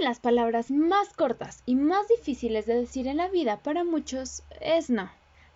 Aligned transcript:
las 0.00 0.20
palabras 0.20 0.70
más 0.70 1.12
cortas 1.12 1.62
y 1.66 1.74
más 1.74 2.08
difíciles 2.08 2.66
de 2.66 2.74
decir 2.74 3.06
en 3.06 3.18
la 3.18 3.28
vida 3.28 3.58
para 3.58 3.84
muchos 3.84 4.42
es 4.60 4.90
no. 4.90 5.10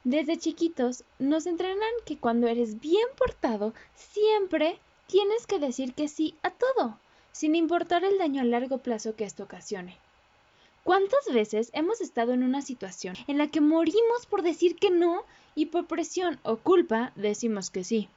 Desde 0.04 0.36
chiquitos 0.36 1.04
nos 1.18 1.46
entrenan 1.46 1.80
que 2.04 2.18
cuando 2.18 2.46
eres 2.46 2.80
bien 2.80 3.06
portado 3.16 3.72
siempre 3.94 4.78
tienes 5.06 5.46
que 5.46 5.58
decir 5.58 5.94
que 5.94 6.08
sí 6.08 6.36
a 6.42 6.50
todo, 6.50 6.98
sin 7.32 7.54
importar 7.54 8.04
el 8.04 8.18
daño 8.18 8.42
a 8.42 8.44
largo 8.44 8.78
plazo 8.78 9.16
que 9.16 9.24
esto 9.24 9.44
ocasione. 9.44 9.98
¿Cuántas 10.82 11.32
veces 11.32 11.70
hemos 11.72 12.02
estado 12.02 12.34
en 12.34 12.42
una 12.42 12.60
situación 12.60 13.16
en 13.26 13.38
la 13.38 13.48
que 13.48 13.62
morimos 13.62 14.26
por 14.28 14.42
decir 14.42 14.76
que 14.76 14.90
no 14.90 15.24
y 15.54 15.66
por 15.66 15.86
presión 15.86 16.38
o 16.42 16.58
culpa 16.58 17.12
decimos 17.14 17.70
que 17.70 17.84
sí? 17.84 18.10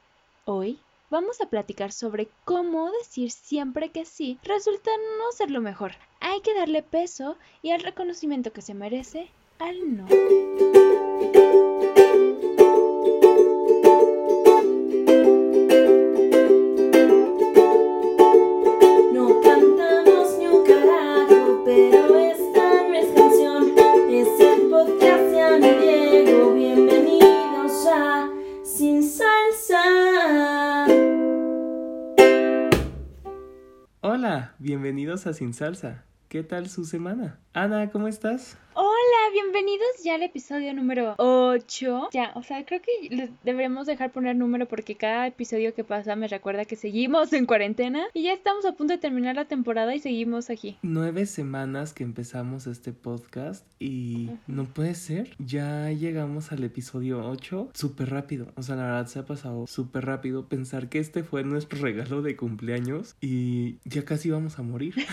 Hoy 0.44 0.80
vamos 1.09 1.39
a 1.39 1.50
platicar 1.50 1.94
sobre 1.94 2.28
cómo 2.44 2.91
decir 2.91 3.32
siempre 3.32 3.89
que 3.89 4.04
sí 4.04 4.38
resulta 4.44 4.91
no 5.18 5.32
ser 5.32 5.52
lo 5.52 5.62
mejor. 5.62 5.94
Hay 6.20 6.41
que 6.41 6.54
darle 6.54 6.84
peso 6.84 7.38
y 7.61 7.71
el 7.71 7.81
reconocimiento 7.81 8.52
que 8.52 8.62
se 8.62 8.73
merece 8.73 9.30
al 9.59 9.98
no. 9.98 10.08
Bienvenidos 34.67 35.27
a 35.27 35.34
Sin 35.34 35.53
Salsa. 35.53 36.03
¿Qué 36.27 36.44
tal 36.44 36.67
su 36.67 36.84
semana? 36.84 37.39
Ana, 37.53 37.89
¿cómo 37.89 38.09
estás? 38.09 38.58
Hola, 38.73 38.97
bienvenidos 39.38 40.03
ya 40.03 40.16
al 40.16 40.23
episodio 40.23 40.73
número 40.73 41.14
8. 41.20 42.09
Ya, 42.11 42.31
o 42.34 42.42
sea, 42.42 42.66
creo 42.66 42.81
que 42.81 43.16
les 43.16 43.30
deberíamos 43.44 43.86
dejar 43.86 44.11
poner 44.11 44.36
número 44.36 44.67
porque 44.67 44.95
cada 44.95 45.28
episodio 45.28 45.75
que 45.75 45.84
pasa 45.84 46.16
me 46.16 46.28
recuerda 46.28 46.66
que 46.66 46.75
seguimos 46.75 47.31
en 47.34 47.45
cuarentena 47.45 48.08
y 48.16 48.23
ya 48.23 48.34
estamos 48.34 48.66
a 48.66 48.72
punto 48.72 48.94
de 48.94 48.98
terminar 48.98 49.36
la 49.36 49.45
temporada 49.45 49.94
y 49.94 50.00
seguimos 50.00 50.50
aquí. 50.50 50.80
Nueve 50.81 51.28
semanas 51.28 51.94
que 51.94 52.03
empezamos 52.03 52.66
este 52.66 52.94
podcast 52.94 53.64
y 53.78 54.31
no 54.48 54.64
puede 54.64 54.95
ser. 54.95 55.30
Ya 55.38 55.92
llegamos 55.92 56.52
al 56.52 56.64
episodio 56.64 57.23
8 57.30 57.70
súper 57.76 58.09
rápido. 58.09 58.48
O 58.56 58.64
sea, 58.64 58.76
la 58.76 58.86
verdad 58.86 59.06
se 59.06 59.20
ha 59.20 59.26
pasado 59.28 59.67
súper 59.67 60.06
rápido 60.06 60.48
pensar 60.48 60.89
que 60.89 60.98
este 60.98 61.23
fue 61.23 61.44
nuestro 61.44 61.80
regalo 61.83 62.23
de 62.23 62.36
cumpleaños 62.36 63.16
y 63.22 63.78
ya 63.86 64.04
casi 64.04 64.31
vamos 64.31 64.58
a 64.58 64.64
morir. 64.64 64.95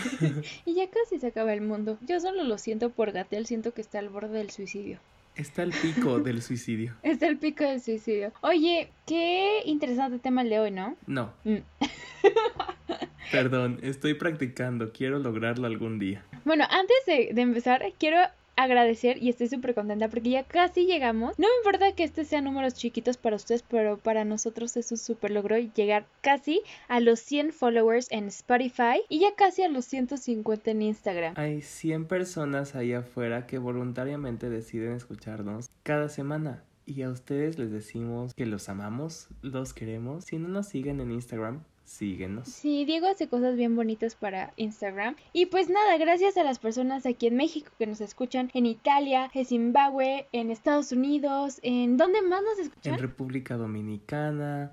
Y 0.65 0.73
ya 0.73 0.89
casi 0.89 1.19
se 1.19 1.27
acaba 1.27 1.53
el 1.53 1.61
mundo. 1.61 1.99
Yo 2.01 2.19
solo 2.19 2.43
lo 2.43 2.57
siento 2.57 2.89
por 2.89 3.11
Gatel, 3.11 3.45
siento 3.45 3.73
que 3.73 3.81
está 3.81 3.99
al 3.99 4.09
borde 4.15 4.37
del 4.37 4.49
suicidio. 4.49 4.97
Está 5.35 5.63
el 5.63 5.71
pico 5.73 6.19
del 6.27 6.41
suicidio. 6.41 6.93
Está 7.03 7.27
el 7.27 7.37
pico 7.37 7.65
del 7.65 7.81
suicidio. 7.81 8.31
Oye, 8.41 8.89
qué 9.05 9.61
interesante 9.65 10.19
tema 10.19 10.41
el 10.41 10.49
de 10.49 10.59
hoy, 10.59 10.71
¿no? 10.71 10.95
No, 11.05 11.33
Mm. 11.43 11.57
perdón, 13.31 13.79
estoy 13.81 14.13
practicando. 14.13 14.91
Quiero 14.93 15.19
lograrlo 15.19 15.67
algún 15.67 15.99
día. 15.99 16.23
Bueno, 16.45 16.63
antes 16.69 16.95
de, 17.05 17.31
de 17.33 17.41
empezar, 17.41 17.83
quiero 17.99 18.17
agradecer 18.55 19.21
y 19.21 19.29
estoy 19.29 19.47
súper 19.47 19.73
contenta 19.73 20.09
porque 20.09 20.29
ya 20.29 20.43
casi 20.43 20.85
llegamos. 20.85 21.37
No 21.37 21.47
me 21.47 21.57
importa 21.57 21.93
que 21.93 22.03
este 22.03 22.25
sean 22.25 22.45
números 22.45 22.73
chiquitos 22.73 23.17
para 23.17 23.35
ustedes, 23.35 23.63
pero 23.63 23.97
para 23.97 24.25
nosotros 24.25 24.75
es 24.77 24.91
un 24.91 24.97
súper 24.97 25.31
logro 25.31 25.57
llegar 25.57 26.05
casi 26.21 26.61
a 26.87 26.99
los 26.99 27.19
100 27.19 27.53
followers 27.53 28.07
en 28.11 28.27
Spotify 28.27 29.01
y 29.09 29.19
ya 29.19 29.35
casi 29.35 29.63
a 29.63 29.69
los 29.69 29.85
150 29.85 30.71
en 30.71 30.81
Instagram. 30.81 31.33
Hay 31.37 31.61
100 31.61 32.05
personas 32.05 32.75
ahí 32.75 32.93
afuera 32.93 33.47
que 33.47 33.57
voluntariamente 33.57 34.49
deciden 34.49 34.93
escucharnos 34.93 35.69
cada 35.83 36.09
semana. 36.09 36.63
Y 36.87 37.01
a 37.01 37.09
ustedes 37.09 37.57
les 37.57 37.71
decimos 37.71 38.35
que 38.35 38.45
los 38.45 38.69
amamos, 38.69 39.27
los 39.41 39.73
queremos. 39.73 40.25
Si 40.25 40.37
no 40.37 40.49
nos 40.49 40.67
siguen 40.67 41.01
en 41.01 41.11
Instagram, 41.11 41.63
síguenos. 41.85 42.47
Sí, 42.47 42.83
Diego 42.85 43.07
hace 43.07 43.27
cosas 43.29 43.55
bien 43.55 43.75
bonitas 43.75 44.15
para 44.15 44.53
Instagram. 44.57 45.15
Y 45.33 45.45
pues 45.45 45.69
nada, 45.69 45.97
gracias 45.97 46.35
a 46.37 46.43
las 46.43 46.59
personas 46.59 47.05
aquí 47.05 47.27
en 47.27 47.37
México 47.37 47.71
que 47.77 47.87
nos 47.87 48.01
escuchan, 48.01 48.51
en 48.53 48.65
Italia, 48.65 49.29
en 49.33 49.45
Zimbabue, 49.45 50.27
en 50.31 50.51
Estados 50.51 50.91
Unidos, 50.91 51.59
en 51.61 51.97
¿dónde 51.97 52.21
más 52.21 52.41
nos 52.41 52.59
escuchan? 52.59 52.95
En 52.95 52.99
República 52.99 53.55
Dominicana, 53.55 54.71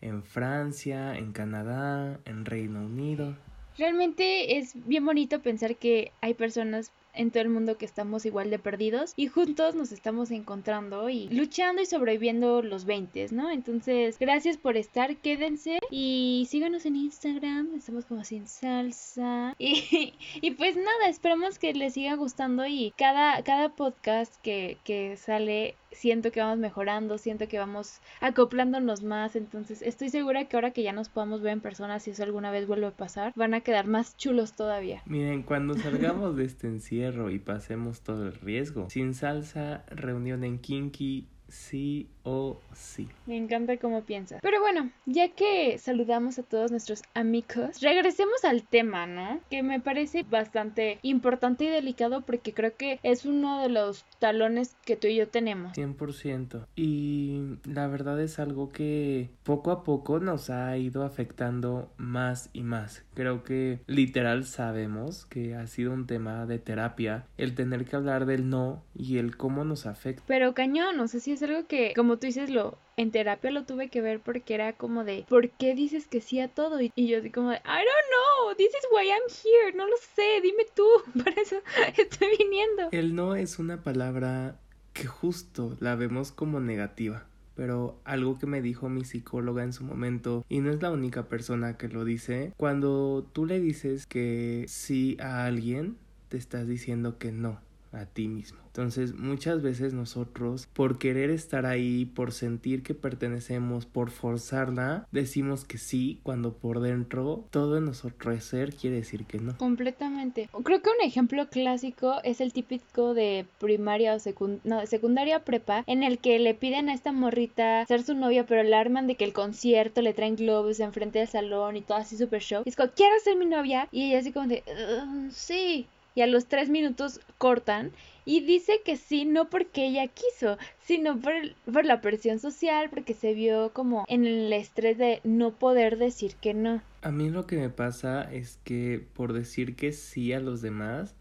en 0.00 0.22
Francia, 0.22 1.16
en 1.16 1.32
Canadá, 1.32 2.20
en 2.24 2.44
Reino 2.44 2.84
Unido. 2.84 3.36
Realmente 3.78 4.58
es 4.58 4.74
bien 4.86 5.04
bonito 5.04 5.40
pensar 5.40 5.76
que 5.76 6.12
hay 6.20 6.34
personas 6.34 6.92
en 7.14 7.30
todo 7.30 7.42
el 7.42 7.48
mundo 7.48 7.76
que 7.78 7.84
estamos 7.84 8.26
igual 8.26 8.50
de 8.50 8.58
perdidos 8.58 9.12
y 9.16 9.26
juntos 9.26 9.74
nos 9.74 9.92
estamos 9.92 10.30
encontrando 10.30 11.08
y 11.08 11.28
luchando 11.28 11.82
y 11.82 11.86
sobreviviendo 11.86 12.62
los 12.62 12.84
20, 12.84 13.28
¿no? 13.32 13.50
Entonces, 13.50 14.18
gracias 14.18 14.56
por 14.56 14.76
estar, 14.76 15.16
quédense 15.16 15.78
y 15.90 16.46
síganos 16.48 16.86
en 16.86 16.96
Instagram, 16.96 17.74
estamos 17.76 18.04
como 18.04 18.24
sin 18.24 18.46
salsa 18.46 19.54
y, 19.58 20.14
y 20.40 20.50
pues 20.52 20.76
nada, 20.76 21.08
esperamos 21.08 21.58
que 21.58 21.74
les 21.74 21.94
siga 21.94 22.14
gustando 22.14 22.66
y 22.66 22.92
cada, 22.96 23.42
cada 23.42 23.70
podcast 23.70 24.34
que, 24.42 24.78
que 24.84 25.16
sale 25.16 25.74
siento 25.92 26.30
que 26.32 26.40
vamos 26.40 26.58
mejorando, 26.58 27.18
siento 27.18 27.48
que 27.48 27.58
vamos 27.58 28.00
acoplándonos 28.20 29.02
más, 29.02 29.36
entonces 29.36 29.82
estoy 29.82 30.08
segura 30.08 30.46
que 30.46 30.56
ahora 30.56 30.70
que 30.70 30.82
ya 30.82 30.92
nos 30.92 31.08
podamos 31.08 31.42
ver 31.42 31.52
en 31.52 31.60
persona, 31.60 32.00
si 32.00 32.10
eso 32.10 32.22
alguna 32.22 32.50
vez 32.50 32.66
vuelve 32.66 32.86
a 32.86 32.90
pasar, 32.90 33.32
van 33.36 33.54
a 33.54 33.60
quedar 33.60 33.86
más 33.86 34.16
chulos 34.16 34.52
todavía. 34.52 35.02
Miren, 35.06 35.42
cuando 35.42 35.74
salgamos 35.74 36.36
de 36.36 36.44
este 36.44 36.66
encierro 36.66 37.30
y 37.30 37.38
pasemos 37.38 38.02
todo 38.02 38.26
el 38.26 38.34
riesgo, 38.34 38.88
sin 38.90 39.14
salsa, 39.14 39.84
reunión 39.88 40.44
en 40.44 40.58
Kinky, 40.58 41.28
sí 41.48 42.08
o 42.24 42.60
sí. 42.72 43.08
Me 43.26 43.36
encanta 43.36 43.76
cómo 43.76 44.02
piensas. 44.02 44.40
Pero 44.42 44.60
bueno, 44.60 44.90
ya 45.06 45.28
que 45.28 45.78
saludamos 45.78 46.38
a 46.38 46.42
todos 46.42 46.70
nuestros 46.70 47.02
amigos, 47.14 47.80
regresemos 47.80 48.44
al 48.44 48.62
tema, 48.62 49.06
¿no? 49.06 49.40
Que 49.50 49.62
me 49.62 49.80
parece 49.80 50.22
bastante 50.22 50.98
importante 51.02 51.64
y 51.64 51.68
delicado 51.68 52.22
porque 52.22 52.52
creo 52.52 52.76
que 52.76 52.98
es 53.02 53.24
uno 53.24 53.62
de 53.62 53.68
los 53.68 54.04
talones 54.18 54.76
que 54.84 54.96
tú 54.96 55.06
y 55.06 55.16
yo 55.16 55.28
tenemos. 55.28 55.76
100%. 55.76 56.66
Y 56.76 57.42
la 57.64 57.86
verdad 57.86 58.20
es 58.20 58.38
algo 58.38 58.70
que 58.70 59.30
poco 59.42 59.70
a 59.70 59.84
poco 59.84 60.20
nos 60.20 60.50
ha 60.50 60.76
ido 60.76 61.04
afectando 61.04 61.90
más 61.96 62.50
y 62.52 62.62
más. 62.62 63.04
Creo 63.14 63.44
que 63.44 63.80
literal 63.86 64.44
sabemos 64.44 65.26
que 65.26 65.54
ha 65.54 65.66
sido 65.66 65.92
un 65.92 66.06
tema 66.06 66.46
de 66.46 66.58
terapia 66.58 67.26
el 67.36 67.54
tener 67.54 67.84
que 67.84 67.96
hablar 67.96 68.26
del 68.26 68.48
no 68.48 68.82
y 68.94 69.18
el 69.18 69.36
cómo 69.36 69.64
nos 69.64 69.86
afecta. 69.86 70.22
Pero 70.26 70.54
cañón, 70.54 70.98
o 71.00 71.08
sea, 71.08 71.20
sí 71.20 71.32
es 71.32 71.42
algo 71.42 71.66
que, 71.66 71.92
como 71.94 72.18
tú 72.20 72.26
dices, 72.26 72.50
lo 72.50 72.78
en 72.96 73.10
terapia 73.10 73.50
lo 73.50 73.64
tuve 73.64 73.88
que 73.88 74.02
ver 74.02 74.20
porque 74.20 74.54
era 74.54 74.74
como 74.74 75.04
de, 75.04 75.24
¿por 75.28 75.50
qué 75.50 75.74
dices 75.74 76.06
que 76.06 76.20
sí 76.20 76.38
a 76.38 76.48
todo? 76.48 76.80
Y, 76.80 76.92
yo 76.94 77.18
así 77.18 77.30
como 77.30 77.50
de, 77.50 77.56
I 77.56 77.60
don't 77.60 78.08
know, 78.46 78.54
this 78.56 78.68
is 78.68 78.86
why 78.92 79.08
I'm 79.08 79.22
here, 79.42 79.76
no 79.76 79.86
lo 79.88 79.96
sé, 80.14 80.40
dime 80.42 80.66
tú, 80.74 80.86
por 81.24 81.32
eso 81.38 81.56
estoy 81.98 82.28
viniendo. 82.38 82.88
El 82.92 83.14
no 83.14 83.34
es 83.34 83.58
una 83.58 83.82
palabra 83.82 84.60
que 84.92 85.06
justo 85.06 85.76
la 85.80 85.96
vemos 85.96 86.30
como 86.30 86.60
negativa. 86.60 87.26
Pero 87.56 88.00
algo 88.04 88.38
que 88.38 88.46
me 88.46 88.62
dijo 88.62 88.88
mi 88.88 89.04
psicóloga 89.04 89.62
en 89.64 89.74
su 89.74 89.84
momento, 89.84 90.46
y 90.48 90.60
no 90.60 90.70
es 90.70 90.80
la 90.80 90.90
única 90.90 91.28
persona 91.28 91.76
que 91.76 91.88
lo 91.88 92.04
dice, 92.04 92.54
cuando 92.56 93.28
tú 93.34 93.44
le 93.44 93.60
dices 93.60 94.06
que 94.06 94.64
sí 94.66 95.18
a 95.20 95.44
alguien, 95.44 95.98
te 96.28 96.38
estás 96.38 96.66
diciendo 96.66 97.18
que 97.18 97.32
no 97.32 97.60
a 97.92 98.06
ti 98.06 98.28
mismo. 98.28 98.60
Entonces 98.66 99.14
muchas 99.14 99.62
veces 99.62 99.92
nosotros 99.92 100.68
por 100.72 100.98
querer 100.98 101.30
estar 101.30 101.66
ahí, 101.66 102.04
por 102.04 102.32
sentir 102.32 102.82
que 102.82 102.94
pertenecemos, 102.94 103.84
por 103.84 104.10
forzarla, 104.10 105.08
decimos 105.10 105.64
que 105.64 105.76
sí 105.78 106.20
cuando 106.22 106.52
por 106.52 106.80
dentro 106.80 107.44
todo 107.50 107.78
en 107.78 107.86
nuestro 107.86 108.10
ser 108.40 108.72
quiere 108.74 108.96
decir 108.96 109.24
que 109.24 109.38
no. 109.38 109.56
Completamente. 109.58 110.48
Creo 110.62 110.82
que 110.82 110.90
un 110.90 111.04
ejemplo 111.04 111.48
clásico 111.48 112.20
es 112.22 112.40
el 112.40 112.52
típico 112.52 113.12
de 113.14 113.44
primaria 113.58 114.14
o 114.14 114.18
secund 114.20 114.60
no, 114.64 114.86
secundaria 114.86 115.44
prepa, 115.44 115.82
en 115.86 116.02
el 116.02 116.18
que 116.18 116.38
le 116.38 116.54
piden 116.54 116.88
a 116.88 116.94
esta 116.94 117.12
morrita 117.12 117.84
ser 117.86 118.02
su 118.02 118.14
novia, 118.14 118.46
pero 118.46 118.62
le 118.62 118.76
arman 118.76 119.06
de 119.06 119.16
que 119.16 119.24
el 119.24 119.32
concierto 119.32 120.00
le 120.00 120.14
traen 120.14 120.36
globos 120.36 120.78
enfrente 120.80 121.18
del 121.18 121.28
salón 121.28 121.76
y 121.76 121.82
todo 121.82 121.98
así 121.98 122.16
super 122.16 122.40
show. 122.40 122.62
Y 122.64 122.68
es 122.68 122.76
como, 122.76 122.90
¿quieres 122.92 123.22
ser 123.24 123.36
mi 123.36 123.46
novia? 123.46 123.88
Y 123.90 124.10
ella 124.10 124.20
así 124.20 124.32
como 124.32 124.46
de, 124.46 124.62
"Uh, 124.66 125.30
sí. 125.30 125.86
Y 126.20 126.22
a 126.22 126.26
los 126.26 126.44
tres 126.44 126.68
minutos 126.68 127.18
cortan 127.38 127.92
y 128.26 128.40
dice 128.40 128.82
que 128.84 128.98
sí, 128.98 129.24
no 129.24 129.48
porque 129.48 129.86
ella 129.86 130.06
quiso, 130.06 130.58
sino 130.84 131.18
por, 131.18 131.32
por 131.72 131.86
la 131.86 132.02
presión 132.02 132.38
social, 132.38 132.90
porque 132.90 133.14
se 133.14 133.32
vio 133.32 133.72
como 133.72 134.04
en 134.06 134.26
el 134.26 134.52
estrés 134.52 134.98
de 134.98 135.22
no 135.24 135.52
poder 135.52 135.96
decir 135.96 136.34
que 136.34 136.52
no. 136.52 136.82
A 137.00 137.10
mí 137.10 137.30
lo 137.30 137.46
que 137.46 137.56
me 137.56 137.70
pasa 137.70 138.30
es 138.30 138.58
que 138.64 139.02
por 139.14 139.32
decir 139.32 139.76
que 139.76 139.94
sí 139.94 140.34
a 140.34 140.40
los 140.40 140.60
demás, 140.60 141.14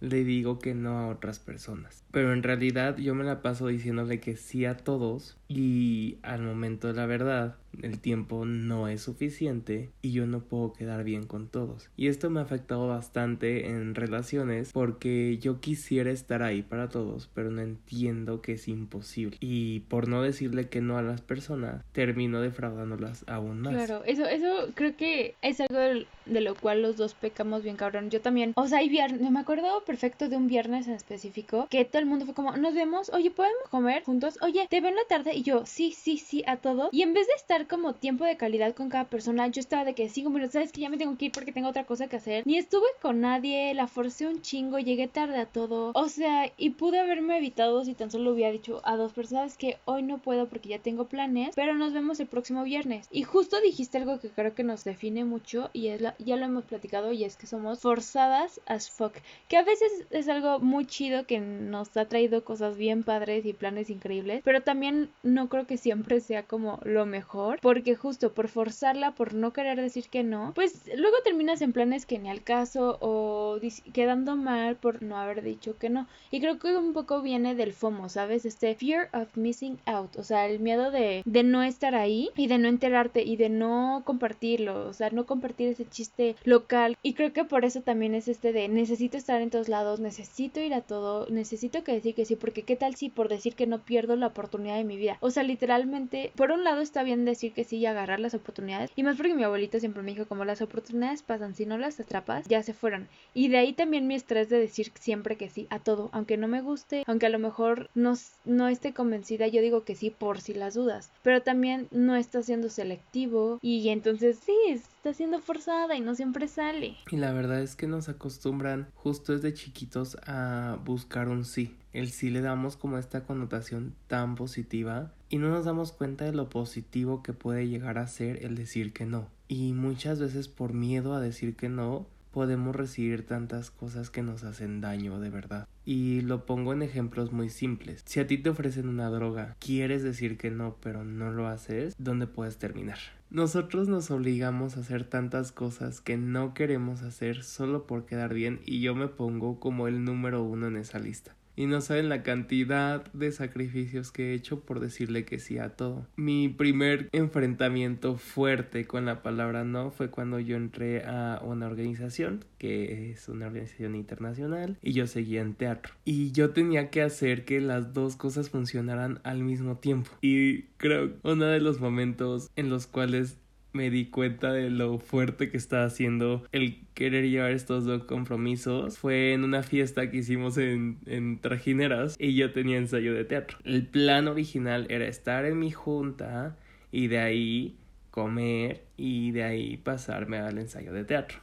le 0.00 0.24
digo 0.24 0.58
que 0.58 0.74
no 0.74 1.00
a 1.00 1.08
otras 1.08 1.38
personas. 1.38 2.02
Pero 2.10 2.32
en 2.32 2.42
realidad 2.42 2.96
yo 2.96 3.14
me 3.14 3.24
la 3.24 3.42
paso 3.42 3.66
diciéndole 3.66 4.20
que 4.20 4.36
sí 4.36 4.64
a 4.64 4.78
todos 4.78 5.36
y 5.48 6.16
al 6.22 6.40
momento 6.40 6.88
de 6.88 6.94
la 6.94 7.04
verdad 7.04 7.56
el 7.82 8.00
tiempo 8.00 8.44
no 8.44 8.88
es 8.88 9.02
suficiente 9.02 9.90
y 10.02 10.12
yo 10.12 10.26
no 10.26 10.40
puedo 10.40 10.72
quedar 10.72 11.04
bien 11.04 11.26
con 11.26 11.48
todos. 11.48 11.88
Y 11.96 12.08
esto 12.08 12.30
me 12.30 12.40
ha 12.40 12.44
afectado 12.44 12.88
bastante 12.88 13.66
en 13.66 13.94
relaciones 13.94 14.72
porque 14.72 15.38
yo 15.38 15.60
quisiera 15.60 16.10
estar 16.10 16.42
ahí 16.42 16.62
para 16.62 16.88
todos, 16.88 17.30
pero 17.34 17.50
no 17.50 17.62
entiendo 17.62 18.42
que 18.42 18.52
es 18.52 18.68
imposible. 18.68 19.36
Y 19.40 19.80
por 19.80 20.08
no 20.08 20.22
decirle 20.22 20.68
que 20.68 20.80
no 20.80 20.98
a 20.98 21.02
las 21.02 21.20
personas, 21.20 21.84
termino 21.92 22.40
defraudándolas 22.40 23.24
aún 23.28 23.60
más. 23.60 23.74
Claro, 23.74 24.02
eso, 24.04 24.26
eso 24.26 24.70
creo 24.74 24.96
que 24.96 25.34
es 25.42 25.60
algo 25.60 26.04
de 26.26 26.40
lo 26.40 26.54
cual 26.54 26.82
los 26.82 26.96
dos 26.96 27.14
pecamos 27.14 27.62
bien 27.62 27.76
cabrón. 27.76 28.10
Yo 28.10 28.20
también, 28.20 28.52
o 28.56 28.66
sea, 28.66 28.78
hay 28.78 28.88
viernes, 28.88 29.30
me 29.30 29.40
acuerdo 29.40 29.84
perfecto 29.84 30.28
de 30.28 30.36
un 30.36 30.46
viernes 30.46 30.86
en 30.86 30.94
específico 30.94 31.66
que 31.70 31.84
todo 31.84 32.00
el 32.00 32.06
mundo 32.06 32.24
fue 32.24 32.34
como, 32.34 32.56
nos 32.56 32.74
vemos, 32.74 33.10
oye, 33.10 33.30
¿podemos 33.30 33.68
comer 33.70 34.04
juntos? 34.04 34.38
Oye, 34.42 34.66
te 34.68 34.80
veo 34.80 34.90
en 34.90 34.96
la 34.96 35.04
tarde 35.08 35.34
y 35.34 35.42
yo, 35.42 35.64
sí, 35.66 35.92
sí, 35.92 36.18
sí, 36.18 36.42
a 36.46 36.56
todo. 36.56 36.88
Y 36.92 37.02
en 37.02 37.14
vez 37.14 37.26
de 37.26 37.34
estar 37.34 37.57
como 37.66 37.94
tiempo 37.94 38.24
de 38.24 38.36
calidad 38.36 38.74
con 38.74 38.88
cada 38.88 39.04
persona, 39.04 39.48
yo 39.48 39.60
estaba 39.60 39.84
de 39.84 39.94
que 39.94 40.08
cinco 40.08 40.30
minutos, 40.30 40.52
sabes 40.52 40.72
que 40.72 40.80
ya 40.80 40.90
me 40.90 40.98
tengo 40.98 41.16
que 41.16 41.26
ir 41.26 41.32
porque 41.32 41.52
tengo 41.52 41.68
otra 41.68 41.84
cosa 41.84 42.06
que 42.06 42.16
hacer. 42.16 42.46
Ni 42.46 42.58
estuve 42.58 42.86
con 43.00 43.20
nadie, 43.20 43.74
la 43.74 43.86
forcé 43.86 44.26
un 44.26 44.42
chingo, 44.42 44.78
llegué 44.78 45.08
tarde 45.08 45.38
a 45.38 45.46
todo. 45.46 45.92
O 45.94 46.08
sea, 46.08 46.52
y 46.56 46.70
pude 46.70 47.00
haberme 47.00 47.38
evitado 47.38 47.84
si 47.84 47.94
tan 47.94 48.10
solo 48.10 48.32
hubiera 48.32 48.52
dicho 48.52 48.80
a 48.84 48.96
dos 48.96 49.12
personas 49.12 49.56
que 49.56 49.78
hoy 49.84 50.02
no 50.02 50.18
puedo 50.18 50.48
porque 50.48 50.68
ya 50.68 50.78
tengo 50.78 51.06
planes, 51.06 51.54
pero 51.54 51.74
nos 51.74 51.92
vemos 51.92 52.20
el 52.20 52.26
próximo 52.26 52.64
viernes. 52.64 53.08
Y 53.10 53.22
justo 53.22 53.60
dijiste 53.60 53.98
algo 53.98 54.20
que 54.20 54.28
creo 54.28 54.54
que 54.54 54.64
nos 54.64 54.84
define 54.84 55.24
mucho 55.24 55.70
y 55.72 55.88
es 55.88 56.00
la, 56.00 56.14
ya 56.18 56.36
lo 56.36 56.44
hemos 56.44 56.64
platicado 56.64 57.12
y 57.12 57.24
es 57.24 57.36
que 57.36 57.46
somos 57.46 57.80
forzadas 57.80 58.60
as 58.66 58.90
fuck. 58.90 59.14
Que 59.48 59.56
a 59.56 59.62
veces 59.62 59.90
es 60.10 60.28
algo 60.28 60.58
muy 60.58 60.86
chido 60.86 61.26
que 61.26 61.40
nos 61.40 61.96
ha 61.96 62.06
traído 62.06 62.44
cosas 62.44 62.76
bien 62.76 63.02
padres 63.02 63.46
y 63.46 63.52
planes 63.52 63.90
increíbles, 63.90 64.42
pero 64.44 64.62
también 64.62 65.10
no 65.22 65.48
creo 65.48 65.66
que 65.66 65.76
siempre 65.76 66.20
sea 66.20 66.42
como 66.42 66.80
lo 66.84 67.06
mejor 67.06 67.47
porque 67.60 67.96
justo 67.96 68.32
por 68.32 68.48
forzarla, 68.48 69.12
por 69.12 69.34
no 69.34 69.52
querer 69.52 69.80
decir 69.80 70.08
que 70.08 70.22
no, 70.22 70.52
pues 70.54 70.82
luego 70.96 71.16
terminas 71.24 71.62
en 71.62 71.72
planes 71.72 72.06
que 72.06 72.18
ni 72.18 72.28
al 72.28 72.42
caso 72.42 72.98
o 73.00 73.58
quedando 73.92 74.36
mal 74.36 74.76
por 74.76 75.02
no 75.02 75.16
haber 75.16 75.42
dicho 75.42 75.78
que 75.78 75.90
no. 75.90 76.06
Y 76.30 76.40
creo 76.40 76.58
que 76.58 76.76
un 76.76 76.92
poco 76.92 77.22
viene 77.22 77.54
del 77.54 77.72
FOMO, 77.72 78.08
¿sabes? 78.08 78.44
Este 78.44 78.74
fear 78.74 79.08
of 79.12 79.36
missing 79.36 79.78
out, 79.86 80.16
o 80.16 80.22
sea, 80.22 80.46
el 80.46 80.60
miedo 80.60 80.90
de, 80.90 81.22
de 81.24 81.42
no 81.42 81.62
estar 81.62 81.94
ahí 81.94 82.30
y 82.36 82.46
de 82.46 82.58
no 82.58 82.68
enterarte 82.68 83.22
y 83.22 83.36
de 83.36 83.48
no 83.48 84.02
compartirlo, 84.04 84.88
o 84.88 84.92
sea, 84.92 85.10
no 85.10 85.26
compartir 85.26 85.68
ese 85.68 85.88
chiste 85.88 86.36
local. 86.44 86.96
Y 87.02 87.14
creo 87.14 87.32
que 87.32 87.44
por 87.44 87.64
eso 87.64 87.82
también 87.82 88.14
es 88.14 88.28
este 88.28 88.52
de 88.52 88.68
necesito 88.68 89.16
estar 89.16 89.40
en 89.40 89.50
todos 89.50 89.68
lados, 89.68 90.00
necesito 90.00 90.60
ir 90.60 90.74
a 90.74 90.82
todo, 90.82 91.26
necesito 91.30 91.84
que 91.84 91.92
decir 91.92 92.14
que 92.14 92.24
sí, 92.24 92.36
porque 92.36 92.62
qué 92.62 92.76
tal 92.76 92.94
si 92.94 93.08
por 93.08 93.28
decir 93.28 93.54
que 93.54 93.66
no 93.66 93.80
pierdo 93.80 94.16
la 94.16 94.28
oportunidad 94.28 94.76
de 94.76 94.84
mi 94.84 94.96
vida. 94.96 95.18
O 95.20 95.30
sea, 95.30 95.42
literalmente, 95.42 96.32
por 96.36 96.50
un 96.50 96.64
lado 96.64 96.80
está 96.80 97.02
bien 97.02 97.24
decir 97.24 97.37
que 97.38 97.64
sí 97.64 97.78
y 97.78 97.86
agarrar 97.86 98.20
las 98.20 98.34
oportunidades. 98.34 98.90
Y 98.96 99.02
más 99.02 99.16
porque 99.16 99.34
mi 99.34 99.44
abuelito 99.44 99.78
siempre 99.80 100.02
me 100.02 100.12
dijo 100.12 100.26
como 100.26 100.44
las 100.44 100.60
oportunidades 100.60 101.22
pasan, 101.22 101.54
si 101.54 101.66
no 101.66 101.78
las 101.78 102.00
atrapas, 102.00 102.46
ya 102.46 102.62
se 102.62 102.74
fueron. 102.74 103.08
Y 103.34 103.48
de 103.48 103.58
ahí 103.58 103.72
también 103.72 104.06
mi 104.06 104.14
estrés 104.14 104.48
de 104.48 104.58
decir 104.58 104.92
siempre 104.98 105.36
que 105.36 105.48
sí 105.48 105.66
a 105.70 105.78
todo, 105.78 106.10
aunque 106.12 106.36
no 106.36 106.48
me 106.48 106.60
guste, 106.60 107.04
aunque 107.06 107.26
a 107.26 107.30
lo 107.30 107.38
mejor 107.38 107.90
no, 107.94 108.14
no 108.44 108.68
esté 108.68 108.92
convencida, 108.92 109.46
yo 109.46 109.62
digo 109.62 109.84
que 109.84 109.94
sí 109.94 110.10
por 110.10 110.40
si 110.40 110.54
las 110.54 110.74
dudas. 110.74 111.12
Pero 111.22 111.42
también 111.42 111.88
no 111.90 112.16
está 112.16 112.42
siendo 112.42 112.68
selectivo 112.68 113.58
y 113.62 113.88
entonces 113.88 114.38
sí, 114.44 114.56
está 114.68 115.14
siendo 115.14 115.40
forzada 115.40 115.96
y 115.96 116.00
no 116.00 116.14
siempre 116.14 116.48
sale. 116.48 116.96
Y 117.10 117.16
la 117.16 117.32
verdad 117.32 117.62
es 117.62 117.76
que 117.76 117.86
nos 117.86 118.08
acostumbran 118.08 118.88
justo 118.94 119.32
desde 119.32 119.54
chiquitos 119.54 120.16
a 120.26 120.78
buscar 120.84 121.28
un 121.28 121.44
sí. 121.44 121.76
El 121.92 122.10
sí 122.10 122.30
le 122.30 122.42
damos 122.42 122.76
como 122.76 122.98
esta 122.98 123.24
connotación 123.24 123.94
tan 124.08 124.34
positiva 124.34 125.12
y 125.30 125.38
no 125.38 125.48
nos 125.48 125.64
damos 125.64 125.92
cuenta 125.92 126.24
de 126.26 126.32
lo 126.32 126.50
positivo 126.50 127.22
que 127.22 127.32
puede 127.32 127.68
llegar 127.68 127.98
a 127.98 128.06
ser 128.06 128.44
el 128.44 128.56
decir 128.56 128.92
que 128.92 129.06
no. 129.06 129.28
Y 129.48 129.72
muchas 129.72 130.20
veces 130.20 130.48
por 130.48 130.74
miedo 130.74 131.14
a 131.14 131.20
decir 131.20 131.56
que 131.56 131.68
no, 131.68 132.06
podemos 132.30 132.76
recibir 132.76 133.26
tantas 133.26 133.70
cosas 133.70 134.10
que 134.10 134.22
nos 134.22 134.44
hacen 134.44 134.80
daño 134.80 135.18
de 135.18 135.30
verdad. 135.30 135.66
Y 135.84 136.20
lo 136.20 136.44
pongo 136.44 136.72
en 136.72 136.82
ejemplos 136.82 137.32
muy 137.32 137.48
simples. 137.48 138.02
Si 138.04 138.20
a 138.20 138.26
ti 138.26 138.38
te 138.38 138.50
ofrecen 138.50 138.88
una 138.88 139.08
droga, 139.08 139.56
quieres 139.58 140.02
decir 140.02 140.36
que 140.36 140.50
no, 140.50 140.76
pero 140.82 141.04
no 141.04 141.30
lo 141.30 141.48
haces, 141.48 141.94
¿dónde 141.98 142.26
puedes 142.26 142.58
terminar? 142.58 142.98
Nosotros 143.30 143.88
nos 143.88 144.10
obligamos 144.10 144.76
a 144.76 144.80
hacer 144.80 145.04
tantas 145.04 145.52
cosas 145.52 146.00
que 146.00 146.16
no 146.16 146.54
queremos 146.54 147.02
hacer 147.02 147.42
solo 147.42 147.86
por 147.86 148.06
quedar 148.06 148.32
bien 148.34 148.60
y 148.64 148.80
yo 148.80 148.94
me 148.94 149.08
pongo 149.08 149.58
como 149.58 149.88
el 149.88 150.04
número 150.04 150.42
uno 150.42 150.68
en 150.68 150.76
esa 150.76 150.98
lista 150.98 151.37
y 151.58 151.66
no 151.66 151.80
saben 151.80 152.08
la 152.08 152.22
cantidad 152.22 153.04
de 153.12 153.32
sacrificios 153.32 154.12
que 154.12 154.30
he 154.30 154.34
hecho 154.34 154.60
por 154.60 154.78
decirle 154.78 155.24
que 155.24 155.40
sí 155.40 155.58
a 155.58 155.70
todo. 155.70 156.06
Mi 156.14 156.48
primer 156.48 157.08
enfrentamiento 157.10 158.16
fuerte 158.16 158.86
con 158.86 159.06
la 159.06 159.24
palabra 159.24 159.64
no 159.64 159.90
fue 159.90 160.08
cuando 160.08 160.38
yo 160.38 160.56
entré 160.56 161.04
a 161.04 161.40
una 161.42 161.66
organización 161.66 162.44
que 162.58 163.10
es 163.10 163.28
una 163.28 163.48
organización 163.48 163.96
internacional 163.96 164.78
y 164.82 164.92
yo 164.92 165.08
seguía 165.08 165.40
en 165.40 165.54
teatro 165.54 165.94
y 166.04 166.30
yo 166.30 166.50
tenía 166.50 166.90
que 166.90 167.02
hacer 167.02 167.44
que 167.44 167.60
las 167.60 167.92
dos 167.92 168.14
cosas 168.14 168.50
funcionaran 168.50 169.20
al 169.24 169.42
mismo 169.42 169.78
tiempo 169.78 170.12
y 170.20 170.62
creo 170.76 171.10
uno 171.24 171.46
de 171.46 171.60
los 171.60 171.80
momentos 171.80 172.52
en 172.54 172.70
los 172.70 172.86
cuales 172.86 173.36
me 173.72 173.90
di 173.90 174.06
cuenta 174.06 174.52
de 174.52 174.70
lo 174.70 174.98
fuerte 174.98 175.50
que 175.50 175.56
estaba 175.56 175.84
haciendo 175.84 176.44
el 176.52 176.80
querer 176.94 177.28
llevar 177.28 177.52
estos 177.52 177.84
dos 177.84 178.04
compromisos 178.04 178.98
fue 178.98 179.32
en 179.32 179.44
una 179.44 179.62
fiesta 179.62 180.10
que 180.10 180.18
hicimos 180.18 180.58
en, 180.58 180.98
en 181.06 181.40
Trajineras 181.40 182.16
y 182.18 182.34
yo 182.34 182.52
tenía 182.52 182.78
ensayo 182.78 183.14
de 183.14 183.24
teatro. 183.24 183.58
El 183.64 183.86
plan 183.86 184.28
original 184.28 184.86
era 184.88 185.06
estar 185.06 185.44
en 185.44 185.58
mi 185.58 185.70
junta 185.70 186.56
y 186.90 187.08
de 187.08 187.18
ahí 187.18 187.76
comer 188.10 188.84
y 188.96 189.30
de 189.32 189.44
ahí 189.44 189.76
pasarme 189.76 190.38
al 190.38 190.58
ensayo 190.58 190.92
de 190.92 191.04
teatro. 191.04 191.38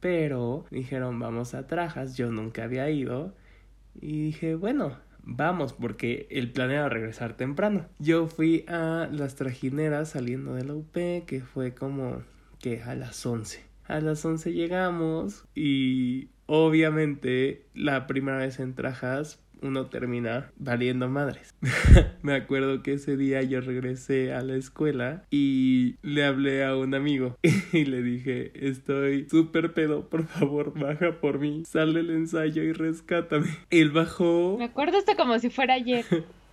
Pero 0.00 0.66
dijeron 0.70 1.18
vamos 1.18 1.54
a 1.54 1.66
Trajas, 1.66 2.16
yo 2.16 2.30
nunca 2.30 2.64
había 2.64 2.88
ido 2.90 3.34
y 4.00 4.26
dije 4.26 4.54
bueno, 4.54 4.96
vamos, 5.26 5.74
porque 5.74 6.26
el 6.30 6.50
plan 6.50 6.70
era 6.70 6.88
regresar 6.88 7.36
temprano. 7.36 7.86
Yo 7.98 8.26
fui 8.28 8.64
a 8.68 9.08
las 9.12 9.34
trajineras 9.34 10.10
saliendo 10.10 10.54
de 10.54 10.64
la 10.64 10.74
UP, 10.74 10.94
que 11.26 11.42
fue 11.42 11.74
como 11.74 12.22
que 12.60 12.82
a 12.82 12.94
las 12.94 13.26
11. 13.26 13.62
A 13.86 14.00
las 14.00 14.24
11 14.24 14.52
llegamos 14.52 15.44
y 15.54 16.30
obviamente 16.46 17.66
la 17.74 18.06
primera 18.06 18.38
vez 18.38 18.58
en 18.58 18.74
Trajas 18.74 19.40
uno 19.62 19.86
termina 19.86 20.50
valiendo 20.56 21.08
madres. 21.08 21.54
Me 22.22 22.34
acuerdo 22.34 22.82
que 22.82 22.94
ese 22.94 23.16
día 23.16 23.42
yo 23.42 23.60
regresé 23.60 24.32
a 24.32 24.42
la 24.42 24.56
escuela 24.56 25.24
y 25.30 25.96
le 26.02 26.24
hablé 26.24 26.64
a 26.64 26.76
un 26.76 26.94
amigo 26.94 27.36
y 27.72 27.84
le 27.84 28.02
dije, 28.02 28.52
estoy 28.54 29.28
súper 29.28 29.72
pedo, 29.72 30.08
por 30.08 30.26
favor, 30.26 30.78
baja 30.78 31.20
por 31.20 31.38
mí, 31.38 31.62
sal 31.66 31.94
del 31.94 32.10
ensayo 32.10 32.62
y 32.62 32.72
rescátame. 32.72 33.48
Él 33.70 33.90
bajó. 33.90 34.56
Me 34.58 34.64
acuerdo 34.64 34.98
esto 34.98 35.16
como 35.16 35.38
si 35.38 35.50
fuera 35.50 35.74
ayer. 35.74 36.04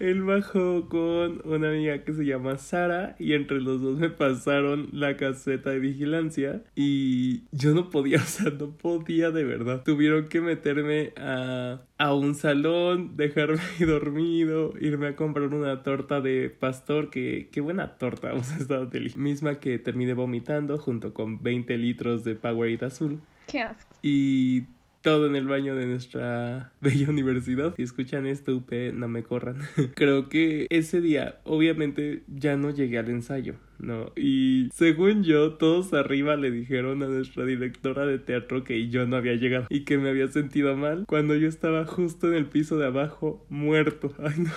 Él 0.00 0.22
bajó 0.22 0.88
con 0.88 1.40
una 1.44 1.70
amiga 1.70 2.04
que 2.04 2.12
se 2.12 2.24
llama 2.24 2.58
Sara 2.58 3.16
y 3.18 3.32
entre 3.32 3.60
los 3.60 3.80
dos 3.80 3.98
me 3.98 4.10
pasaron 4.10 4.88
la 4.92 5.16
caseta 5.16 5.70
de 5.70 5.78
vigilancia 5.78 6.62
y 6.74 7.44
yo 7.52 7.74
no 7.74 7.90
podía, 7.90 8.18
o 8.22 8.26
sea, 8.26 8.50
no 8.50 8.70
podía 8.76 9.30
de 9.30 9.44
verdad. 9.44 9.82
Tuvieron 9.84 10.28
que 10.28 10.40
meterme 10.40 11.12
a, 11.16 11.82
a 11.98 12.14
un 12.14 12.34
salón, 12.34 13.16
dejarme 13.16 13.60
dormido, 13.80 14.74
irme 14.80 15.08
a 15.08 15.16
comprar 15.16 15.52
una 15.54 15.82
torta 15.82 16.20
de 16.20 16.50
pastor, 16.50 17.10
que 17.10 17.48
qué 17.52 17.60
buena 17.60 17.98
torta, 17.98 18.32
o 18.34 18.42
sea, 18.42 18.58
estaba 18.58 18.86
deliciosa. 18.86 19.22
Misma 19.26 19.60
que 19.60 19.78
terminé 19.78 20.14
vomitando 20.14 20.78
junto 20.78 21.12
con 21.12 21.42
20 21.42 21.78
litros 21.78 22.24
de 22.24 22.34
Powerade 22.34 22.86
azul. 22.86 23.20
Qué 23.46 23.60
asco. 23.60 23.96
Y 24.02 24.64
todo 25.06 25.26
en 25.26 25.36
el 25.36 25.46
baño 25.46 25.76
de 25.76 25.86
nuestra 25.86 26.72
bella 26.80 27.08
universidad. 27.08 27.76
Si 27.76 27.84
escuchan 27.84 28.26
esto, 28.26 28.56
UP, 28.56 28.72
no 28.92 29.06
me 29.06 29.22
corran. 29.22 29.58
Creo 29.94 30.28
que 30.28 30.66
ese 30.68 31.00
día, 31.00 31.38
obviamente, 31.44 32.24
ya 32.26 32.56
no 32.56 32.70
llegué 32.70 32.98
al 32.98 33.08
ensayo. 33.08 33.54
¿no? 33.78 34.10
Y 34.16 34.68
según 34.74 35.22
yo, 35.22 35.52
todos 35.54 35.92
arriba 35.92 36.34
le 36.34 36.50
dijeron 36.50 37.04
a 37.04 37.06
nuestra 37.06 37.44
directora 37.44 38.04
de 38.04 38.18
teatro 38.18 38.64
que 38.64 38.88
yo 38.88 39.06
no 39.06 39.16
había 39.16 39.34
llegado 39.34 39.66
y 39.68 39.84
que 39.84 39.96
me 39.96 40.08
había 40.08 40.26
sentido 40.28 40.76
mal 40.76 41.04
cuando 41.06 41.36
yo 41.36 41.46
estaba 41.46 41.84
justo 41.84 42.26
en 42.28 42.34
el 42.34 42.46
piso 42.46 42.76
de 42.76 42.86
abajo, 42.86 43.46
muerto. 43.48 44.12
Ay, 44.18 44.34
no 44.38 44.50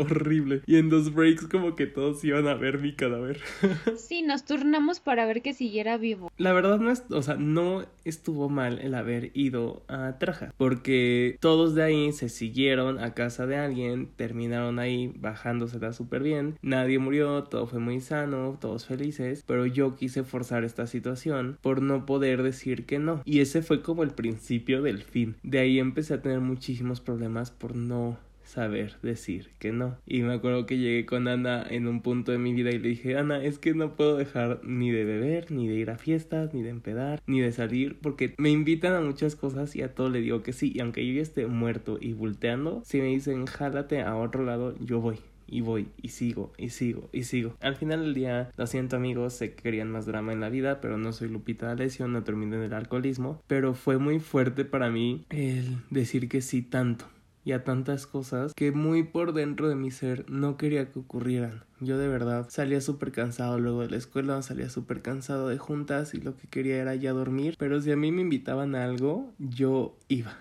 horrible. 0.00 0.62
Y 0.66 0.76
en 0.76 0.88
dos 0.88 1.14
breaks 1.14 1.46
como 1.46 1.76
que 1.76 1.86
todos 1.86 2.24
iban 2.24 2.48
a 2.48 2.54
ver 2.54 2.78
mi 2.78 2.94
cadáver. 2.94 3.40
sí, 3.96 4.22
nos 4.22 4.44
turnamos 4.44 5.00
para 5.00 5.26
ver 5.26 5.42
que 5.42 5.54
siguiera 5.54 5.96
vivo. 5.96 6.30
La 6.36 6.52
verdad 6.52 6.78
no 6.78 6.90
es, 6.90 7.04
o 7.10 7.22
sea, 7.22 7.36
no 7.36 7.84
estuvo 8.04 8.48
mal 8.48 8.78
el 8.80 8.94
haber 8.94 9.30
ido 9.34 9.82
a 9.88 10.18
Traja, 10.18 10.52
porque 10.56 11.36
todos 11.40 11.74
de 11.74 11.82
ahí 11.82 12.12
se 12.12 12.28
siguieron 12.28 12.98
a 12.98 13.14
casa 13.14 13.46
de 13.46 13.56
alguien, 13.56 14.10
terminaron 14.16 14.78
ahí 14.78 15.12
bajándosela 15.16 15.92
súper 15.92 16.22
bien, 16.22 16.56
nadie 16.62 16.98
murió, 16.98 17.44
todo 17.44 17.66
fue 17.66 17.78
muy 17.78 18.00
sano, 18.00 18.58
todos 18.60 18.86
felices, 18.86 19.44
pero 19.46 19.66
yo 19.66 19.96
quise 19.96 20.24
forzar 20.24 20.64
esta 20.64 20.86
situación 20.86 21.58
por 21.60 21.82
no 21.82 22.06
poder 22.06 22.42
decir 22.42 22.86
que 22.86 22.98
no. 22.98 23.22
Y 23.24 23.40
ese 23.40 23.62
fue 23.62 23.82
como 23.82 24.02
el 24.02 24.10
principio 24.10 24.82
del 24.82 25.02
fin. 25.02 25.36
De 25.42 25.58
ahí 25.58 25.78
empecé 25.78 26.14
a 26.14 26.22
tener 26.22 26.40
muchísimos 26.40 27.00
problemas 27.00 27.50
por 27.50 27.76
no 27.76 28.18
saber 28.50 28.96
decir 29.02 29.50
que 29.58 29.72
no. 29.72 29.96
Y 30.06 30.22
me 30.22 30.34
acuerdo 30.34 30.66
que 30.66 30.78
llegué 30.78 31.06
con 31.06 31.28
Ana 31.28 31.64
en 31.68 31.86
un 31.86 32.02
punto 32.02 32.32
de 32.32 32.38
mi 32.38 32.52
vida 32.52 32.70
y 32.70 32.78
le 32.78 32.88
dije, 32.88 33.16
Ana, 33.16 33.42
es 33.42 33.58
que 33.58 33.74
no 33.74 33.96
puedo 33.96 34.16
dejar 34.16 34.60
ni 34.64 34.90
de 34.90 35.04
beber, 35.04 35.50
ni 35.50 35.68
de 35.68 35.76
ir 35.76 35.90
a 35.90 35.98
fiestas, 35.98 36.52
ni 36.52 36.62
de 36.62 36.70
empedar, 36.70 37.22
ni 37.26 37.40
de 37.40 37.52
salir, 37.52 37.98
porque 38.00 38.34
me 38.38 38.50
invitan 38.50 38.94
a 38.94 39.00
muchas 39.00 39.36
cosas 39.36 39.74
y 39.76 39.82
a 39.82 39.94
todo 39.94 40.10
le 40.10 40.20
digo 40.20 40.42
que 40.42 40.52
sí. 40.52 40.72
Y 40.74 40.80
aunque 40.80 41.06
yo 41.06 41.14
ya 41.14 41.22
esté 41.22 41.46
muerto 41.46 41.98
y 42.00 42.12
volteando, 42.12 42.82
si 42.84 43.00
me 43.00 43.06
dicen, 43.06 43.46
jálate 43.46 44.02
a 44.02 44.16
otro 44.16 44.44
lado, 44.44 44.74
yo 44.80 45.00
voy 45.00 45.18
y 45.50 45.60
voy 45.60 45.88
y 46.00 46.08
sigo 46.08 46.52
y 46.56 46.70
sigo 46.70 47.08
y 47.12 47.24
sigo. 47.24 47.56
Al 47.60 47.76
final 47.76 48.02
del 48.02 48.14
día, 48.14 48.50
lo 48.56 48.66
siento 48.66 48.96
amigos, 48.96 49.34
sé 49.34 49.54
que 49.54 49.62
querían 49.62 49.90
más 49.90 50.06
drama 50.06 50.32
en 50.32 50.40
la 50.40 50.48
vida, 50.48 50.80
pero 50.80 50.96
no 50.96 51.12
soy 51.12 51.28
Lupita 51.28 51.66
D'Alessio, 51.66 52.08
no 52.08 52.22
terminé 52.22 52.56
en 52.56 52.62
el 52.62 52.72
alcoholismo, 52.72 53.42
pero 53.46 53.74
fue 53.74 53.98
muy 53.98 54.20
fuerte 54.20 54.64
para 54.64 54.90
mí 54.90 55.24
el 55.30 55.78
decir 55.90 56.28
que 56.28 56.40
sí 56.40 56.62
tanto 56.62 57.06
y 57.44 57.52
a 57.52 57.64
tantas 57.64 58.06
cosas 58.06 58.52
que 58.54 58.72
muy 58.72 59.02
por 59.02 59.32
dentro 59.32 59.68
de 59.68 59.76
mi 59.76 59.90
ser 59.90 60.28
no 60.28 60.56
quería 60.56 60.90
que 60.90 60.98
ocurrieran. 60.98 61.64
Yo 61.80 61.98
de 61.98 62.08
verdad 62.08 62.46
salía 62.50 62.80
súper 62.80 63.12
cansado 63.12 63.58
luego 63.58 63.82
de 63.82 63.90
la 63.90 63.96
escuela, 63.96 64.42
salía 64.42 64.68
súper 64.68 65.02
cansado 65.02 65.48
de 65.48 65.58
juntas 65.58 66.14
y 66.14 66.20
lo 66.20 66.36
que 66.36 66.48
quería 66.48 66.76
era 66.76 66.94
ya 66.94 67.12
dormir, 67.12 67.54
pero 67.58 67.80
si 67.80 67.90
a 67.90 67.96
mí 67.96 68.12
me 68.12 68.22
invitaban 68.22 68.74
a 68.74 68.84
algo, 68.84 69.32
yo 69.38 69.96
iba 70.08 70.36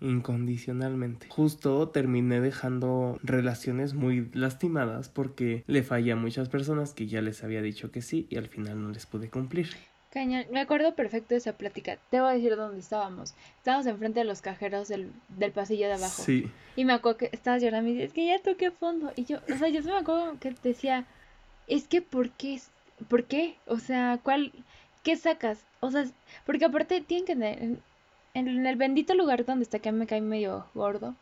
incondicionalmente. 0.00 1.28
Justo 1.30 1.88
terminé 1.88 2.40
dejando 2.40 3.18
relaciones 3.22 3.94
muy 3.94 4.28
lastimadas 4.32 5.08
porque 5.08 5.64
le 5.66 5.82
fallé 5.82 6.12
a 6.12 6.16
muchas 6.16 6.48
personas 6.48 6.92
que 6.92 7.06
ya 7.06 7.22
les 7.22 7.42
había 7.42 7.62
dicho 7.62 7.90
que 7.90 8.02
sí 8.02 8.26
y 8.30 8.36
al 8.36 8.48
final 8.48 8.82
no 8.82 8.90
les 8.90 9.06
pude 9.06 9.30
cumplir. 9.30 9.68
Cañón, 10.14 10.46
me 10.52 10.60
acuerdo 10.60 10.94
perfecto 10.94 11.34
de 11.34 11.38
esa 11.38 11.54
plática. 11.54 11.98
Te 12.08 12.20
voy 12.20 12.30
a 12.30 12.34
decir 12.34 12.54
dónde 12.54 12.78
estábamos. 12.78 13.34
Estábamos 13.58 13.86
enfrente 13.86 14.20
de 14.20 14.24
los 14.24 14.42
cajeros 14.42 14.86
del, 14.86 15.10
del 15.28 15.50
pasillo 15.50 15.88
de 15.88 15.94
abajo. 15.94 16.22
Sí. 16.22 16.48
Y 16.76 16.84
me 16.84 16.92
acuerdo 16.92 17.18
que 17.18 17.30
estabas 17.32 17.60
llorando 17.60 17.90
y 17.90 17.94
dices, 17.94 18.08
es 18.10 18.14
que 18.14 18.26
ya 18.26 18.38
toqué 18.40 18.70
fondo. 18.70 19.12
Y 19.16 19.24
yo, 19.24 19.40
o 19.52 19.58
sea, 19.58 19.66
yo 19.68 19.82
me 19.82 19.98
acuerdo 19.98 20.38
que 20.38 20.52
te 20.52 20.68
decía, 20.68 21.04
es 21.66 21.88
que 21.88 22.00
¿por 22.00 22.30
qué? 22.30 22.60
¿Por 23.08 23.24
qué? 23.24 23.56
O 23.66 23.80
sea, 23.80 24.20
¿cuál? 24.22 24.52
¿Qué 25.02 25.16
sacas? 25.16 25.64
O 25.80 25.90
sea, 25.90 26.06
porque 26.46 26.66
aparte 26.66 27.00
tienen 27.00 27.26
que 27.26 27.32
en 28.34 28.66
el 28.66 28.76
bendito 28.76 29.14
lugar 29.14 29.44
donde 29.44 29.64
está 29.64 29.80
que 29.80 29.90
me 29.90 30.06
cae 30.06 30.20
medio 30.20 30.64
gordo, 30.74 31.16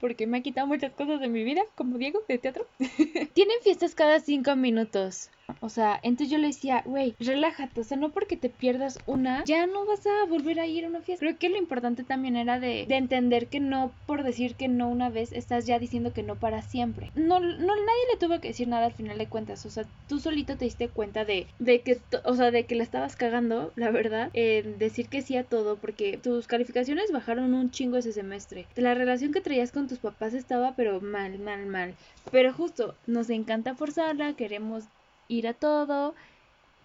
porque 0.00 0.26
me 0.26 0.38
ha 0.38 0.42
quitado 0.42 0.66
muchas 0.66 0.92
cosas 0.92 1.20
de 1.20 1.28
mi 1.28 1.44
vida, 1.44 1.62
como 1.76 1.98
Diego 1.98 2.20
de 2.28 2.38
teatro. 2.38 2.66
Tienen 3.32 3.58
fiestas 3.62 3.94
cada 3.94 4.18
cinco 4.18 4.56
minutos. 4.56 5.30
O 5.60 5.68
sea, 5.68 5.98
entonces 6.02 6.30
yo 6.30 6.38
le 6.38 6.48
decía, 6.48 6.82
güey, 6.84 7.14
relájate, 7.18 7.80
o 7.80 7.84
sea, 7.84 7.96
no 7.96 8.10
porque 8.10 8.36
te 8.36 8.48
pierdas 8.48 8.98
una, 9.06 9.44
ya 9.44 9.66
no 9.66 9.86
vas 9.86 10.06
a 10.06 10.26
volver 10.26 10.60
a 10.60 10.66
ir 10.66 10.84
a 10.84 10.88
una 10.88 11.00
fiesta. 11.00 11.24
Creo 11.24 11.38
que 11.38 11.48
lo 11.48 11.56
importante 11.56 12.04
también 12.04 12.36
era 12.36 12.60
de, 12.60 12.86
de 12.86 12.96
entender 12.96 13.46
que 13.48 13.60
no 13.60 13.92
por 14.06 14.22
decir 14.22 14.54
que 14.54 14.68
no 14.68 14.88
una 14.88 15.10
vez, 15.10 15.32
estás 15.32 15.66
ya 15.66 15.78
diciendo 15.78 16.12
que 16.12 16.22
no 16.22 16.36
para 16.36 16.62
siempre. 16.62 17.10
No, 17.14 17.40
no, 17.40 17.56
nadie 17.58 18.04
le 18.12 18.18
tuvo 18.18 18.40
que 18.40 18.48
decir 18.48 18.68
nada 18.68 18.86
al 18.86 18.92
final 18.92 19.18
de 19.18 19.26
cuentas, 19.26 19.64
o 19.66 19.70
sea, 19.70 19.84
tú 20.08 20.18
solito 20.18 20.56
te 20.56 20.64
diste 20.64 20.88
cuenta 20.88 21.24
de, 21.24 21.46
de 21.58 21.80
que, 21.80 21.98
o 22.24 22.34
sea, 22.34 22.50
de 22.50 22.64
que 22.64 22.74
la 22.74 22.82
estabas 22.82 23.16
cagando, 23.16 23.72
la 23.76 23.90
verdad, 23.90 24.30
en 24.32 24.78
decir 24.78 25.08
que 25.08 25.22
sí 25.22 25.36
a 25.36 25.44
todo, 25.44 25.76
porque 25.76 26.18
tus 26.18 26.46
calificaciones 26.46 27.12
bajaron 27.12 27.54
un 27.54 27.70
chingo 27.70 27.96
ese 27.96 28.12
semestre. 28.12 28.66
La 28.76 28.94
relación 28.94 29.32
que 29.32 29.40
traías 29.40 29.72
con 29.72 29.88
tus 29.88 29.98
papás 29.98 30.34
estaba, 30.34 30.74
pero 30.76 31.00
mal, 31.00 31.38
mal, 31.38 31.66
mal. 31.66 31.94
Pero 32.30 32.52
justo, 32.52 32.94
nos 33.06 33.30
encanta 33.30 33.74
forzarla, 33.74 34.34
queremos 34.34 34.84
ir 35.28 35.48
a 35.48 35.54
todo. 35.54 36.14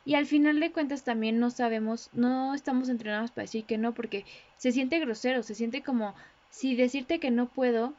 Y 0.05 0.15
al 0.15 0.25
final 0.25 0.59
de 0.59 0.71
cuentas 0.71 1.03
también 1.03 1.39
no 1.39 1.49
sabemos, 1.49 2.09
no 2.13 2.53
estamos 2.53 2.89
entrenados 2.89 3.31
para 3.31 3.43
decir 3.43 3.65
que 3.65 3.77
no, 3.77 3.93
porque 3.93 4.25
se 4.57 4.71
siente 4.71 4.99
grosero, 4.99 5.43
se 5.43 5.55
siente 5.55 5.83
como 5.83 6.15
si 6.49 6.75
decirte 6.75 7.19
que 7.19 7.31
no 7.31 7.47
puedo 7.47 7.93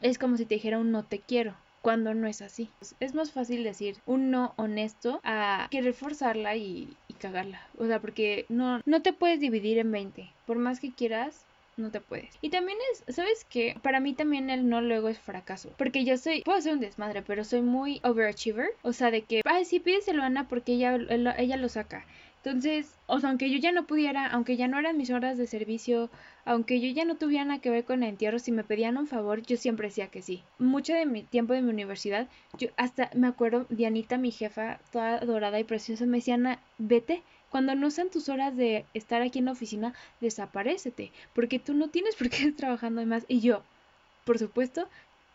es 0.00 0.18
como 0.18 0.36
si 0.36 0.46
te 0.46 0.54
dijera 0.54 0.78
un 0.78 0.90
no 0.90 1.04
te 1.04 1.20
quiero, 1.20 1.54
cuando 1.82 2.14
no 2.14 2.26
es 2.26 2.42
así. 2.42 2.70
Es 3.00 3.14
más 3.14 3.32
fácil 3.32 3.64
decir 3.64 3.98
un 4.06 4.30
no 4.30 4.54
honesto 4.56 5.20
a 5.24 5.68
querer 5.70 5.94
forzarla 5.94 6.56
y, 6.56 6.96
y 7.08 7.14
cagarla. 7.14 7.60
O 7.78 7.86
sea, 7.86 8.00
porque 8.00 8.46
no, 8.48 8.80
no 8.86 9.02
te 9.02 9.12
puedes 9.12 9.40
dividir 9.40 9.78
en 9.78 9.92
20. 9.92 10.30
Por 10.46 10.58
más 10.58 10.80
que 10.80 10.92
quieras, 10.92 11.44
no 11.80 11.90
te 11.90 12.00
puedes. 12.00 12.38
Y 12.40 12.50
también 12.50 12.78
es, 12.92 13.14
¿sabes 13.14 13.44
qué? 13.48 13.76
Para 13.82 14.00
mí 14.00 14.14
también 14.14 14.50
el 14.50 14.68
no 14.68 14.80
luego 14.80 15.08
es 15.08 15.18
fracaso. 15.18 15.72
Porque 15.76 16.04
yo 16.04 16.16
soy, 16.16 16.42
puedo 16.42 16.60
ser 16.60 16.74
un 16.74 16.80
desmadre, 16.80 17.22
pero 17.22 17.44
soy 17.44 17.62
muy 17.62 18.00
overachiever. 18.04 18.70
O 18.82 18.92
sea, 18.92 19.10
de 19.10 19.22
que, 19.22 19.42
ay, 19.44 19.64
sí, 19.64 19.80
pídeselo 19.80 20.22
a 20.22 20.26
Ana 20.26 20.48
porque 20.48 20.72
ella, 20.74 20.96
ella 21.38 21.56
lo 21.56 21.68
saca. 21.68 22.04
Entonces, 22.42 22.98
o 23.06 23.20
sea, 23.20 23.28
aunque 23.28 23.50
yo 23.50 23.58
ya 23.58 23.70
no 23.70 23.86
pudiera, 23.86 24.26
aunque 24.28 24.56
ya 24.56 24.66
no 24.66 24.78
eran 24.78 24.96
mis 24.96 25.10
horas 25.10 25.36
de 25.36 25.46
servicio, 25.46 26.08
aunque 26.46 26.80
yo 26.80 26.88
ya 26.88 27.04
no 27.04 27.16
tuviera 27.16 27.44
nada 27.44 27.60
que 27.60 27.68
ver 27.68 27.84
con 27.84 28.02
el 28.02 28.08
entierro, 28.08 28.38
si 28.38 28.50
me 28.50 28.64
pedían 28.64 28.96
un 28.96 29.06
favor, 29.06 29.42
yo 29.42 29.58
siempre 29.58 29.88
decía 29.88 30.08
que 30.08 30.22
sí. 30.22 30.42
Mucho 30.58 30.94
de 30.94 31.04
mi 31.04 31.22
tiempo 31.22 31.52
de 31.52 31.60
mi 31.60 31.68
universidad, 31.68 32.28
yo 32.56 32.68
hasta 32.78 33.10
me 33.14 33.26
acuerdo, 33.26 33.66
Dianita, 33.68 34.16
mi 34.16 34.30
jefa, 34.30 34.78
toda 34.90 35.20
dorada 35.20 35.60
y 35.60 35.64
preciosa, 35.64 36.06
me 36.06 36.18
decía, 36.18 36.34
Ana, 36.36 36.60
vete, 36.78 37.22
cuando 37.50 37.74
no 37.74 37.90
sean 37.90 38.10
tus 38.10 38.28
horas 38.28 38.56
de 38.56 38.86
estar 38.94 39.22
aquí 39.22 39.40
en 39.40 39.46
la 39.46 39.52
oficina, 39.52 39.92
desaparecete, 40.20 41.12
porque 41.34 41.58
tú 41.58 41.74
no 41.74 41.88
tienes 41.88 42.14
por 42.16 42.30
qué 42.30 42.36
estar 42.36 42.52
trabajando 42.52 43.04
más. 43.04 43.24
Y 43.28 43.40
yo, 43.40 43.62
por 44.24 44.38
supuesto, 44.38 44.88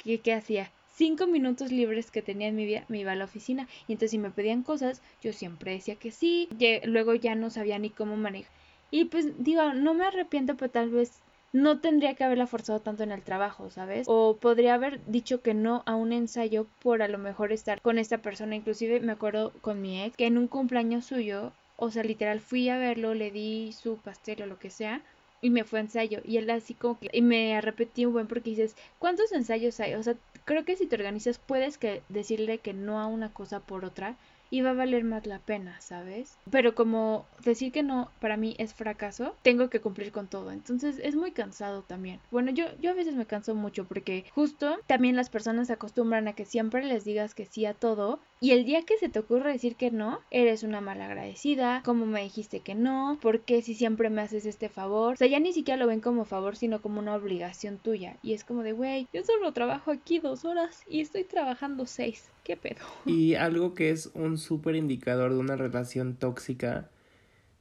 ¿qué, 0.04 0.20
qué 0.20 0.34
hacía? 0.34 0.72
Cinco 0.96 1.28
minutos 1.28 1.72
libres 1.72 2.10
que 2.10 2.22
tenía 2.22 2.48
en 2.48 2.56
mi 2.56 2.66
vida, 2.66 2.86
me 2.88 3.00
iba 3.00 3.12
a 3.12 3.16
la 3.16 3.26
oficina. 3.26 3.68
Y 3.88 3.94
entonces 3.94 4.12
si 4.12 4.18
me 4.18 4.32
pedían 4.32 4.64
cosas, 4.64 5.02
yo 5.22 5.34
siempre 5.34 5.74
decía 5.74 5.96
que 5.96 6.12
sí. 6.12 6.48
luego 6.86 7.14
ya 7.16 7.36
no 7.36 7.50
sabía 7.50 7.78
ni 7.80 7.90
cómo 7.90 8.16
manejar. 8.16 8.52
Y 8.92 9.06
pues 9.06 9.44
digo, 9.44 9.74
no 9.74 9.94
me 9.94 10.06
arrepiento, 10.06 10.56
pero 10.56 10.72
tal 10.72 10.90
vez 10.90 11.20
no 11.52 11.80
tendría 11.80 12.16
que 12.16 12.24
haberla 12.24 12.48
forzado 12.48 12.80
tanto 12.80 13.04
en 13.04 13.12
el 13.12 13.24
trabajo, 13.24 13.70
¿sabes? 13.70 14.08
O 14.10 14.38
podría 14.38 14.74
haber 14.74 15.06
dicho 15.06 15.42
que 15.42 15.54
no 15.54 15.84
a 15.86 15.96
un 15.96 16.14
ensayo 16.14 16.68
por 16.82 17.02
a 17.02 17.08
lo 17.08 17.18
mejor 17.18 17.52
estar 17.52 17.82
con 17.82 17.98
esta 17.98 18.20
persona. 18.20 18.56
Inclusive 18.56 19.00
me 19.02 19.14
acuerdo 19.14 19.52
con 19.62 19.82
mi 19.82 20.02
ex 20.02 20.16
que 20.16 20.28
en 20.28 20.38
un 20.38 20.48
cumpleaños 20.48 21.06
suyo 21.06 21.52
o 21.78 21.92
sea, 21.92 22.04
literal 22.04 22.40
fui 22.40 22.70
a 22.70 22.78
verlo, 22.78 23.14
le 23.14 23.32
di 23.32 23.72
su 23.74 23.98
pastel 23.98 24.42
o 24.44 24.46
lo 24.46 24.60
que 24.60 24.70
sea 24.70 25.02
y 25.42 25.50
me 25.50 25.64
fue 25.64 25.80
a 25.80 25.84
ensayo. 25.84 26.22
Y 26.24 26.38
él 26.38 26.50
así 26.50 26.74
como 26.74 27.00
que... 27.00 27.10
Y 27.12 27.22
me 27.22 27.56
arrepentí 27.56 28.06
un 28.06 28.14
buen 28.14 28.28
porque 28.28 28.50
dices, 28.50 28.76
¿cuántos 29.00 29.32
ensayos 29.32 29.80
hay? 29.80 29.94
O 29.94 30.04
sea, 30.04 30.16
creo 30.46 30.66
que 30.66 30.76
si 30.76 30.88
te 30.88 30.96
organizas 30.96 31.38
puedes 31.38 31.78
que 31.78 32.02
decirle 32.10 32.58
que 32.58 32.74
no 32.74 33.00
a 33.00 33.08
una 33.08 33.32
cosa 33.32 33.60
por 33.60 33.86
otra 33.86 34.16
y 34.50 34.62
va 34.62 34.72
a 34.72 34.74
valer 34.74 35.04
más 35.04 35.26
la 35.26 35.40
pena, 35.40 35.80
¿sabes? 35.82 36.38
Pero 36.50 36.76
como 36.76 37.26
decir 37.44 37.72
que 37.72 37.84
no 37.84 38.12
para 38.20 38.38
mí 38.38 38.56
es 38.58 38.74
fracaso, 38.74 39.36
tengo 39.42 39.70
que 39.70 39.82
cumplir 39.82 40.12
con 40.12 40.28
todo. 40.28 40.52
Entonces 40.52 41.00
es 41.04 41.16
muy 41.16 41.32
cansado 41.32 41.82
también. 41.82 42.20
Bueno, 42.32 42.52
yo, 42.52 42.66
yo 42.80 42.92
a 42.92 42.94
veces 42.94 43.16
me 43.16 43.26
canso 43.26 43.56
mucho 43.56 43.86
porque 43.86 44.26
justo 44.34 44.78
también 44.88 45.16
las 45.16 45.30
personas 45.30 45.68
se 45.68 45.74
acostumbran 45.74 46.28
a 46.28 46.34
que 46.34 46.46
siempre 46.46 46.84
les 46.86 47.04
digas 47.04 47.36
que 47.36 47.46
sí 47.46 47.66
a 47.66 47.74
todo 47.74 48.20
y 48.46 48.52
el 48.52 48.64
día 48.64 48.84
que 48.84 49.00
se 49.00 49.10
te 49.10 49.18
ocurre 49.18 49.54
decir 49.54 49.76
que 49.76 49.90
no, 49.90 50.22
eres 50.30 50.62
una 50.62 50.80
mala 50.80 51.08
agradecida, 51.08 51.82
como 51.84 52.06
me 52.06 52.22
dijiste 52.22 52.60
que 52.60 52.76
no, 52.76 53.18
porque 53.20 53.64
si 53.64 53.74
siempre 53.74 54.12
me 54.12 54.22
haces 54.22 54.46
este 54.46 54.70
favor, 54.70 55.14
o 55.14 55.16
sea, 55.16 55.26
ya 55.28 55.40
ni 55.40 55.52
siquiera 55.52 55.80
lo 55.80 55.88
ven 55.88 56.00
como 56.00 56.26
favor, 56.26 56.56
sino 56.56 56.80
como 56.80 57.00
una 57.00 57.16
obligación 57.16 57.80
tuya. 57.80 58.18
Y 58.22 58.34
es 58.34 58.44
como 58.44 58.62
de, 58.62 58.74
güey, 58.74 59.08
yo 59.12 59.24
solo 59.24 59.52
trabajo 59.52 59.90
aquí 59.90 60.20
dos 60.20 60.46
horas 60.46 60.84
y 60.88 61.02
estoy 61.02 61.24
trabajando 61.24 61.88
seis. 61.88 62.30
¿Qué 62.44 62.56
pedo? 62.56 62.86
Y 63.08 63.34
algo 63.34 63.74
que 63.74 63.90
es 63.90 64.12
un 64.14 64.38
súper 64.38 64.76
indicador 64.76 65.34
de 65.34 65.40
una 65.40 65.56
relación 65.56 66.16
tóxica, 66.16 66.92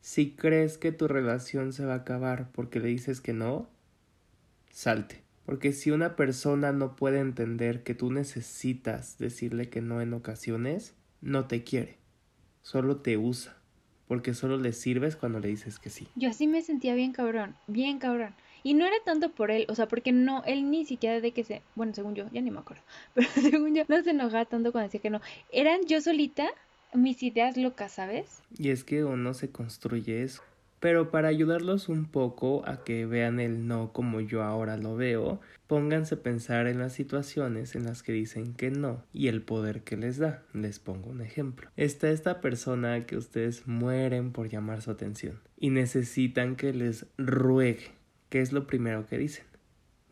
si 0.03 0.33
crees 0.33 0.77
que 0.77 0.93
tu 0.93 1.09
relación 1.09 1.73
se 1.73 1.87
va 1.87 1.95
a 1.95 1.97
acabar 2.05 2.51
porque 2.53 2.79
le 2.79 2.89
dices 2.89 3.23
que 3.23 3.33
no, 3.33 3.71
salte. 4.69 5.24
Porque 5.47 5.73
si 5.73 5.91
una 5.91 6.17
persona 6.17 6.73
no 6.73 6.97
puede 6.97 7.21
entender 7.21 7.83
que 7.83 7.95
tú 7.95 8.11
necesitas 8.11 9.19
decirle 9.19 9.69
que 9.69 9.83
no 9.83 10.01
en 10.01 10.15
ocasiones, 10.15 10.95
no 11.21 11.47
te 11.47 11.65
quiere, 11.65 11.99
solo 12.63 12.97
te 12.99 13.17
usa, 13.19 13.57
porque 14.09 14.33
solo 14.33 14.57
le 14.57 14.73
sirves 14.73 15.17
cuando 15.17 15.41
le 15.41 15.49
dices 15.49 15.79
que 15.79 15.91
sí. 15.91 16.09
Yo 16.15 16.31
así 16.31 16.47
me 16.47 16.63
sentía 16.63 16.95
bien 16.95 17.13
cabrón, 17.13 17.55
bien 17.67 17.99
cabrón. 17.99 18.35
Y 18.63 18.73
no 18.73 18.87
era 18.87 18.97
tanto 19.05 19.31
por 19.31 19.51
él, 19.51 19.67
o 19.69 19.75
sea, 19.75 19.89
porque 19.89 20.13
no, 20.13 20.43
él 20.47 20.71
ni 20.71 20.87
siquiera 20.87 21.21
de 21.21 21.33
que 21.33 21.45
se, 21.45 21.61
bueno, 21.75 21.93
según 21.93 22.15
yo, 22.15 22.27
ya 22.33 22.41
ni 22.41 22.51
me 22.51 22.61
acuerdo, 22.61 22.83
pero 23.15 23.29
según 23.35 23.75
yo, 23.75 23.85
no 23.89 24.03
se 24.03 24.11
enojaba 24.11 24.47
tanto 24.47 24.73
cuando 24.73 24.89
decía 24.89 25.01
que 25.01 25.11
no. 25.11 25.21
Eran 25.53 25.81
yo 25.87 26.01
solita 26.01 26.49
mis 26.95 27.23
ideas 27.23 27.59
locas, 27.59 27.93
¿sabes? 27.93 28.43
Y 28.57 28.71
es 28.71 28.85
que 28.85 29.05
uno 29.05 29.35
se 29.35 29.51
construye 29.51 30.23
eso. 30.23 30.43
Pero 30.85 31.11
para 31.11 31.29
ayudarlos 31.29 31.89
un 31.89 32.05
poco 32.05 32.63
a 32.69 32.85
que 32.85 33.07
vean 33.07 33.41
el 33.41 33.67
no 33.67 33.95
como 33.95 34.21
yo 34.21 34.43
ahora 34.43 34.77
lo 34.77 34.97
veo, 34.97 35.41
pónganse 35.67 36.17
a 36.17 36.23
pensar 36.23 36.67
en 36.67 36.79
las 36.79 36.93
situaciones 36.93 37.75
en 37.75 37.85
las 37.85 38.03
que 38.03 38.13
dicen 38.13 38.53
que 38.53 38.71
no 38.71 39.03
y 39.11 39.29
el 39.29 39.41
poder 39.41 39.81
que 39.81 39.97
les 39.97 40.19
da. 40.19 40.43
Les 40.53 40.81
pongo 40.81 41.09
un 41.09 41.23
ejemplo. 41.23 41.71
Está 41.79 42.11
esta 42.11 42.43
persona 42.43 43.07
que 43.07 43.17
ustedes 43.17 43.67
mueren 43.67 44.31
por 44.31 44.51
llamar 44.51 44.83
su 44.83 44.91
atención 44.91 45.41
y 45.57 45.71
necesitan 45.71 46.55
que 46.55 46.75
les 46.75 47.07
ruegue 47.17 47.93
¿qué 48.29 48.43
es 48.43 48.53
lo 48.53 48.67
primero 48.67 49.07
que 49.07 49.17
dicen? 49.17 49.47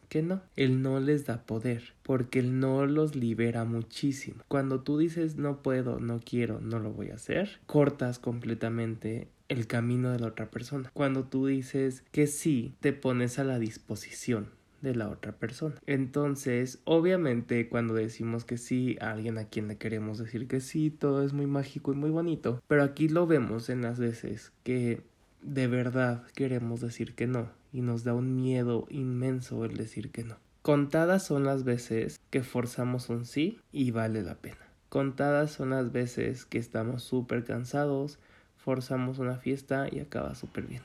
Que 0.08 0.22
no, 0.22 0.40
el 0.56 0.80
no 0.80 1.00
les 1.00 1.26
da 1.26 1.44
poder, 1.44 1.92
porque 2.02 2.38
el 2.38 2.60
no 2.60 2.86
los 2.86 3.14
libera 3.14 3.66
muchísimo. 3.66 4.42
Cuando 4.48 4.80
tú 4.80 4.96
dices 4.96 5.36
no 5.36 5.60
puedo, 5.62 6.00
no 6.00 6.20
quiero, 6.24 6.62
no 6.62 6.78
lo 6.78 6.92
voy 6.92 7.10
a 7.10 7.16
hacer, 7.16 7.60
cortas 7.66 8.18
completamente 8.18 9.28
el 9.52 9.66
camino 9.66 10.10
de 10.10 10.18
la 10.18 10.28
otra 10.28 10.50
persona. 10.50 10.90
Cuando 10.94 11.24
tú 11.24 11.46
dices 11.46 12.04
que 12.10 12.26
sí, 12.26 12.74
te 12.80 12.92
pones 12.92 13.38
a 13.38 13.44
la 13.44 13.58
disposición 13.58 14.48
de 14.80 14.94
la 14.94 15.08
otra 15.08 15.32
persona. 15.32 15.76
Entonces, 15.86 16.80
obviamente, 16.84 17.68
cuando 17.68 17.94
decimos 17.94 18.44
que 18.44 18.58
sí 18.58 18.96
a 19.00 19.12
alguien 19.12 19.38
a 19.38 19.44
quien 19.44 19.68
le 19.68 19.76
queremos 19.76 20.18
decir 20.18 20.48
que 20.48 20.60
sí, 20.60 20.90
todo 20.90 21.22
es 21.22 21.32
muy 21.32 21.46
mágico 21.46 21.92
y 21.92 21.96
muy 21.96 22.10
bonito. 22.10 22.60
Pero 22.66 22.82
aquí 22.82 23.08
lo 23.08 23.26
vemos 23.26 23.68
en 23.68 23.82
las 23.82 23.98
veces 23.98 24.52
que 24.64 25.02
de 25.42 25.66
verdad 25.66 26.24
queremos 26.34 26.80
decir 26.80 27.14
que 27.14 27.26
no 27.26 27.50
y 27.72 27.80
nos 27.80 28.04
da 28.04 28.14
un 28.14 28.36
miedo 28.36 28.86
inmenso 28.90 29.64
el 29.64 29.76
decir 29.76 30.10
que 30.10 30.24
no. 30.24 30.36
Contadas 30.62 31.24
son 31.24 31.44
las 31.44 31.64
veces 31.64 32.20
que 32.30 32.42
forzamos 32.42 33.08
un 33.08 33.24
sí 33.24 33.60
y 33.72 33.90
vale 33.90 34.22
la 34.22 34.36
pena. 34.36 34.56
Contadas 34.88 35.52
son 35.52 35.70
las 35.70 35.90
veces 35.90 36.44
que 36.44 36.58
estamos 36.58 37.02
súper 37.02 37.44
cansados, 37.44 38.18
forzamos 38.64 39.18
una 39.18 39.36
fiesta 39.36 39.88
y 39.90 40.00
acaba 40.00 40.34
súper 40.34 40.66
bien. 40.66 40.82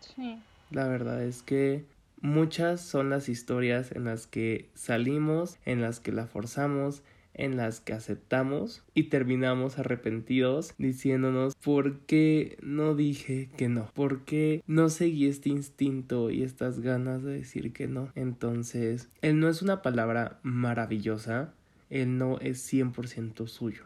Sí. 0.00 0.38
La 0.70 0.88
verdad 0.88 1.22
es 1.22 1.42
que 1.42 1.84
muchas 2.20 2.80
son 2.80 3.10
las 3.10 3.28
historias 3.28 3.92
en 3.92 4.04
las 4.04 4.26
que 4.26 4.68
salimos, 4.74 5.58
en 5.64 5.80
las 5.80 6.00
que 6.00 6.12
la 6.12 6.26
forzamos, 6.26 7.02
en 7.36 7.56
las 7.56 7.80
que 7.80 7.92
aceptamos 7.92 8.82
y 8.94 9.04
terminamos 9.04 9.78
arrepentidos 9.78 10.74
diciéndonos 10.78 11.54
por 11.54 11.98
qué 12.00 12.56
no 12.62 12.94
dije 12.94 13.50
que 13.56 13.68
no, 13.68 13.90
por 13.94 14.24
qué 14.24 14.62
no 14.66 14.88
seguí 14.88 15.26
este 15.26 15.50
instinto 15.50 16.30
y 16.30 16.42
estas 16.42 16.80
ganas 16.80 17.22
de 17.22 17.34
decir 17.34 17.72
que 17.72 17.88
no. 17.88 18.10
Entonces, 18.14 19.08
el 19.22 19.38
no 19.38 19.48
es 19.48 19.62
una 19.62 19.82
palabra 19.82 20.38
maravillosa, 20.42 21.52
el 21.90 22.18
no 22.18 22.38
es 22.40 22.72
100% 22.72 23.46
suyo. 23.46 23.84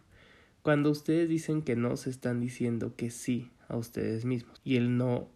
Cuando 0.62 0.90
ustedes 0.90 1.28
dicen 1.28 1.62
que 1.62 1.76
no, 1.76 1.96
se 1.96 2.10
están 2.10 2.40
diciendo 2.40 2.94
que 2.96 3.10
sí 3.10 3.50
a 3.68 3.76
ustedes 3.76 4.24
mismos 4.24 4.60
y 4.64 4.76
el 4.76 4.96
no 4.96 5.28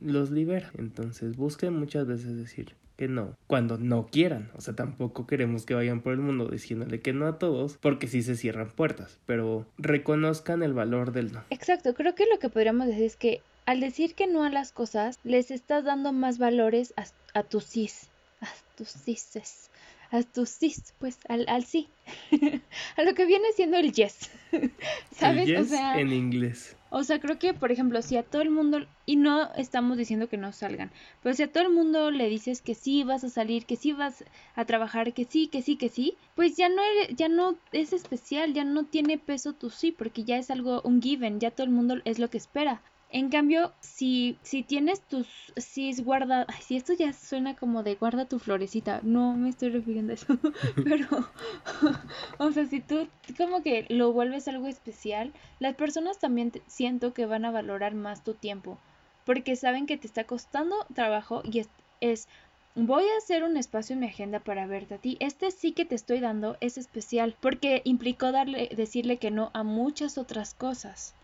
los 0.00 0.30
libera. 0.30 0.70
Entonces 0.78 1.36
busquen 1.36 1.74
muchas 1.74 2.06
veces 2.06 2.36
decir 2.36 2.74
que 2.96 3.08
no 3.08 3.34
cuando 3.46 3.78
no 3.78 4.06
quieran. 4.06 4.50
O 4.56 4.60
sea, 4.60 4.74
tampoco 4.74 5.26
queremos 5.26 5.64
que 5.64 5.74
vayan 5.74 6.02
por 6.02 6.12
el 6.12 6.20
mundo 6.20 6.48
diciéndole 6.48 7.00
que 7.00 7.12
no 7.12 7.26
a 7.26 7.38
todos 7.38 7.78
porque 7.78 8.06
sí 8.06 8.22
se 8.22 8.36
cierran 8.36 8.70
puertas, 8.70 9.18
pero 9.26 9.66
reconozcan 9.78 10.62
el 10.62 10.74
valor 10.74 11.12
del 11.12 11.32
no. 11.32 11.42
Exacto, 11.50 11.94
creo 11.94 12.14
que 12.14 12.26
lo 12.30 12.38
que 12.38 12.48
podríamos 12.50 12.86
decir 12.86 13.04
es 13.04 13.16
que 13.16 13.40
al 13.66 13.80
decir 13.80 14.14
que 14.14 14.26
no 14.26 14.44
a 14.44 14.50
las 14.50 14.72
cosas, 14.72 15.18
les 15.24 15.50
estás 15.50 15.84
dando 15.84 16.12
más 16.12 16.38
valores 16.38 16.92
a, 16.96 17.04
a 17.38 17.42
tus 17.42 17.64
sís, 17.64 18.08
a 18.40 18.48
tus 18.76 18.88
sises, 18.88 19.69
a 20.10 20.22
tus 20.22 20.48
sís, 20.50 20.94
pues 20.98 21.18
al, 21.28 21.44
al 21.48 21.64
sí, 21.64 21.88
a 22.96 23.02
lo 23.02 23.14
que 23.14 23.26
viene 23.26 23.52
siendo 23.54 23.76
el 23.76 23.92
yes, 23.92 24.30
¿sabes? 25.12 25.48
El 25.48 25.54
o 25.56 25.60
yes 25.62 25.70
sea, 25.70 26.00
en 26.00 26.12
inglés. 26.12 26.76
O 26.92 27.04
sea, 27.04 27.20
creo 27.20 27.38
que, 27.38 27.54
por 27.54 27.70
ejemplo, 27.70 28.02
si 28.02 28.16
a 28.16 28.24
todo 28.24 28.42
el 28.42 28.50
mundo, 28.50 28.80
y 29.06 29.14
no 29.14 29.52
estamos 29.54 29.96
diciendo 29.96 30.28
que 30.28 30.36
no 30.36 30.50
salgan, 30.52 30.90
pero 31.22 31.36
si 31.36 31.44
a 31.44 31.52
todo 31.52 31.62
el 31.62 31.70
mundo 31.72 32.10
le 32.10 32.28
dices 32.28 32.62
que 32.62 32.74
sí 32.74 33.04
vas 33.04 33.22
a 33.22 33.28
salir, 33.28 33.64
que 33.64 33.76
sí 33.76 33.92
vas 33.92 34.24
a 34.56 34.64
trabajar, 34.64 35.12
que 35.14 35.24
sí, 35.24 35.46
que 35.46 35.62
sí, 35.62 35.76
que 35.76 35.88
sí, 35.88 36.16
pues 36.34 36.56
ya 36.56 36.68
no 36.68 36.82
eres- 36.82 37.14
ya 37.16 37.28
no 37.28 37.56
es 37.70 37.92
especial, 37.92 38.54
ya 38.54 38.64
no 38.64 38.86
tiene 38.86 39.18
peso 39.18 39.52
tu 39.52 39.70
sí, 39.70 39.92
porque 39.92 40.24
ya 40.24 40.36
es 40.36 40.50
algo, 40.50 40.82
un 40.82 41.00
given, 41.00 41.38
ya 41.38 41.52
todo 41.52 41.64
el 41.64 41.72
mundo 41.72 41.98
es 42.04 42.18
lo 42.18 42.28
que 42.28 42.38
espera. 42.38 42.82
En 43.12 43.28
cambio, 43.28 43.72
si, 43.80 44.38
si 44.42 44.62
tienes 44.62 45.00
tus 45.00 45.26
sís 45.56 46.04
guarda, 46.04 46.46
ay, 46.48 46.62
si 46.62 46.76
esto 46.76 46.92
ya 46.92 47.12
suena 47.12 47.56
como 47.56 47.82
de 47.82 47.96
guarda 47.96 48.28
tu 48.28 48.38
florecita, 48.38 49.00
no 49.02 49.36
me 49.36 49.48
estoy 49.48 49.70
refiriendo 49.70 50.12
a 50.12 50.14
eso, 50.14 50.38
pero, 50.84 51.06
o 52.38 52.52
sea, 52.52 52.66
si 52.66 52.80
tú 52.80 53.08
como 53.36 53.64
que 53.64 53.84
lo 53.88 54.12
vuelves 54.12 54.46
algo 54.46 54.68
especial, 54.68 55.32
las 55.58 55.74
personas 55.74 56.20
también 56.20 56.52
siento 56.68 57.12
que 57.12 57.26
van 57.26 57.44
a 57.44 57.50
valorar 57.50 57.94
más 57.94 58.22
tu 58.22 58.34
tiempo, 58.34 58.78
porque 59.26 59.56
saben 59.56 59.86
que 59.86 59.96
te 59.96 60.06
está 60.06 60.22
costando 60.22 60.76
trabajo 60.94 61.42
y 61.42 61.58
es, 61.58 61.68
es, 62.00 62.28
voy 62.76 63.02
a 63.02 63.18
hacer 63.18 63.42
un 63.42 63.56
espacio 63.56 63.94
en 63.94 64.00
mi 64.00 64.06
agenda 64.06 64.38
para 64.38 64.68
verte 64.68 64.94
a 64.94 64.98
ti. 64.98 65.16
Este 65.18 65.50
sí 65.50 65.72
que 65.72 65.84
te 65.84 65.96
estoy 65.96 66.20
dando 66.20 66.56
es 66.60 66.78
especial, 66.78 67.34
porque 67.40 67.82
implicó 67.84 68.30
darle, 68.30 68.70
decirle 68.76 69.16
que 69.16 69.32
no 69.32 69.50
a 69.52 69.64
muchas 69.64 70.16
otras 70.16 70.54
cosas. 70.54 71.16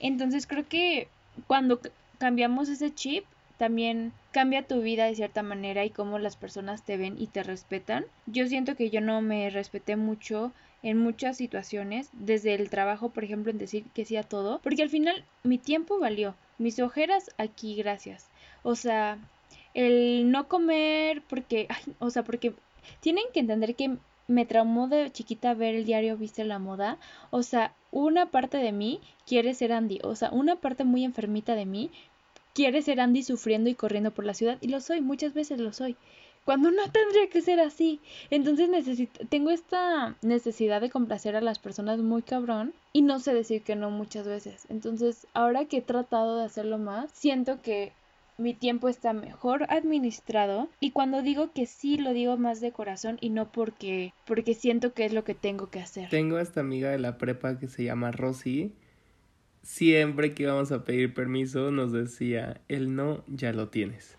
Entonces 0.00 0.46
creo 0.46 0.68
que 0.68 1.08
cuando 1.46 1.80
cambiamos 2.18 2.68
ese 2.68 2.94
chip, 2.94 3.24
también 3.58 4.12
cambia 4.32 4.66
tu 4.66 4.80
vida 4.80 5.06
de 5.06 5.14
cierta 5.14 5.42
manera 5.42 5.84
y 5.84 5.90
cómo 5.90 6.18
las 6.18 6.36
personas 6.36 6.84
te 6.84 6.96
ven 6.96 7.16
y 7.18 7.26
te 7.26 7.42
respetan. 7.42 8.04
Yo 8.26 8.46
siento 8.46 8.76
que 8.76 8.90
yo 8.90 9.00
no 9.00 9.20
me 9.20 9.50
respeté 9.50 9.96
mucho 9.96 10.52
en 10.82 10.98
muchas 10.98 11.36
situaciones, 11.36 12.08
desde 12.12 12.54
el 12.54 12.70
trabajo, 12.70 13.08
por 13.08 13.24
ejemplo, 13.24 13.50
en 13.50 13.58
decir 13.58 13.84
que 13.94 14.04
sí 14.04 14.16
a 14.16 14.22
todo, 14.22 14.60
porque 14.62 14.82
al 14.82 14.90
final 14.90 15.24
mi 15.42 15.58
tiempo 15.58 15.98
valió, 15.98 16.36
mis 16.58 16.78
ojeras 16.78 17.30
aquí, 17.36 17.74
gracias. 17.74 18.28
O 18.62 18.76
sea, 18.76 19.18
el 19.74 20.30
no 20.30 20.46
comer 20.46 21.22
porque, 21.28 21.66
o 21.98 22.10
sea, 22.10 22.22
porque 22.22 22.54
tienen 23.00 23.24
que 23.32 23.40
entender 23.40 23.74
que 23.74 23.96
me 24.28 24.44
traumó 24.44 24.88
de 24.88 25.10
chiquita 25.10 25.54
ver 25.54 25.74
el 25.74 25.84
diario 25.84 26.16
Viste 26.16 26.44
la 26.44 26.58
Moda. 26.58 26.98
O 27.30 27.42
sea, 27.42 27.72
una 27.90 28.26
parte 28.26 28.58
de 28.58 28.72
mí 28.72 29.00
quiere 29.26 29.54
ser 29.54 29.72
Andy. 29.72 30.00
O 30.02 30.16
sea, 30.16 30.30
una 30.30 30.56
parte 30.56 30.84
muy 30.84 31.04
enfermita 31.04 31.54
de 31.54 31.66
mí 31.66 31.90
quiere 32.54 32.82
ser 32.82 33.00
Andy 33.00 33.22
sufriendo 33.22 33.70
y 33.70 33.74
corriendo 33.74 34.10
por 34.10 34.24
la 34.24 34.34
ciudad. 34.34 34.58
Y 34.60 34.68
lo 34.68 34.80
soy, 34.80 35.00
muchas 35.00 35.34
veces 35.34 35.60
lo 35.60 35.72
soy. 35.72 35.96
Cuando 36.44 36.70
no 36.70 36.90
tendría 36.90 37.28
que 37.28 37.42
ser 37.42 37.60
así. 37.60 38.00
Entonces 38.30 38.70
tengo 39.28 39.50
esta 39.50 40.16
necesidad 40.22 40.80
de 40.80 40.90
complacer 40.90 41.36
a 41.36 41.40
las 41.40 41.58
personas 41.58 41.98
muy 41.98 42.22
cabrón. 42.22 42.72
Y 42.92 43.02
no 43.02 43.20
sé 43.20 43.34
decir 43.34 43.62
que 43.62 43.76
no 43.76 43.90
muchas 43.90 44.26
veces. 44.26 44.66
Entonces, 44.70 45.26
ahora 45.34 45.66
que 45.66 45.78
he 45.78 45.82
tratado 45.82 46.38
de 46.38 46.44
hacerlo 46.44 46.78
más, 46.78 47.10
siento 47.12 47.60
que 47.60 47.92
mi 48.38 48.54
tiempo 48.54 48.88
está 48.88 49.12
mejor 49.12 49.66
administrado 49.68 50.70
y 50.80 50.92
cuando 50.92 51.22
digo 51.22 51.52
que 51.52 51.66
sí 51.66 51.98
lo 51.98 52.12
digo 52.12 52.36
más 52.36 52.60
de 52.60 52.72
corazón 52.72 53.18
y 53.20 53.30
no 53.30 53.50
porque 53.50 54.14
porque 54.26 54.54
siento 54.54 54.94
que 54.94 55.04
es 55.04 55.12
lo 55.12 55.24
que 55.24 55.34
tengo 55.34 55.70
que 55.70 55.80
hacer. 55.80 56.08
Tengo 56.08 56.38
esta 56.38 56.60
amiga 56.60 56.90
de 56.90 56.98
la 56.98 57.18
prepa 57.18 57.58
que 57.58 57.66
se 57.66 57.84
llama 57.84 58.12
Rosy. 58.12 58.72
Siempre 59.62 60.34
que 60.34 60.44
íbamos 60.44 60.70
a 60.70 60.84
pedir 60.84 61.12
permiso 61.12 61.72
nos 61.72 61.92
decía, 61.92 62.60
el 62.68 62.94
no 62.94 63.24
ya 63.26 63.52
lo 63.52 63.68
tienes. 63.68 64.16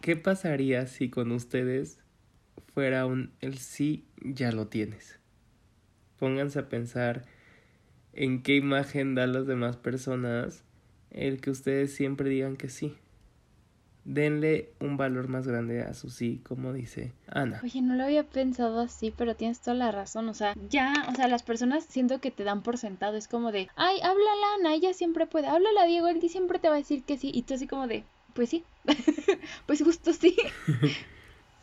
¿Qué 0.00 0.16
pasaría 0.16 0.86
si 0.86 1.08
con 1.08 1.32
ustedes 1.32 1.98
fuera 2.74 3.06
un 3.06 3.32
el 3.40 3.58
sí 3.58 4.04
ya 4.20 4.52
lo 4.52 4.66
tienes? 4.66 5.18
Pónganse 6.18 6.58
a 6.58 6.68
pensar 6.68 7.24
en 8.12 8.42
qué 8.42 8.56
imagen 8.56 9.14
da 9.14 9.24
a 9.24 9.28
las 9.28 9.46
demás 9.46 9.76
personas 9.76 10.64
el 11.14 11.40
que 11.40 11.50
ustedes 11.50 11.94
siempre 11.94 12.28
digan 12.28 12.56
que 12.56 12.68
sí. 12.68 12.94
Denle 14.04 14.68
un 14.80 14.98
valor 14.98 15.28
más 15.28 15.48
grande 15.48 15.80
a 15.80 15.94
su 15.94 16.10
sí, 16.10 16.42
como 16.46 16.74
dice 16.74 17.12
Ana. 17.26 17.60
Oye, 17.64 17.80
no 17.80 17.94
lo 17.94 18.04
había 18.04 18.24
pensado 18.24 18.80
así, 18.80 19.14
pero 19.16 19.34
tienes 19.34 19.60
toda 19.60 19.74
la 19.74 19.92
razón. 19.92 20.28
O 20.28 20.34
sea, 20.34 20.54
ya, 20.68 21.06
o 21.10 21.14
sea, 21.14 21.26
las 21.26 21.42
personas 21.42 21.84
siento 21.84 22.20
que 22.20 22.30
te 22.30 22.44
dan 22.44 22.62
por 22.62 22.76
sentado. 22.76 23.16
Es 23.16 23.28
como 23.28 23.50
de, 23.50 23.68
ay, 23.76 23.96
háblala 24.02 24.54
Ana, 24.58 24.74
ella 24.74 24.92
siempre 24.92 25.26
puede. 25.26 25.46
Háblala 25.46 25.86
Diego, 25.86 26.08
él 26.08 26.20
siempre 26.28 26.58
te 26.58 26.68
va 26.68 26.74
a 26.74 26.78
decir 26.78 27.02
que 27.04 27.16
sí. 27.16 27.30
Y 27.32 27.42
tú 27.42 27.54
así 27.54 27.66
como 27.66 27.86
de, 27.86 28.04
pues 28.34 28.50
sí. 28.50 28.64
pues 29.66 29.82
justo 29.82 30.12
sí. 30.12 30.36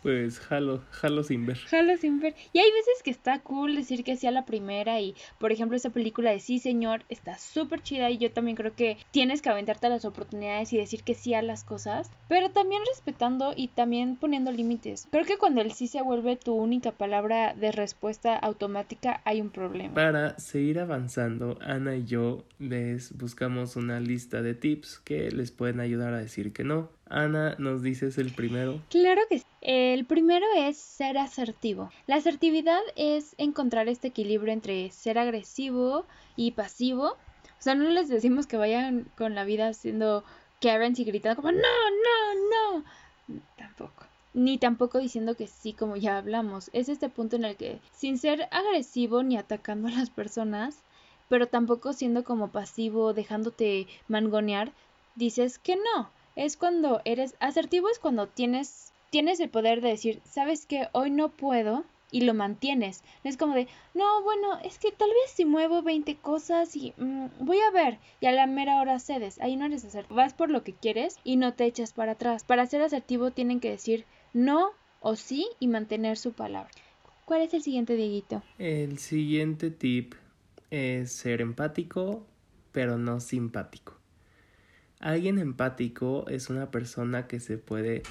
Pues 0.01 0.39
jalo, 0.39 0.81
jalo 0.91 1.23
sin 1.23 1.45
ver. 1.45 1.57
Jalo 1.57 1.95
sin 1.97 2.19
ver. 2.19 2.35
Y 2.53 2.59
hay 2.59 2.71
veces 2.71 3.03
que 3.03 3.11
está 3.11 3.39
cool 3.39 3.75
decir 3.75 4.03
que 4.03 4.15
sí 4.15 4.27
a 4.27 4.31
la 4.31 4.45
primera 4.45 4.99
y, 4.99 5.15
por 5.39 5.51
ejemplo, 5.51 5.77
esa 5.77 5.91
película 5.91 6.31
de 6.31 6.39
Sí, 6.39 6.59
señor, 6.59 7.03
está 7.09 7.37
súper 7.37 7.81
chida 7.83 8.09
y 8.09 8.17
yo 8.17 8.31
también 8.31 8.57
creo 8.57 8.75
que 8.75 8.97
tienes 9.11 9.41
que 9.41 9.49
aventarte 9.49 9.89
las 9.89 10.05
oportunidades 10.05 10.73
y 10.73 10.77
decir 10.77 11.03
que 11.03 11.13
sí 11.13 11.33
a 11.33 11.41
las 11.41 11.63
cosas, 11.63 12.09
pero 12.27 12.49
también 12.49 12.81
respetando 12.89 13.53
y 13.55 13.67
también 13.67 14.15
poniendo 14.15 14.51
límites. 14.51 15.07
Creo 15.11 15.25
que 15.25 15.37
cuando 15.37 15.61
el 15.61 15.71
sí 15.71 15.87
se 15.87 16.01
vuelve 16.01 16.35
tu 16.35 16.53
única 16.53 16.91
palabra 16.91 17.53
de 17.53 17.71
respuesta 17.71 18.35
automática 18.35 19.21
hay 19.23 19.41
un 19.41 19.49
problema. 19.49 19.93
Para 19.93 20.37
seguir 20.39 20.79
avanzando, 20.79 21.59
Ana 21.61 21.95
y 21.95 22.05
yo 22.05 22.43
les 22.59 23.15
buscamos 23.17 23.75
una 23.75 23.99
lista 23.99 24.41
de 24.41 24.55
tips 24.55 24.99
que 24.99 25.31
les 25.31 25.51
pueden 25.51 25.79
ayudar 25.79 26.13
a 26.13 26.19
decir 26.19 26.53
que 26.53 26.63
no. 26.63 26.89
Ana, 27.12 27.56
nos 27.58 27.84
dices 27.84 28.17
el 28.17 28.34
primero. 28.34 28.82
Claro 28.89 29.21
que 29.30 29.39
sí. 29.39 29.45
El 29.60 30.06
primero 30.06 30.45
es 30.58 30.78
ser 30.78 31.17
asertivo. 31.17 31.91
La 32.08 32.15
asertividad 32.15 32.80
es 32.95 33.36
encontrar 33.38 33.89
este 33.89 34.08
equilibrio 34.08 34.54
entre 34.54 34.89
ser 34.91 35.19
agresivo 35.19 36.06
y 36.38 36.52
pasivo. 36.52 37.10
O 37.10 37.63
sea, 37.63 37.76
no 37.76 37.89
les 37.89 38.08
decimos 38.08 38.47
que 38.47 38.58
vayan 38.58 39.06
con 39.17 39.36
la 39.36 39.43
vida 39.43 39.67
haciendo 39.67 40.24
Karens 40.62 41.00
y 41.00 41.04
gritando 41.04 41.41
como 41.41 41.52
no, 41.52 41.60
no, 41.60 42.80
no. 42.80 43.39
Tampoco. 43.58 44.06
Ni 44.34 44.58
tampoco 44.58 45.00
diciendo 45.00 45.36
que 45.36 45.47
sí, 45.47 45.74
como 45.74 45.97
ya 45.97 46.17
hablamos. 46.17 46.69
Es 46.71 46.88
este 46.88 47.10
punto 47.10 47.36
en 47.36 47.43
el 47.43 47.58
que, 47.58 47.80
sin 47.93 48.17
ser 48.17 48.47
agresivo 48.52 49.21
ni 49.21 49.38
atacando 49.38 49.89
a 49.89 49.91
las 49.91 50.10
personas, 50.10 50.80
pero 51.28 51.47
tampoco 51.47 51.91
siendo 51.91 52.24
como 52.24 52.52
pasivo, 52.52 53.13
dejándote 53.13 53.88
mangonear, 54.08 54.71
dices 55.15 55.60
que 55.60 55.76
no. 55.76 56.10
Es 56.36 56.58
cuando 56.58 57.02
eres 57.06 57.36
asertivo, 57.39 57.89
es 57.89 58.00
cuando 58.00 58.28
tienes, 58.28 58.94
tienes 59.10 59.39
el 59.39 59.50
poder 59.50 59.82
de 59.82 59.89
decir, 59.89 60.22
sabes 60.24 60.65
que 60.65 60.88
hoy 60.94 61.12
no 61.12 61.30
puedo 61.30 61.86
y 62.12 62.22
lo 62.22 62.34
mantienes. 62.34 63.04
No 63.24 63.30
es 63.30 63.38
como 63.38 63.56
de, 63.56 63.67
no, 63.94 64.22
bueno, 64.24 64.60
es 64.63 64.78
que 64.78 64.91
tal 64.91 65.10
vez 65.10 65.32
si 65.34 65.46
muevo 65.46 65.82
20 65.82 66.17
cosas 66.17 66.76
y 66.76 66.94
mm, 66.98 67.28
voy 67.39 67.60
a 67.60 67.72
ver 67.72 68.00
y 68.20 68.28
a 68.28 68.32
la 68.32 68.46
mera 68.46 68.82
hora 68.82 69.00
cedes. 69.00 69.39
Ahí 69.41 69.56
no 69.56 69.65
eres 69.65 69.86
asertivo. 69.86 70.15
Vas 70.15 70.34
por 70.34 70.50
lo 70.50 70.63
que 70.63 70.74
quieres 70.74 71.17
y 71.24 71.38
no 71.38 71.54
te 71.54 71.65
echas 71.65 71.94
para 71.94 72.13
atrás. 72.13 72.44
Para 72.44 72.65
ser 72.67 72.82
asertivo 72.82 73.32
tienen 73.32 73.60
que 73.60 73.72
decir, 73.72 74.06
no 74.34 74.72
o 75.00 75.15
sí 75.15 75.48
y 75.60 75.67
mantener 75.67 76.17
su 76.17 76.34
palabra. 76.34 76.72
¿Cuál 77.26 77.41
es 77.41 77.54
el 77.54 77.63
siguiente, 77.63 77.96
Dieguito? 77.96 78.44
El 78.60 79.00
siguiente 79.00 79.72
tip 79.72 80.15
es 80.70 81.12
ser 81.13 81.41
empático, 81.41 82.26
pero 82.72 82.98
no 82.98 83.20
simpático. 83.20 84.00
Alguien 85.01 85.39
empático 85.39 86.27
es 86.29 86.51
una 86.51 86.69
persona 86.69 87.25
que 87.25 87.39
se 87.39 87.57
puede 87.57 88.03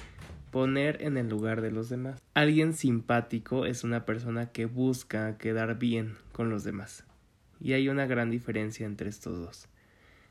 poner 0.51 1.01
en 1.01 1.15
el 1.15 1.29
lugar 1.29 1.61
de 1.61 1.71
los 1.71 1.87
demás. 1.87 2.21
Alguien 2.33 2.73
simpático 2.73 3.65
es 3.65 3.85
una 3.85 4.05
persona 4.05 4.51
que 4.51 4.65
busca 4.65 5.37
quedar 5.37 5.79
bien 5.79 6.15
con 6.33 6.49
los 6.49 6.65
demás. 6.65 7.05
Y 7.61 7.73
hay 7.73 7.87
una 7.87 8.07
gran 8.07 8.29
diferencia 8.29 8.85
entre 8.85 9.07
estos 9.07 9.39
dos. 9.39 9.69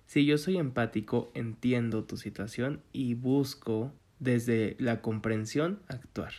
Si 0.04 0.26
yo 0.26 0.36
soy 0.36 0.58
empático, 0.58 1.30
entiendo 1.32 2.04
tu 2.04 2.18
situación 2.18 2.82
y 2.92 3.14
busco 3.14 3.94
desde 4.18 4.76
la 4.78 5.00
comprensión 5.00 5.80
actuar. 5.88 6.32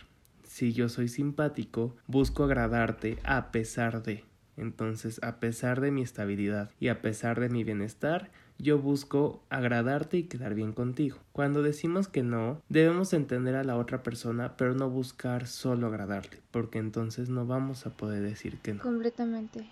Si 0.44 0.72
yo 0.72 0.88
soy 0.88 1.08
simpático, 1.08 1.96
busco 2.06 2.44
agradarte 2.44 3.18
a 3.24 3.50
pesar 3.50 4.04
de. 4.04 4.24
Entonces, 4.56 5.18
a 5.24 5.40
pesar 5.40 5.80
de 5.80 5.90
mi 5.90 6.02
estabilidad 6.02 6.70
y 6.78 6.88
a 6.88 7.00
pesar 7.02 7.40
de 7.40 7.48
mi 7.48 7.64
bienestar, 7.64 8.30
yo 8.62 8.78
busco 8.78 9.42
agradarte 9.50 10.18
y 10.18 10.22
quedar 10.22 10.54
bien 10.54 10.72
contigo. 10.72 11.18
Cuando 11.32 11.62
decimos 11.62 12.06
que 12.06 12.22
no, 12.22 12.62
debemos 12.68 13.12
entender 13.12 13.56
a 13.56 13.64
la 13.64 13.76
otra 13.76 14.02
persona, 14.02 14.56
pero 14.56 14.74
no 14.74 14.88
buscar 14.88 15.48
solo 15.48 15.88
agradarle, 15.88 16.38
porque 16.52 16.78
entonces 16.78 17.28
no 17.28 17.44
vamos 17.44 17.86
a 17.86 17.90
poder 17.90 18.22
decir 18.22 18.58
que 18.58 18.74
no. 18.74 18.82
Completamente. 18.82 19.66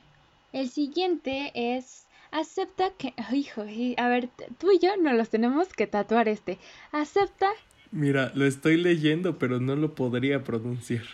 El 0.53 0.69
siguiente 0.69 1.53
es 1.55 2.07
acepta 2.33 2.91
que, 2.99 3.15
hijo, 3.33 3.63
a 3.97 4.09
ver, 4.09 4.29
tú 4.59 4.73
y 4.73 4.81
yo 4.81 4.97
no 4.97 5.13
los 5.13 5.31
tenemos 5.31 5.69
que 5.69 5.87
tatuar 5.87 6.29
este. 6.29 6.59
Acepta. 6.91 7.51
Mira, 7.93 8.33
lo 8.35 8.45
estoy 8.45 8.77
leyendo, 8.77 9.39
pero 9.39 9.61
no 9.61 9.77
lo 9.77 9.95
podría 9.95 10.43
pronunciar. 10.43 11.05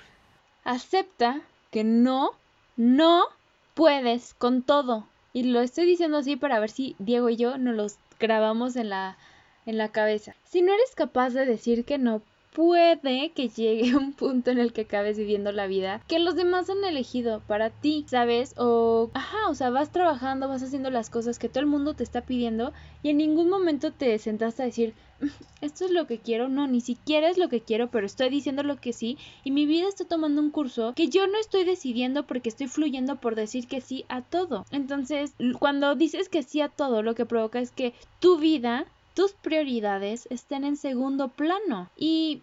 Acepta 0.64 1.42
que 1.70 1.84
no, 1.84 2.32
no 2.76 3.26
puedes 3.74 4.34
con 4.34 4.62
todo. 4.62 5.06
Y 5.36 5.42
lo 5.42 5.60
estoy 5.60 5.84
diciendo 5.84 6.16
así 6.16 6.36
para 6.36 6.58
ver 6.60 6.70
si 6.70 6.96
Diego 6.98 7.28
y 7.28 7.36
yo 7.36 7.58
nos 7.58 7.76
los 7.76 7.98
grabamos 8.18 8.74
en 8.74 8.88
la, 8.88 9.18
en 9.66 9.76
la 9.76 9.90
cabeza. 9.90 10.34
Si 10.44 10.62
no 10.62 10.72
eres 10.72 10.94
capaz 10.94 11.34
de 11.34 11.44
decir 11.44 11.84
que 11.84 11.98
no, 11.98 12.22
puede 12.56 13.32
que 13.32 13.50
llegue 13.50 13.94
un 13.96 14.14
punto 14.14 14.50
en 14.50 14.58
el 14.58 14.72
que 14.72 14.82
acabes 14.82 15.18
viviendo 15.18 15.52
la 15.52 15.66
vida 15.66 16.00
que 16.06 16.18
los 16.18 16.36
demás 16.36 16.70
han 16.70 16.82
elegido 16.84 17.42
para 17.46 17.68
ti, 17.68 18.06
¿sabes? 18.08 18.54
O, 18.56 19.10
ajá, 19.12 19.50
o 19.50 19.54
sea, 19.54 19.68
vas 19.68 19.92
trabajando, 19.92 20.48
vas 20.48 20.62
haciendo 20.62 20.90
las 20.90 21.10
cosas 21.10 21.38
que 21.38 21.50
todo 21.50 21.60
el 21.60 21.66
mundo 21.66 21.92
te 21.92 22.02
está 22.02 22.22
pidiendo 22.22 22.72
y 23.02 23.10
en 23.10 23.18
ningún 23.18 23.50
momento 23.50 23.92
te 23.92 24.18
sentaste 24.18 24.62
a 24.62 24.66
decir, 24.66 24.94
mm, 25.20 25.26
esto 25.60 25.84
es 25.84 25.90
lo 25.90 26.06
que 26.06 26.18
quiero, 26.18 26.48
no, 26.48 26.66
ni 26.66 26.80
siquiera 26.80 27.28
es 27.28 27.36
lo 27.36 27.50
que 27.50 27.60
quiero, 27.60 27.90
pero 27.90 28.06
estoy 28.06 28.30
diciendo 28.30 28.62
lo 28.62 28.76
que 28.76 28.94
sí 28.94 29.18
y 29.44 29.50
mi 29.50 29.66
vida 29.66 29.86
está 29.86 30.06
tomando 30.06 30.40
un 30.40 30.50
curso 30.50 30.94
que 30.96 31.08
yo 31.08 31.26
no 31.26 31.38
estoy 31.38 31.64
decidiendo 31.64 32.26
porque 32.26 32.48
estoy 32.48 32.68
fluyendo 32.68 33.16
por 33.16 33.34
decir 33.34 33.68
que 33.68 33.82
sí 33.82 34.06
a 34.08 34.22
todo. 34.22 34.64
Entonces, 34.70 35.34
cuando 35.58 35.94
dices 35.94 36.30
que 36.30 36.42
sí 36.42 36.62
a 36.62 36.70
todo, 36.70 37.02
lo 37.02 37.14
que 37.14 37.26
provoca 37.26 37.60
es 37.60 37.70
que 37.70 37.92
tu 38.18 38.38
vida 38.38 38.86
tus 39.16 39.32
prioridades 39.32 40.28
estén 40.30 40.62
en 40.64 40.76
segundo 40.76 41.28
plano 41.28 41.88
y 41.96 42.42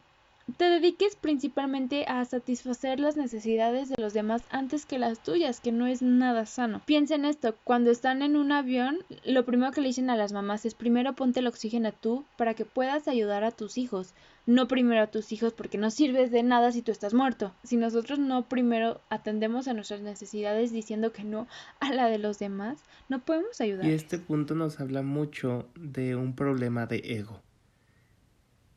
te 0.58 0.66
dediques 0.66 1.16
principalmente 1.16 2.06
a 2.08 2.26
satisfacer 2.26 3.00
las 3.00 3.16
necesidades 3.16 3.90
de 3.90 4.02
los 4.02 4.14
demás 4.14 4.42
antes 4.50 4.88
que 4.88 4.98
las 4.98 5.22
tuyas, 5.22 5.60
que 5.60 5.72
no 5.72 5.86
es 5.86 6.02
nada 6.02 6.48
sano. 6.48 6.82
Piensa 6.84 7.14
en 7.14 7.26
esto, 7.26 7.56
cuando 7.64 7.92
están 7.92 8.24
en 8.24 8.36
un 8.36 8.52
avión, 8.52 8.98
lo 9.24 9.46
primero 9.46 9.72
que 9.72 9.82
le 9.82 9.90
dicen 9.90 10.10
a 10.10 10.18
las 10.18 10.34
mamás 10.34 10.66
es 10.66 10.74
primero 10.74 11.14
ponte 11.14 11.42
el 11.42 11.48
oxígeno 11.48 11.92
tú 11.94 12.26
para 12.38 12.56
que 12.56 12.66
puedas 12.66 13.08
ayudar 13.08 13.44
a 13.44 13.52
tus 13.52 13.78
hijos, 13.78 14.16
no 14.45 14.67
primero 14.67 15.01
a 15.01 15.08
tus 15.08 15.32
hijos 15.32 15.53
porque 15.53 15.77
no 15.77 15.89
sirves 15.91 16.32
de 16.32 16.43
nada 16.43 16.71
si 16.71 16.82
tú 16.82 16.91
estás 16.91 17.13
muerto. 17.13 17.53
Si 17.63 17.77
nosotros 17.77 18.19
no 18.19 18.49
primero 18.49 19.01
atendemos 19.10 19.67
a 19.67 19.73
nuestras 19.73 20.01
necesidades 20.01 20.71
diciendo 20.71 21.12
que 21.12 21.23
no 21.23 21.47
a 21.79 21.91
la 21.93 22.08
de 22.08 22.17
los 22.17 22.39
demás, 22.39 22.84
no 23.10 23.23
podemos 23.23 23.60
ayudar. 23.62 23.86
Y 23.86 23.91
este 23.91 24.17
punto 24.17 24.56
nos 24.56 24.79
habla 24.79 25.01
mucho 25.01 25.67
de 25.75 26.15
un 26.15 26.36
problema 26.36 26.86
de 26.86 27.01
ego 27.06 27.41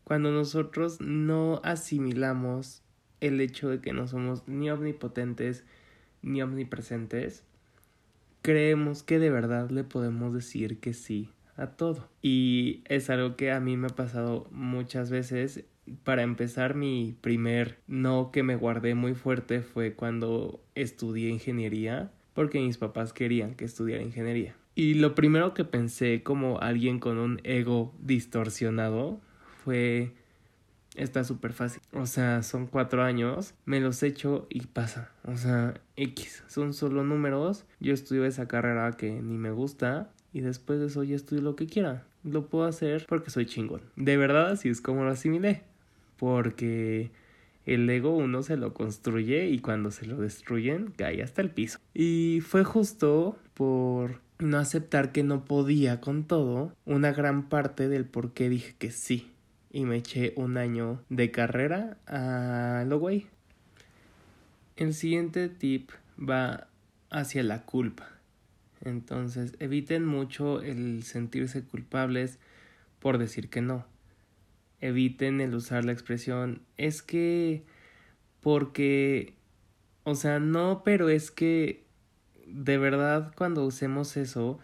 cuando 0.06 0.30
nosotros 0.30 1.00
no 1.00 1.60
asimilamos 1.64 2.80
el 3.20 3.40
hecho 3.40 3.68
de 3.68 3.80
que 3.80 3.92
no 3.92 4.06
somos 4.06 4.46
ni 4.46 4.70
omnipotentes 4.70 5.64
ni 6.22 6.42
omnipresentes, 6.42 7.42
creemos 8.40 9.02
que 9.02 9.18
de 9.18 9.30
verdad 9.30 9.68
le 9.70 9.82
podemos 9.82 10.32
decir 10.32 10.78
que 10.78 10.94
sí 10.94 11.32
a 11.56 11.68
todo. 11.68 12.08
Y 12.22 12.82
es 12.86 13.10
algo 13.10 13.36
que 13.36 13.52
a 13.52 13.60
mí 13.60 13.76
me 13.76 13.88
ha 13.88 13.90
pasado 13.90 14.46
muchas 14.50 15.10
veces. 15.10 15.64
Para 16.04 16.22
empezar, 16.22 16.74
mi 16.74 17.16
primer 17.20 17.78
no 17.86 18.30
que 18.32 18.42
me 18.42 18.56
guardé 18.56 18.94
muy 18.94 19.14
fuerte 19.14 19.60
fue 19.60 19.94
cuando 19.94 20.60
estudié 20.74 21.28
ingeniería, 21.28 22.10
porque 22.34 22.60
mis 22.60 22.78
papás 22.78 23.12
querían 23.12 23.54
que 23.54 23.64
estudiara 23.64 24.02
ingeniería. 24.02 24.56
Y 24.74 24.94
lo 24.94 25.14
primero 25.14 25.54
que 25.54 25.64
pensé 25.64 26.22
como 26.22 26.60
alguien 26.60 26.98
con 26.98 27.18
un 27.18 27.40
ego 27.44 27.94
distorsionado 28.00 29.20
fue 29.64 30.12
está 30.96 31.24
súper 31.24 31.52
fácil. 31.52 31.80
O 31.92 32.06
sea, 32.06 32.42
son 32.42 32.66
cuatro 32.66 33.02
años, 33.02 33.54
me 33.64 33.80
los 33.80 34.02
echo 34.02 34.46
y 34.50 34.66
pasa. 34.66 35.12
O 35.24 35.36
sea, 35.36 35.74
X, 35.96 36.42
son 36.46 36.74
solo 36.74 37.04
números. 37.04 37.64
Yo 37.80 37.94
estudio 37.94 38.24
esa 38.24 38.48
carrera 38.48 38.92
que 38.92 39.10
ni 39.10 39.38
me 39.38 39.50
gusta 39.50 40.10
y 40.36 40.42
después 40.42 40.78
de 40.80 40.88
eso 40.88 41.02
ya 41.02 41.16
estudio 41.16 41.40
lo 41.40 41.56
que 41.56 41.66
quiera. 41.66 42.04
Lo 42.22 42.46
puedo 42.46 42.66
hacer 42.66 43.06
porque 43.08 43.30
soy 43.30 43.46
chingón. 43.46 43.80
De 43.96 44.18
verdad, 44.18 44.50
así 44.50 44.68
es 44.68 44.82
como 44.82 45.02
lo 45.02 45.10
asimilé. 45.10 45.62
Porque 46.18 47.10
el 47.64 47.88
ego 47.88 48.14
uno 48.14 48.42
se 48.42 48.58
lo 48.58 48.74
construye 48.74 49.48
y 49.48 49.60
cuando 49.60 49.90
se 49.90 50.04
lo 50.04 50.18
destruyen 50.18 50.92
cae 50.94 51.22
hasta 51.22 51.40
el 51.40 51.48
piso. 51.48 51.78
Y 51.94 52.40
fue 52.42 52.64
justo 52.64 53.38
por 53.54 54.20
no 54.38 54.58
aceptar 54.58 55.10
que 55.10 55.22
no 55.22 55.46
podía 55.46 56.02
con 56.02 56.24
todo 56.24 56.74
una 56.84 57.12
gran 57.12 57.48
parte 57.48 57.88
del 57.88 58.04
por 58.04 58.34
qué 58.34 58.50
dije 58.50 58.74
que 58.78 58.90
sí 58.90 59.30
y 59.70 59.86
me 59.86 59.96
eché 59.96 60.34
un 60.36 60.58
año 60.58 61.00
de 61.08 61.30
carrera 61.30 61.96
a 62.06 62.84
lo 62.86 62.98
güey. 62.98 63.26
El 64.76 64.92
siguiente 64.92 65.48
tip 65.48 65.92
va 66.18 66.66
hacia 67.08 67.42
la 67.42 67.62
culpa. 67.62 68.15
Entonces, 68.86 69.54
eviten 69.58 70.04
mucho 70.04 70.62
el 70.62 71.02
sentirse 71.02 71.62
culpables 71.64 72.38
por 72.98 73.18
decir 73.18 73.50
que 73.50 73.60
no. 73.60 73.84
Eviten 74.80 75.40
el 75.40 75.54
usar 75.54 75.84
la 75.84 75.92
expresión 75.92 76.62
es 76.76 77.02
que 77.02 77.64
porque 78.40 79.36
o 80.06 80.14
sea, 80.14 80.38
no, 80.38 80.82
pero 80.84 81.08
es 81.08 81.32
que 81.32 81.84
de 82.46 82.78
verdad 82.78 83.32
cuando 83.36 83.66
usemos 83.66 84.16
eso 84.16 84.60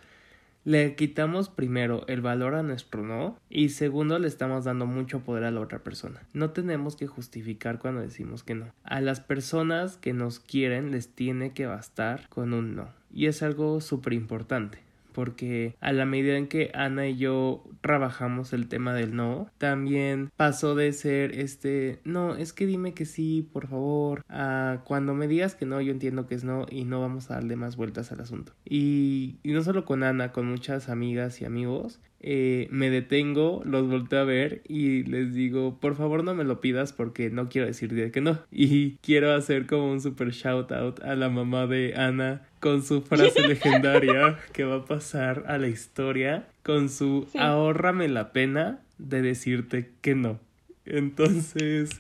le 0.63 0.95
quitamos 0.95 1.49
primero 1.49 2.07
el 2.07 2.21
valor 2.21 2.55
a 2.55 2.63
nuestro 2.63 3.03
no 3.03 3.37
y 3.51 3.71
segundo 3.71 4.21
le 4.21 4.29
estamos 4.29 4.63
dando 4.63 4.87
mucho 4.87 5.25
poder 5.25 5.43
a 5.43 5.51
la 5.51 5.59
otra 5.59 5.81
persona. 5.81 6.23
No 6.33 6.51
tenemos 6.51 6.95
que 6.95 7.09
justificar 7.09 7.81
cuando 7.81 8.03
decimos 8.03 8.45
que 8.45 8.55
no. 8.55 8.73
A 8.85 9.01
las 9.01 9.19
personas 9.19 9.97
que 9.97 10.13
nos 10.13 10.39
quieren 10.39 10.93
les 10.93 11.09
tiene 11.09 11.53
que 11.53 11.67
bastar 11.67 12.29
con 12.29 12.53
un 12.53 12.77
no. 12.77 12.89
Y 13.13 13.27
es 13.27 13.43
algo 13.43 13.81
súper 13.81 14.13
importante 14.13 14.79
porque 15.13 15.77
a 15.81 15.93
la 15.93 16.07
medida 16.07 16.37
en 16.37 16.49
que 16.49 16.71
Ana 16.75 17.09
y 17.09 17.17
yo 17.17 17.63
trabajamos 17.81 18.53
el 18.53 18.69
tema 18.69 18.95
del 18.95 19.15
no, 19.15 19.51
también 19.59 20.31
pasó 20.37 20.75
de 20.75 20.93
ser 20.93 21.39
este, 21.39 22.01
no, 22.05 22.35
es 22.35 22.53
que 22.53 22.67
dime 22.67 22.95
que 22.95 23.05
sí, 23.05 23.49
por 23.53 23.69
favor, 23.69 24.25
a 24.29 24.81
cuando 24.85 25.15
me 25.15 25.29
digas 25.29 25.55
que 25.55 25.67
no, 25.67 25.81
yo 25.81 25.93
entiendo 25.93 26.27
que 26.27 26.35
es 26.35 26.45
no 26.45 26.67
y 26.69 26.85
no 26.85 27.01
vamos 27.01 27.31
a 27.31 27.35
darle 27.35 27.57
más 27.57 27.77
vueltas 27.77 28.11
al 28.13 28.21
asunto. 28.21 28.53
Y, 28.65 29.37
y 29.43 29.53
no 29.53 29.63
solo 29.63 29.85
con 29.85 30.03
Ana, 30.03 30.33
con 30.33 30.47
muchas 30.47 30.89
amigas 30.89 31.41
y 31.41 31.45
amigos, 31.45 32.01
eh, 32.23 32.69
me 32.71 32.89
detengo, 32.89 33.63
los 33.65 33.89
volteo 33.89 34.21
a 34.21 34.25
ver 34.25 34.63
y 34.69 35.03
les 35.05 35.35
digo, 35.35 35.79
por 35.81 35.97
favor 35.97 36.23
no 36.23 36.35
me 36.35 36.45
lo 36.45 36.61
pidas 36.61 36.93
porque 36.93 37.31
no 37.31 37.49
quiero 37.49 37.67
decir 37.67 38.13
que 38.13 38.21
no. 38.21 38.39
Y 38.51 38.93
quiero 38.99 39.35
hacer 39.35 39.67
como 39.67 39.91
un 39.91 40.01
super 40.01 40.31
shout 40.31 40.71
out 40.71 41.03
a 41.03 41.17
la 41.17 41.29
mamá 41.29 41.67
de 41.67 41.95
Ana 41.97 42.43
con 42.61 42.85
su 42.85 43.03
frase 43.03 43.41
legendaria 43.49 44.39
que 44.53 44.65
va 44.65 44.77
a 44.77 44.85
pasar 44.85 45.45
a 45.49 45.59
la 45.59 45.67
historia 45.67 46.47
con 46.63 46.89
su 46.89 47.27
ahórrame 47.37 48.09
la 48.09 48.33
pena 48.33 48.81
de 48.99 49.21
decirte 49.21 49.91
que 50.01 50.15
no. 50.15 50.39
Entonces, 50.85 51.91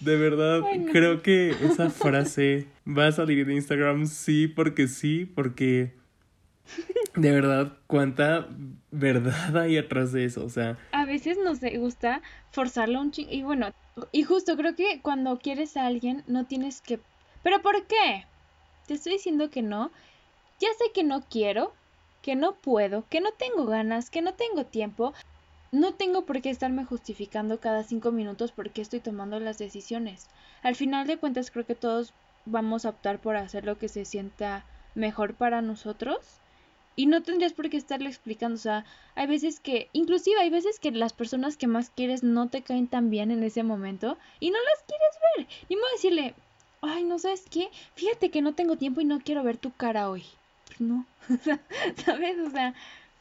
de 0.00 0.16
verdad, 0.16 0.62
creo 0.92 1.22
que 1.22 1.50
esa 1.50 1.90
frase 1.90 2.66
va 2.86 3.06
a 3.06 3.12
salir 3.12 3.40
en 3.40 3.52
Instagram 3.52 4.06
sí 4.06 4.46
porque 4.46 4.88
sí, 4.88 5.30
porque 5.34 5.92
de 7.16 7.30
verdad, 7.30 7.72
cuánta 7.86 8.48
verdad 8.90 9.56
hay 9.56 9.78
atrás 9.78 10.12
de 10.12 10.24
eso, 10.24 10.44
o 10.44 10.48
sea. 10.48 10.78
A 10.92 11.04
veces 11.04 11.38
nos 11.38 11.60
gusta 11.60 12.22
forzarlo 12.50 13.00
un 13.00 13.10
ching... 13.10 13.28
Y 13.30 13.42
bueno, 13.42 13.72
y 14.12 14.22
justo 14.22 14.56
creo 14.56 14.74
que 14.74 15.00
cuando 15.02 15.38
quieres 15.38 15.76
a 15.76 15.86
alguien 15.86 16.24
no 16.26 16.46
tienes 16.46 16.80
que... 16.80 17.00
¿Pero 17.42 17.62
por 17.62 17.86
qué? 17.86 18.26
Te 18.86 18.94
estoy 18.94 19.12
diciendo 19.14 19.50
que 19.50 19.62
no. 19.62 19.90
Ya 20.58 20.68
sé 20.78 20.92
que 20.92 21.04
no 21.04 21.22
quiero, 21.28 21.72
que 22.22 22.36
no 22.36 22.54
puedo, 22.54 23.04
que 23.08 23.20
no 23.20 23.32
tengo 23.32 23.66
ganas, 23.66 24.10
que 24.10 24.22
no 24.22 24.34
tengo 24.34 24.64
tiempo. 24.64 25.14
no 25.72 25.94
tengo 25.94 26.22
por 26.26 26.42
qué 26.42 26.50
estarme 26.50 26.84
justificando 26.84 27.60
cada 27.60 27.84
cinco 27.84 28.10
minutos 28.10 28.50
por 28.50 28.70
qué 28.70 28.82
estoy 28.82 29.00
tomando 29.00 29.38
las 29.38 29.58
decisiones. 29.58 30.28
Al 30.62 30.74
final 30.74 31.06
de 31.06 31.16
cuentas 31.16 31.50
creo 31.50 31.64
que 31.64 31.76
todos 31.76 32.12
vamos 32.44 32.84
a 32.84 32.90
optar 32.90 33.20
por 33.20 33.36
hacer 33.36 33.64
lo 33.64 33.78
que 33.78 33.88
se 33.88 34.04
sienta 34.04 34.64
mejor 34.94 35.34
para 35.34 35.62
nosotros 35.62 36.40
y 36.96 37.06
no 37.06 37.22
tendrías 37.22 37.52
por 37.52 37.70
qué 37.70 37.76
estarle 37.76 38.08
explicando, 38.08 38.56
o 38.56 38.58
sea, 38.58 38.84
hay 39.14 39.26
veces 39.26 39.60
que, 39.60 39.88
inclusive 39.92 40.40
hay 40.40 40.50
veces 40.50 40.78
que 40.78 40.90
las 40.90 41.12
personas 41.12 41.56
que 41.56 41.66
más 41.66 41.90
quieres 41.90 42.22
no 42.22 42.48
te 42.48 42.62
caen 42.62 42.88
tan 42.88 43.10
bien 43.10 43.30
en 43.30 43.42
ese 43.42 43.62
momento 43.62 44.18
y 44.38 44.50
no 44.50 44.58
las 44.58 44.84
quieres 44.86 45.16
ver. 45.36 45.66
Ni 45.68 45.76
modo 45.76 45.88
decirle, 45.92 46.34
ay, 46.82 47.04
no 47.04 47.18
sabes 47.18 47.44
qué, 47.50 47.68
fíjate 47.94 48.30
que 48.30 48.42
no 48.42 48.54
tengo 48.54 48.76
tiempo 48.76 49.00
y 49.00 49.04
no 49.04 49.20
quiero 49.20 49.42
ver 49.42 49.56
tu 49.56 49.72
cara 49.72 50.10
hoy. 50.10 50.24
Pues 50.66 50.80
no, 50.80 51.06
¿sabes? 52.04 52.38
O 52.38 52.50
sea, 52.50 52.74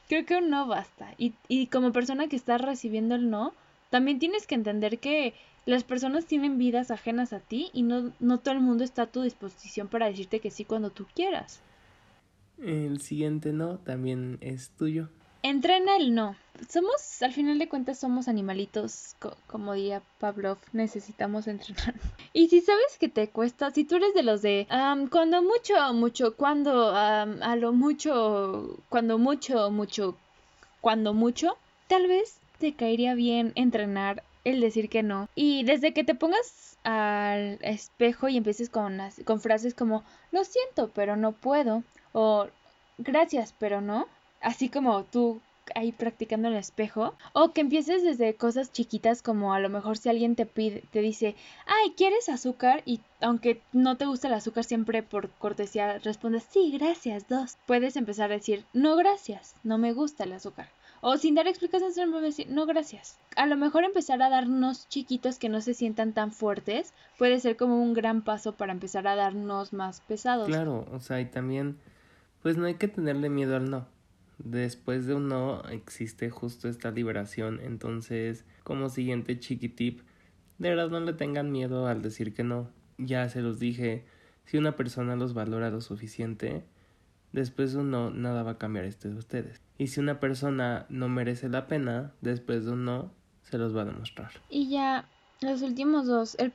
creo 0.07 0.25
que 0.25 0.37
un 0.37 0.49
no 0.49 0.67
basta. 0.67 1.13
Y, 1.17 1.33
y 1.47 1.67
como 1.67 1.91
persona 1.91 2.27
que 2.27 2.35
está 2.35 2.57
recibiendo 2.57 3.15
el 3.15 3.29
no, 3.29 3.53
también 3.89 4.19
tienes 4.19 4.45
que 4.45 4.55
entender 4.55 4.99
que 4.99 5.33
las 5.65 5.83
personas 5.83 6.25
tienen 6.25 6.57
vidas 6.57 6.91
ajenas 6.91 7.33
a 7.33 7.39
ti 7.39 7.69
y 7.73 7.83
no, 7.83 8.11
no 8.19 8.39
todo 8.39 8.53
el 8.55 8.59
mundo 8.61 8.83
está 8.83 9.03
a 9.03 9.07
tu 9.07 9.21
disposición 9.21 9.87
para 9.87 10.07
decirte 10.07 10.39
que 10.39 10.51
sí 10.51 10.65
cuando 10.65 10.89
tú 10.89 11.05
quieras. 11.13 11.61
El 12.63 13.01
siguiente 13.01 13.53
no 13.53 13.77
también 13.77 14.37
es 14.41 14.69
tuyo. 14.71 15.09
Entrena 15.41 15.95
el 15.95 16.13
no. 16.13 16.35
Somos, 16.67 17.21
al 17.21 17.31
final 17.31 17.57
de 17.59 17.69
cuentas, 17.69 17.99
somos 17.99 18.27
animalitos, 18.27 19.15
como 19.47 19.73
diría 19.73 20.01
Pavlov, 20.19 20.57
necesitamos 20.73 21.47
entrenar. 21.47 21.95
Y 22.33 22.49
si 22.49 22.61
sabes 22.61 22.97
que 22.99 23.07
te 23.07 23.29
cuesta, 23.29 23.71
si 23.71 23.85
tú 23.85 23.95
eres 23.95 24.13
de 24.13 24.23
los 24.23 24.41
de, 24.41 24.67
cuando 25.09 25.41
mucho, 25.41 25.93
mucho, 25.93 26.35
cuando, 26.35 26.91
a 26.93 27.55
lo 27.55 27.71
mucho, 27.71 28.77
cuando 28.89 29.17
mucho, 29.17 29.71
mucho, 29.71 30.17
cuando 30.81 31.13
mucho, 31.13 31.57
tal 31.87 32.07
vez 32.07 32.37
te 32.59 32.73
caería 32.73 33.15
bien 33.15 33.53
entrenar 33.55 34.23
el 34.43 34.59
decir 34.59 34.89
que 34.89 35.01
no. 35.01 35.27
Y 35.35 35.63
desde 35.63 35.93
que 35.93 36.03
te 36.03 36.15
pongas 36.15 36.77
al 36.83 37.57
espejo 37.61 38.29
y 38.29 38.37
empieces 38.37 38.69
con, 38.69 38.99
con 39.25 39.41
frases 39.41 39.73
como, 39.73 40.03
lo 40.31 40.43
siento, 40.43 40.91
pero 40.93 41.15
no 41.15 41.31
puedo, 41.31 41.83
o 42.13 42.47
gracias, 42.97 43.53
pero 43.57 43.81
no, 43.81 44.07
así 44.41 44.69
como 44.69 45.03
tú 45.03 45.41
ahí 45.75 45.91
practicando 45.91 46.47
en 46.47 46.55
el 46.55 46.59
espejo 46.59 47.13
o 47.33 47.51
que 47.51 47.61
empieces 47.61 48.03
desde 48.03 48.33
cosas 48.35 48.71
chiquitas 48.71 49.21
como 49.21 49.53
a 49.53 49.59
lo 49.59 49.69
mejor 49.69 49.97
si 49.97 50.09
alguien 50.09 50.35
te 50.35 50.45
pide 50.45 50.83
te 50.91 50.99
dice 51.01 51.35
ay 51.65 51.91
quieres 51.95 52.29
azúcar 52.29 52.81
y 52.85 53.01
aunque 53.21 53.61
no 53.73 53.97
te 53.97 54.05
gusta 54.05 54.27
el 54.27 54.33
azúcar 54.33 54.63
siempre 54.63 55.03
por 55.03 55.29
cortesía 55.31 55.99
respondes 55.99 56.45
sí 56.49 56.71
gracias 56.71 57.27
dos 57.27 57.57
puedes 57.65 57.95
empezar 57.95 58.31
a 58.31 58.35
decir 58.35 58.65
no 58.73 58.95
gracias 58.95 59.55
no 59.63 59.77
me 59.77 59.93
gusta 59.93 60.23
el 60.23 60.33
azúcar 60.33 60.69
o 61.01 61.17
sin 61.17 61.35
dar 61.35 61.47
explicaciones 61.47 61.95
decir 62.21 62.47
no 62.49 62.65
gracias 62.65 63.17
a 63.35 63.45
lo 63.45 63.55
mejor 63.55 63.83
empezar 63.83 64.21
a 64.21 64.29
darnos 64.29 64.87
chiquitos 64.89 65.39
que 65.39 65.49
no 65.49 65.61
se 65.61 65.73
sientan 65.73 66.13
tan 66.13 66.31
fuertes 66.31 66.93
puede 67.17 67.39
ser 67.39 67.57
como 67.57 67.81
un 67.81 67.93
gran 67.93 68.21
paso 68.21 68.53
para 68.53 68.73
empezar 68.73 69.07
a 69.07 69.15
darnos 69.15 69.71
más 69.71 70.01
pesados. 70.01 70.47
Claro 70.47 70.85
o 70.91 70.99
sea 70.99 71.21
y 71.21 71.25
también 71.25 71.79
pues 72.41 72.57
no 72.57 72.65
hay 72.65 72.75
que 72.75 72.87
tenerle 72.87 73.29
miedo 73.29 73.55
al 73.55 73.69
no. 73.69 73.87
Después 74.37 75.05
de 75.05 75.15
un 75.15 75.27
no 75.27 75.63
existe 75.69 76.29
justo 76.29 76.69
esta 76.69 76.91
liberación, 76.91 77.59
entonces 77.61 78.45
como 78.63 78.89
siguiente 78.89 79.39
chiquitip, 79.39 80.01
de 80.57 80.69
verdad 80.69 80.89
no 80.89 80.99
le 81.01 81.13
tengan 81.13 81.51
miedo 81.51 81.87
al 81.87 82.01
decir 82.01 82.33
que 82.33 82.43
no. 82.43 82.69
Ya 82.97 83.27
se 83.29 83.41
los 83.41 83.59
dije, 83.59 84.05
si 84.45 84.57
una 84.57 84.75
persona 84.75 85.15
los 85.15 85.33
valora 85.33 85.69
lo 85.69 85.81
suficiente, 85.81 86.63
después 87.31 87.73
de 87.73 87.79
un 87.79 87.91
no 87.91 88.11
nada 88.11 88.43
va 88.43 88.51
a 88.51 88.57
cambiar 88.57 88.85
este 88.85 89.09
de 89.09 89.15
ustedes. 89.15 89.61
Y 89.77 89.87
si 89.87 89.99
una 89.99 90.19
persona 90.19 90.85
no 90.89 91.09
merece 91.09 91.49
la 91.49 91.67
pena, 91.67 92.13
después 92.21 92.65
de 92.65 92.71
un 92.71 92.85
no 92.85 93.11
se 93.43 93.57
los 93.57 93.75
va 93.75 93.81
a 93.81 93.85
demostrar. 93.85 94.31
Y 94.49 94.69
ya 94.69 95.07
los 95.41 95.61
últimos 95.61 96.07
dos, 96.07 96.35
el 96.39 96.53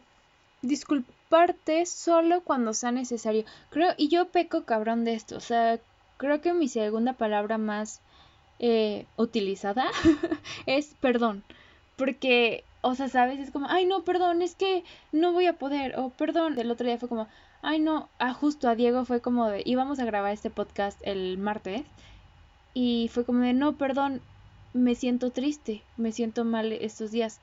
disculparte 1.35 1.87
solo 1.87 2.43
cuando 2.43 2.75
sea 2.75 2.93
necesario. 2.93 3.45
Creo, 3.71 3.93
y 3.97 4.09
yo 4.09 4.29
peco 4.29 4.65
cabrón 4.65 5.05
de 5.05 5.15
esto, 5.15 5.37
o 5.37 5.41
sea, 5.41 5.81
creo 6.17 6.41
que 6.41 6.53
mi 6.53 6.69
segunda 6.69 7.15
palabra 7.15 7.59
más 7.59 8.01
eh, 8.61 9.07
utilizada 9.17 9.87
es 10.67 10.95
perdón. 11.01 11.43
Porque, 11.97 12.65
o 12.83 12.95
sea, 12.95 13.09
sabes, 13.09 13.41
es 13.41 13.51
como, 13.51 13.67
ay, 13.69 13.87
no, 13.87 14.03
perdón, 14.05 14.43
es 14.43 14.55
que 14.55 14.85
no 15.13 15.33
voy 15.33 15.47
a 15.47 15.59
poder, 15.59 15.99
o 15.99 16.11
perdón. 16.11 16.59
El 16.59 16.71
otro 16.71 16.87
día 16.87 16.99
fue 16.99 17.09
como, 17.09 17.29
ay, 17.63 17.81
no, 17.81 18.09
ah, 18.19 18.35
justo 18.35 18.69
a 18.69 18.75
Diego 18.77 19.05
fue 19.05 19.21
como 19.21 19.49
de, 19.49 19.63
íbamos 19.65 19.99
a 19.99 20.05
grabar 20.05 20.33
este 20.33 20.51
podcast 20.51 21.01
el 21.05 21.39
martes, 21.39 21.85
y 22.75 23.11
fue 23.13 23.25
como 23.25 23.41
de, 23.41 23.55
no, 23.55 23.77
perdón, 23.77 24.21
me 24.73 24.95
siento 24.95 25.31
triste, 25.31 25.83
me 25.97 26.13
siento 26.13 26.45
mal 26.45 26.73
estos 26.73 27.11
días. 27.13 27.41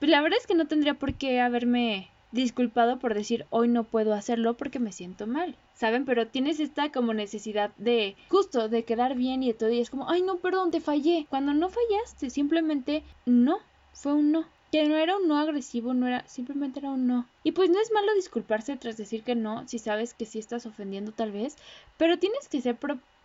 Pero 0.00 0.12
la 0.12 0.22
verdad 0.22 0.38
es 0.40 0.46
que 0.48 0.56
no 0.56 0.66
tendría 0.66 0.94
por 0.94 1.14
qué 1.14 1.40
haberme 1.40 2.11
disculpado 2.32 2.98
por 2.98 3.14
decir 3.14 3.46
hoy 3.50 3.68
no 3.68 3.84
puedo 3.84 4.14
hacerlo 4.14 4.56
porque 4.56 4.78
me 4.78 4.92
siento 4.92 5.26
mal, 5.26 5.56
¿saben? 5.74 6.04
Pero 6.04 6.26
tienes 6.26 6.58
esta 6.60 6.90
como 6.90 7.14
necesidad 7.14 7.70
de 7.76 8.16
justo 8.28 8.68
de 8.68 8.84
quedar 8.84 9.14
bien 9.14 9.42
y 9.42 9.48
de 9.48 9.54
todo 9.54 9.70
y 9.70 9.80
es 9.80 9.90
como, 9.90 10.10
ay 10.10 10.22
no, 10.22 10.36
perdón, 10.36 10.70
te 10.70 10.80
fallé. 10.80 11.26
Cuando 11.28 11.52
no 11.54 11.68
fallaste, 11.68 12.30
simplemente 12.30 13.04
no, 13.26 13.58
fue 13.92 14.14
un 14.14 14.32
no. 14.32 14.46
Que 14.72 14.88
no 14.88 14.96
era 14.96 15.18
un 15.18 15.28
no 15.28 15.36
agresivo, 15.36 15.92
no 15.92 16.06
era, 16.06 16.26
simplemente 16.26 16.80
era 16.80 16.90
un 16.90 17.06
no. 17.06 17.28
Y 17.44 17.52
pues 17.52 17.68
no 17.68 17.78
es 17.78 17.92
malo 17.92 18.14
disculparse 18.14 18.74
tras 18.76 18.96
decir 18.96 19.22
que 19.22 19.34
no, 19.34 19.68
si 19.68 19.78
sabes 19.78 20.14
que 20.14 20.24
sí 20.24 20.38
estás 20.38 20.64
ofendiendo 20.64 21.12
tal 21.12 21.30
vez, 21.30 21.56
pero 21.98 22.18
tienes 22.18 22.48
que 22.48 22.62
ser 22.62 22.76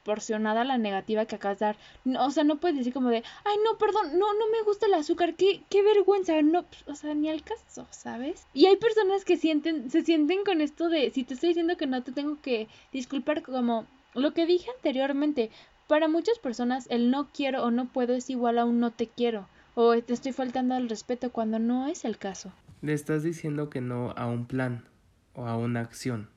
proporcionada 0.08 0.62
a 0.62 0.63
la 0.63 0.78
negativa 0.78 1.26
que 1.26 1.36
acabas 1.36 1.60
de 1.60 1.65
dar. 1.65 1.78
o 2.20 2.32
sea, 2.32 2.46
no 2.46 2.62
puedes 2.62 2.78
decir 2.78 2.93
como 2.93 3.10
de, 3.10 3.24
ay, 3.43 3.58
no, 3.65 3.78
perdón, 3.78 4.17
no, 4.17 4.34
no 4.34 4.48
me 4.52 4.63
gusta 4.63 4.86
el 4.86 4.93
azúcar, 4.93 5.36
qué, 5.36 5.63
qué 5.70 5.84
vergüenza, 5.84 6.41
no, 6.41 6.65
o 6.86 6.96
sea, 6.96 7.13
ni 7.13 7.30
al 7.30 7.43
caso, 7.43 7.86
¿sabes? 7.91 8.48
Y 8.54 8.67
hay 8.67 8.78
personas 8.78 9.26
que 9.26 9.36
sienten, 9.36 9.91
se 9.91 10.04
sienten 10.04 10.46
con 10.46 10.62
esto 10.62 10.88
de, 10.88 11.12
si 11.12 11.26
te 11.26 11.34
estoy 11.34 11.50
diciendo 11.50 11.76
que 11.76 11.88
no 11.88 12.02
te 12.04 12.13
tengo 12.13 12.38
que 12.41 12.70
disculpar 12.93 13.41
como 13.41 13.86
lo 14.13 14.34
que 14.34 14.46
dije 14.46 14.72
anteriormente, 14.78 15.52
para 15.88 16.08
muchas 16.08 16.39
personas 16.39 16.88
el 16.89 17.12
no 17.12 17.28
quiero 17.34 17.65
o 17.65 17.72
no 17.72 17.91
puedo 17.91 18.13
es 18.13 18.30
igual 18.30 18.60
a 18.60 18.65
un 18.65 18.80
no 18.80 18.91
te 18.91 19.08
quiero 19.08 19.46
o 19.76 20.02
te 20.02 20.13
estoy 20.13 20.32
faltando 20.32 20.74
al 20.74 20.88
respeto 20.88 21.34
cuando 21.34 21.60
no 21.60 21.88
es 21.88 22.06
el 22.06 22.17
caso. 22.17 22.54
Le 22.82 22.93
estás 22.93 23.24
diciendo 23.24 23.70
que 23.70 23.82
no 23.82 24.12
a 24.12 24.26
un 24.26 24.46
plan 24.46 24.86
o 25.34 25.46
a 25.46 25.58
una 25.58 25.82
acción, 25.82 26.30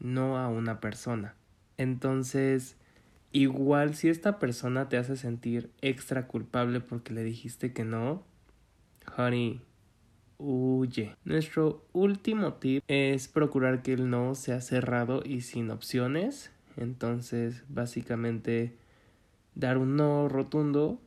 no 0.00 0.36
a 0.36 0.48
una 0.48 0.80
persona. 0.80 1.34
Entonces, 1.78 2.76
Igual 3.36 3.94
si 3.94 4.08
esta 4.08 4.38
persona 4.38 4.88
te 4.88 4.96
hace 4.96 5.14
sentir 5.14 5.70
extra 5.82 6.26
culpable 6.26 6.80
porque 6.80 7.12
le 7.12 7.22
dijiste 7.22 7.74
que 7.74 7.84
no, 7.84 8.22
honey, 9.18 9.60
huye. 10.38 11.14
Nuestro 11.26 11.84
último 11.92 12.54
tip 12.54 12.82
es 12.88 13.28
procurar 13.28 13.82
que 13.82 13.92
el 13.92 14.08
no 14.08 14.34
sea 14.34 14.62
cerrado 14.62 15.20
y 15.22 15.42
sin 15.42 15.70
opciones. 15.70 16.50
Entonces, 16.78 17.62
básicamente, 17.68 18.72
dar 19.54 19.76
un 19.76 19.96
no 19.96 20.30
rotundo 20.30 20.98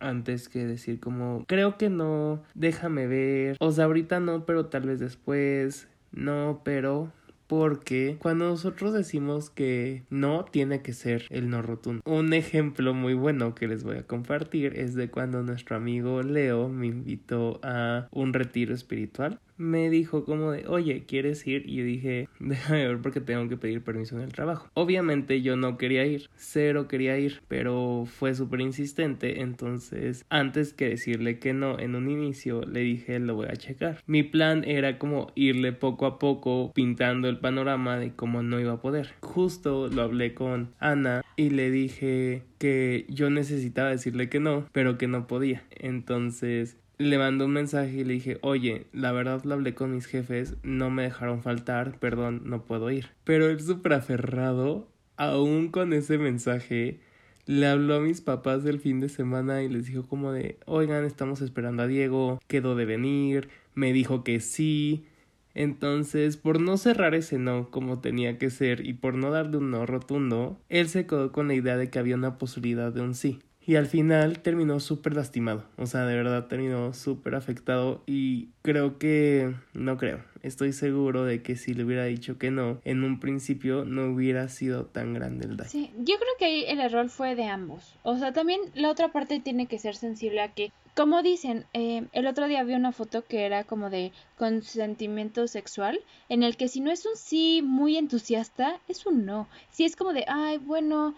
antes 0.00 0.48
que 0.48 0.66
decir 0.66 0.98
como 0.98 1.44
creo 1.46 1.78
que 1.78 1.90
no, 1.90 2.42
déjame 2.54 3.06
ver, 3.06 3.56
o 3.60 3.70
sea, 3.70 3.84
ahorita 3.84 4.18
no, 4.18 4.46
pero 4.46 4.66
tal 4.66 4.82
vez 4.82 4.98
después, 4.98 5.86
no, 6.10 6.60
pero 6.64 7.12
porque 7.48 8.16
cuando 8.20 8.46
nosotros 8.46 8.92
decimos 8.92 9.50
que 9.50 10.04
no 10.10 10.44
tiene 10.44 10.82
que 10.82 10.92
ser 10.92 11.24
el 11.30 11.50
no 11.50 11.62
rotundo. 11.62 12.02
Un 12.04 12.32
ejemplo 12.34 12.94
muy 12.94 13.14
bueno 13.14 13.54
que 13.54 13.66
les 13.66 13.82
voy 13.82 13.96
a 13.96 14.06
compartir 14.06 14.78
es 14.78 14.94
de 14.94 15.10
cuando 15.10 15.42
nuestro 15.42 15.74
amigo 15.74 16.22
Leo 16.22 16.68
me 16.68 16.86
invitó 16.86 17.58
a 17.62 18.06
un 18.12 18.32
retiro 18.32 18.74
espiritual 18.74 19.40
me 19.58 19.90
dijo 19.90 20.24
como 20.24 20.52
de, 20.52 20.66
oye, 20.66 21.04
¿quieres 21.06 21.46
ir? 21.46 21.68
Y 21.68 21.76
yo 21.76 21.84
dije, 21.84 22.28
déjame 22.38 22.86
ver 22.86 22.98
porque 22.98 23.20
tengo 23.20 23.48
que 23.48 23.56
pedir 23.56 23.82
permiso 23.82 24.16
en 24.16 24.22
el 24.22 24.32
trabajo. 24.32 24.70
Obviamente 24.74 25.42
yo 25.42 25.56
no 25.56 25.76
quería 25.76 26.06
ir, 26.06 26.30
cero 26.36 26.88
quería 26.88 27.18
ir, 27.18 27.42
pero 27.48 28.06
fue 28.06 28.34
súper 28.34 28.60
insistente, 28.60 29.40
entonces 29.40 30.24
antes 30.30 30.72
que 30.72 30.88
decirle 30.88 31.38
que 31.38 31.52
no 31.52 31.78
en 31.78 31.94
un 31.94 32.10
inicio, 32.10 32.62
le 32.62 32.80
dije, 32.80 33.18
lo 33.18 33.34
voy 33.34 33.48
a 33.48 33.56
checar. 33.56 34.02
Mi 34.06 34.22
plan 34.22 34.64
era 34.64 34.98
como 34.98 35.32
irle 35.34 35.72
poco 35.72 36.06
a 36.06 36.18
poco 36.18 36.72
pintando 36.74 37.28
el 37.28 37.38
panorama 37.38 37.98
de 37.98 38.12
cómo 38.12 38.42
no 38.42 38.60
iba 38.60 38.74
a 38.74 38.80
poder. 38.80 39.14
Justo 39.20 39.88
lo 39.88 40.02
hablé 40.02 40.34
con 40.34 40.70
Ana 40.78 41.22
y 41.36 41.50
le 41.50 41.70
dije 41.70 42.42
que 42.58 43.06
yo 43.08 43.30
necesitaba 43.30 43.90
decirle 43.90 44.28
que 44.28 44.40
no, 44.40 44.66
pero 44.72 44.98
que 44.98 45.08
no 45.08 45.26
podía. 45.26 45.62
Entonces 45.70 46.76
le 46.98 47.16
mandé 47.16 47.44
un 47.44 47.52
mensaje 47.52 47.98
y 47.98 48.04
le 48.04 48.14
dije, 48.14 48.38
oye, 48.42 48.86
la 48.92 49.12
verdad 49.12 49.42
lo 49.44 49.54
hablé 49.54 49.74
con 49.74 49.94
mis 49.94 50.06
jefes, 50.06 50.56
no 50.64 50.90
me 50.90 51.04
dejaron 51.04 51.42
faltar, 51.42 51.98
perdón, 52.00 52.42
no 52.44 52.64
puedo 52.64 52.90
ir. 52.90 53.10
Pero 53.24 53.48
él 53.48 53.60
súper 53.60 53.92
aferrado, 53.92 54.88
aún 55.16 55.68
con 55.68 55.92
ese 55.92 56.18
mensaje, 56.18 57.00
le 57.46 57.66
habló 57.66 57.94
a 57.94 58.00
mis 58.00 58.20
papás 58.20 58.64
el 58.66 58.80
fin 58.80 58.98
de 59.00 59.08
semana 59.08 59.62
y 59.62 59.68
les 59.68 59.86
dijo 59.86 60.06
como 60.08 60.32
de, 60.32 60.58
oigan, 60.66 61.04
estamos 61.04 61.40
esperando 61.40 61.84
a 61.84 61.86
Diego, 61.86 62.40
quedó 62.48 62.74
de 62.74 62.84
venir, 62.84 63.48
me 63.74 63.92
dijo 63.92 64.24
que 64.24 64.40
sí. 64.40 65.06
Entonces, 65.54 66.36
por 66.36 66.60
no 66.60 66.76
cerrar 66.76 67.14
ese 67.14 67.38
no 67.38 67.70
como 67.70 68.00
tenía 68.00 68.38
que 68.38 68.50
ser 68.50 68.84
y 68.86 68.92
por 68.94 69.14
no 69.14 69.30
darle 69.30 69.56
un 69.58 69.70
no 69.70 69.86
rotundo, 69.86 70.60
él 70.68 70.88
se 70.88 71.06
quedó 71.06 71.32
con 71.32 71.48
la 71.48 71.54
idea 71.54 71.76
de 71.76 71.90
que 71.90 71.98
había 71.98 72.16
una 72.16 72.38
posibilidad 72.38 72.92
de 72.92 73.00
un 73.02 73.14
sí. 73.14 73.40
Y 73.68 73.76
al 73.76 73.84
final 73.84 74.40
terminó 74.40 74.80
súper 74.80 75.14
lastimado. 75.14 75.62
O 75.76 75.84
sea, 75.84 76.06
de 76.06 76.16
verdad 76.16 76.46
terminó 76.46 76.94
súper 76.94 77.34
afectado. 77.34 78.02
Y 78.06 78.48
creo 78.62 78.98
que. 78.98 79.54
No 79.74 79.98
creo. 79.98 80.24
Estoy 80.42 80.72
seguro 80.72 81.26
de 81.26 81.42
que 81.42 81.54
si 81.54 81.74
le 81.74 81.84
hubiera 81.84 82.04
dicho 82.04 82.38
que 82.38 82.50
no, 82.50 82.80
en 82.86 83.04
un 83.04 83.20
principio 83.20 83.84
no 83.84 84.06
hubiera 84.06 84.48
sido 84.48 84.86
tan 84.86 85.12
grande 85.12 85.44
el 85.44 85.58
daño. 85.58 85.68
Sí, 85.68 85.92
yo 85.98 86.16
creo 86.16 86.30
que 86.38 86.46
ahí 86.46 86.64
el 86.66 86.80
error 86.80 87.10
fue 87.10 87.34
de 87.34 87.44
ambos. 87.44 87.94
O 88.04 88.16
sea, 88.16 88.32
también 88.32 88.58
la 88.72 88.88
otra 88.88 89.12
parte 89.12 89.38
tiene 89.38 89.66
que 89.66 89.78
ser 89.78 89.96
sensible 89.96 90.40
a 90.40 90.54
que 90.54 90.72
como 90.96 91.22
dicen, 91.22 91.66
eh, 91.74 92.06
el 92.14 92.26
otro 92.26 92.48
día 92.48 92.64
vi 92.64 92.72
una 92.72 92.92
foto 92.92 93.26
que 93.26 93.44
era 93.44 93.64
como 93.64 93.90
de 93.90 94.12
consentimiento 94.38 95.46
sexual, 95.46 96.00
en 96.30 96.42
el 96.42 96.56
que 96.56 96.68
si 96.68 96.80
no 96.80 96.90
es 96.90 97.04
un 97.04 97.16
sí 97.16 97.60
muy 97.62 97.98
entusiasta, 97.98 98.80
es 98.88 99.04
un 99.04 99.26
no. 99.26 99.46
Si 99.70 99.84
es 99.84 99.94
como 99.94 100.14
de, 100.14 100.24
ay, 100.26 100.56
bueno, 100.56 101.14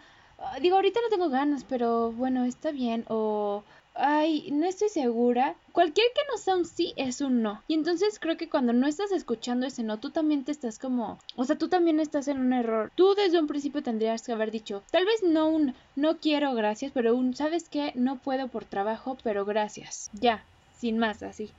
digo, 0.60 0.76
ahorita 0.76 1.00
no 1.02 1.08
tengo 1.08 1.28
ganas, 1.28 1.64
pero 1.64 2.12
bueno, 2.12 2.44
está 2.44 2.70
bien. 2.70 3.04
O, 3.08 3.62
ay, 3.94 4.48
no 4.52 4.66
estoy 4.66 4.88
segura. 4.88 5.54
Cualquier 5.72 6.06
que 6.14 6.22
no 6.30 6.38
sea 6.38 6.56
un 6.56 6.64
sí 6.64 6.92
es 6.96 7.20
un 7.20 7.42
no. 7.42 7.62
Y 7.68 7.74
entonces 7.74 8.18
creo 8.18 8.36
que 8.36 8.48
cuando 8.48 8.72
no 8.72 8.86
estás 8.86 9.12
escuchando 9.12 9.66
ese 9.66 9.82
no, 9.82 9.98
tú 9.98 10.10
también 10.10 10.44
te 10.44 10.52
estás 10.52 10.78
como, 10.78 11.18
o 11.36 11.44
sea, 11.44 11.56
tú 11.56 11.68
también 11.68 12.00
estás 12.00 12.28
en 12.28 12.40
un 12.40 12.52
error. 12.52 12.90
Tú 12.94 13.14
desde 13.14 13.38
un 13.38 13.46
principio 13.46 13.82
tendrías 13.82 14.22
que 14.22 14.32
haber 14.32 14.50
dicho, 14.50 14.82
tal 14.90 15.04
vez 15.04 15.22
no 15.22 15.48
un 15.48 15.74
no 15.96 16.18
quiero, 16.18 16.54
gracias, 16.54 16.92
pero 16.92 17.14
un, 17.14 17.34
¿sabes 17.34 17.68
qué? 17.68 17.92
No 17.94 18.16
puedo 18.16 18.48
por 18.48 18.64
trabajo, 18.64 19.16
pero 19.22 19.44
gracias. 19.44 20.10
Ya, 20.14 20.44
sin 20.78 20.98
más, 20.98 21.22
así. 21.22 21.50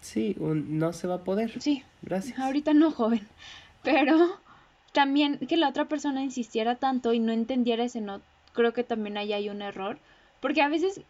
Sí, 0.00 0.34
un 0.38 0.78
no 0.78 0.92
se 0.92 1.06
va 1.06 1.16
a 1.16 1.24
poder. 1.24 1.60
Sí. 1.60 1.82
Gracias. 2.02 2.38
Ahorita 2.38 2.72
no, 2.74 2.90
joven. 2.90 3.26
Pero 3.82 4.38
también 4.92 5.38
que 5.38 5.56
la 5.56 5.68
otra 5.68 5.86
persona 5.86 6.22
insistiera 6.22 6.76
tanto 6.76 7.12
y 7.12 7.18
no 7.18 7.32
entendiera 7.32 7.84
ese 7.84 8.00
no, 8.00 8.20
creo 8.52 8.72
que 8.72 8.84
también 8.84 9.16
ahí 9.16 9.32
hay 9.32 9.48
un 9.48 9.62
error, 9.62 9.98
porque 10.40 10.62
a 10.62 10.68
veces, 10.68 11.00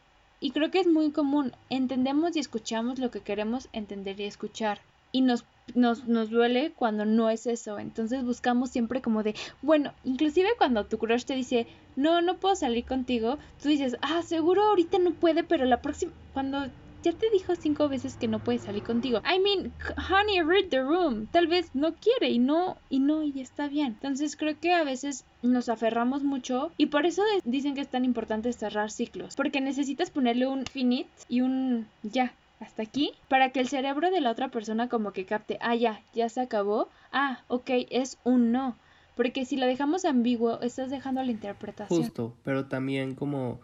y 0.40 0.50
creo 0.50 0.70
que 0.70 0.81
es 0.81 0.87
muy 0.87 1.11
común, 1.11 1.53
entendemos 1.68 2.37
y 2.37 2.40
escuchamos 2.40 2.98
lo 2.98 3.11
que 3.11 3.20
queremos 3.20 3.68
entender 3.72 4.20
y 4.20 4.24
escuchar, 4.24 4.81
y 5.12 5.22
nos, 5.22 5.44
nos, 5.74 6.07
nos 6.07 6.31
duele 6.31 6.72
cuando 6.74 7.05
no 7.05 7.31
es 7.31 7.46
eso, 7.46 7.79
entonces 7.79 8.24
buscamos 8.24 8.70
siempre 8.70 9.03
como 9.03 9.22
de, 9.22 9.35
bueno, 9.62 9.92
inclusive 10.05 10.48
cuando 10.59 10.87
tu 10.87 10.98
crush 10.98 11.24
te 11.24 11.35
dice, 11.35 11.66
no, 11.96 12.20
no 12.22 12.37
puedo 12.37 12.57
salir 12.57 12.85
contigo, 12.85 13.38
tú 13.62 13.68
dices, 13.68 13.96
ah, 14.03 14.22
seguro 14.22 14.62
ahorita 14.62 14.98
no 14.98 15.12
puede, 15.12 15.44
pero 15.44 15.64
la 15.64 15.83
próxima, 15.83 16.12
cuando 16.33 16.68
ya 17.03 17.13
te 17.13 17.31
dijo 17.31 17.55
cinco 17.57 17.89
veces 17.89 18.17
que 18.17 18.29
no 18.29 18.41
puede 18.41 18.59
salir 18.59 18.83
contigo. 18.83 19.21
I 19.25 19.39
mean, 19.39 19.73
honey, 20.11 20.43
read 20.43 20.69
the 20.69 20.83
room. 20.83 21.27
Tal 21.29 21.47
vez 21.47 21.75
no 21.75 21.95
quiere 21.95 22.31
y 22.31 22.39
no, 22.39 22.77
y 22.89 23.01
no, 23.01 23.23
y 23.23 23.41
está 23.41 23.69
bien. 23.69 23.89
Entonces 23.89 24.37
creo 24.37 24.59
que 24.59 24.73
a 24.73 24.85
veces 24.85 25.25
nos 25.43 25.69
aferramos 25.69 26.23
mucho 26.23 26.73
y 26.77 26.87
por 26.87 27.07
eso 27.07 27.23
dicen 27.45 27.75
que 27.75 27.81
es 27.81 27.89
tan 27.89 28.05
importante 28.05 28.53
cerrar 28.53 28.91
ciclos. 28.91 29.37
Porque 29.37 29.61
necesitas 29.61 30.11
ponerle 30.11 30.47
un 30.47 30.67
finite 30.67 31.11
y 31.29 31.41
un 31.41 31.87
ya, 32.03 32.35
hasta 32.61 32.83
aquí 32.83 33.13
para 33.29 33.51
que 33.51 33.61
el 33.61 33.69
cerebro 33.69 34.11
de 34.11 34.21
la 34.21 34.31
otra 34.31 34.49
persona 34.49 34.89
como 34.89 35.13
que 35.13 35.25
capte, 35.25 35.59
ah, 35.61 35.75
ya, 35.75 36.03
ya 36.15 36.29
se 36.29 36.41
acabó, 36.41 36.89
ah, 37.13 37.43
ok, 37.49 37.71
es 37.91 38.19
un 38.25 38.53
no. 38.53 38.77
Porque 39.17 39.45
si 39.45 39.57
lo 39.57 39.67
dejamos 39.67 40.05
ambiguo, 40.05 40.61
estás 40.61 40.91
dejando 40.91 41.23
la 41.23 41.31
interpretación. 41.31 42.03
Justo, 42.03 42.35
pero 42.45 42.67
también 42.67 43.15
como 43.15 43.61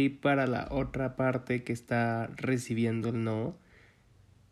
tip 0.00 0.22
para 0.22 0.46
la 0.46 0.66
otra 0.70 1.14
parte 1.14 1.62
que 1.62 1.74
está 1.74 2.30
recibiendo 2.36 3.10
el 3.10 3.22
no, 3.22 3.54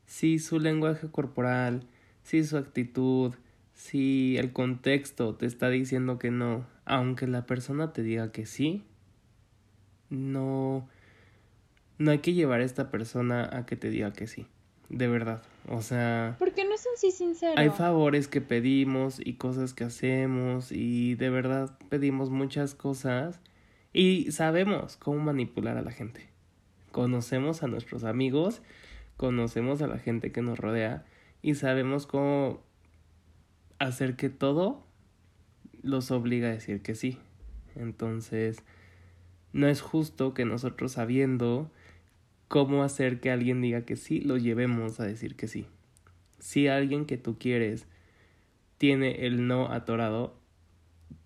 si 0.05 0.39
su 0.39 0.61
lenguaje 0.61 1.09
corporal, 1.11 1.85
si 2.23 2.45
su 2.45 2.59
actitud, 2.59 3.35
si 3.73 4.37
el 4.37 4.53
contexto 4.53 5.37
te 5.37 5.47
está 5.47 5.71
diciendo 5.71 6.19
que 6.19 6.31
no, 6.31 6.67
aunque 6.85 7.27
la 7.27 7.47
persona 7.47 7.95
te 7.95 8.03
diga 8.03 8.31
que 8.31 8.45
sí, 8.45 8.85
no, 10.11 10.87
no 11.97 12.11
hay 12.11 12.19
que 12.19 12.35
llevar 12.35 12.61
a 12.61 12.65
esta 12.65 12.91
persona 12.91 13.49
a 13.51 13.65
que 13.65 13.77
te 13.77 13.89
diga 13.89 14.13
que 14.13 14.27
sí, 14.27 14.47
de 14.91 15.09
verdad. 15.09 15.43
O 15.67 15.81
sea... 15.81 16.37
Porque 16.39 16.67
no 16.67 16.75
es 16.75 16.85
un 16.85 16.99
sí 16.99 17.11
sincero. 17.11 17.55
Hay 17.57 17.71
favores 17.71 18.29
que 18.29 18.43
pedimos 18.43 19.19
y 19.19 19.35
cosas 19.35 19.73
que 19.73 19.85
hacemos 19.85 20.73
y 20.73 21.15
de 21.15 21.31
verdad 21.31 21.79
pedimos 21.89 22.29
muchas 22.29 22.75
cosas 22.75 23.41
y 23.93 24.31
sabemos 24.33 24.97
cómo 24.97 25.19
manipular 25.19 25.77
a 25.77 25.83
la 25.83 25.93
gente. 25.93 26.29
Conocemos 26.93 27.63
a 27.63 27.69
nuestros 27.69 28.05
amigos, 28.05 28.63
conocemos 29.17 29.83
a 29.83 29.87
la 29.87 29.99
gente 29.99 30.33
que 30.33 30.43
nos 30.43 30.59
rodea 30.59 31.05
y 31.43 31.55
sabemos 31.55 32.07
cómo 32.07 32.63
hacer 33.79 34.17
que 34.17 34.29
todo 34.29 34.87
los 35.83 36.11
obliga 36.11 36.49
a 36.49 36.53
decir 36.53 36.83
que 36.83 36.95
sí. 36.95 37.19
Entonces, 37.77 38.63
no 39.53 39.69
es 39.69 39.81
justo 39.81 40.35
que 40.35 40.45
nosotros 40.45 40.93
sabiendo 40.93 41.71
cómo 42.49 42.83
hacer 42.83 43.21
que 43.21 43.31
alguien 43.31 43.61
diga 43.61 43.83
que 43.83 43.97
sí, 43.97 44.21
lo 44.21 44.37
llevemos 44.37 45.01
a 45.01 45.05
decir 45.05 45.37
que 45.37 45.49
sí. 45.49 45.67
Si 46.39 46.69
alguien 46.69 47.05
que 47.05 47.19
tú 47.19 47.39
quieres 47.39 47.87
tiene 48.79 49.27
el 49.27 49.47
no 49.47 49.71
atorado, 49.73 50.39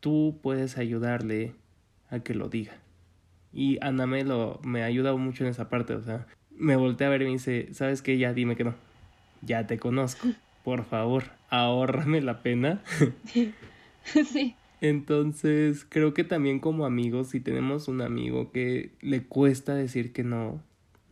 tú 0.01 0.39
puedes 0.43 0.79
ayudarle 0.79 1.55
a 2.13 2.21
que 2.21 2.35
lo 2.35 2.49
diga. 2.49 2.75
Y 3.53 3.79
Ana 3.83 4.07
me, 4.07 4.23
lo, 4.23 4.61
me 4.63 4.83
ha 4.83 4.87
ayudado 4.87 5.19
mucho 5.19 5.45
en 5.45 5.51
esa 5.51 5.69
parte, 5.69 5.95
o 5.95 6.03
sea, 6.03 6.27
me 6.51 6.77
volteé 6.77 7.07
a 7.07 7.11
ver 7.11 7.23
y 7.23 7.25
me 7.25 7.33
dice, 7.33 7.69
¿sabes 7.73 8.03
qué? 8.03 8.19
Ya 8.19 8.33
dime 8.33 8.55
que 8.55 8.65
no. 8.65 8.75
Ya 9.41 9.67
te 9.67 9.79
conozco. 9.79 10.29
Por 10.63 10.85
favor, 10.85 11.25
ahórrame 11.49 12.21
la 12.21 12.43
pena. 12.43 12.83
sí. 14.05 14.55
Entonces, 14.81 15.87
creo 15.89 16.13
que 16.15 16.25
también 16.25 16.61
como 16.61 16.87
amigos, 16.87 17.31
si 17.31 17.41
tenemos 17.41 17.89
un 17.89 18.01
amigo 18.01 18.53
que 18.53 18.93
le 19.01 19.23
cuesta 19.25 19.75
decir 19.75 20.13
que 20.13 20.23
no, 20.23 20.63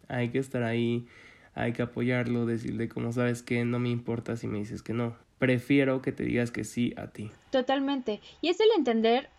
hay 0.08 0.30
que 0.30 0.38
estar 0.38 0.62
ahí, 0.62 1.06
hay 1.54 1.72
que 1.72 1.82
apoyarlo, 1.82 2.46
decirle 2.46 2.88
como 2.88 3.12
sabes 3.12 3.42
que 3.42 3.64
no 3.64 3.78
me 3.78 3.88
importa 3.88 4.36
si 4.36 4.48
me 4.48 4.58
dices 4.58 4.82
que 4.82 4.92
no. 4.92 5.16
Prefiero 5.38 6.02
que 6.02 6.12
te 6.12 6.24
digas 6.24 6.50
que 6.50 6.64
sí 6.64 6.92
a 6.96 7.08
ti. 7.08 7.30
Totalmente. 7.50 8.20
Y 8.40 8.50
es 8.50 8.60
el 8.60 8.68
entender 8.76 9.30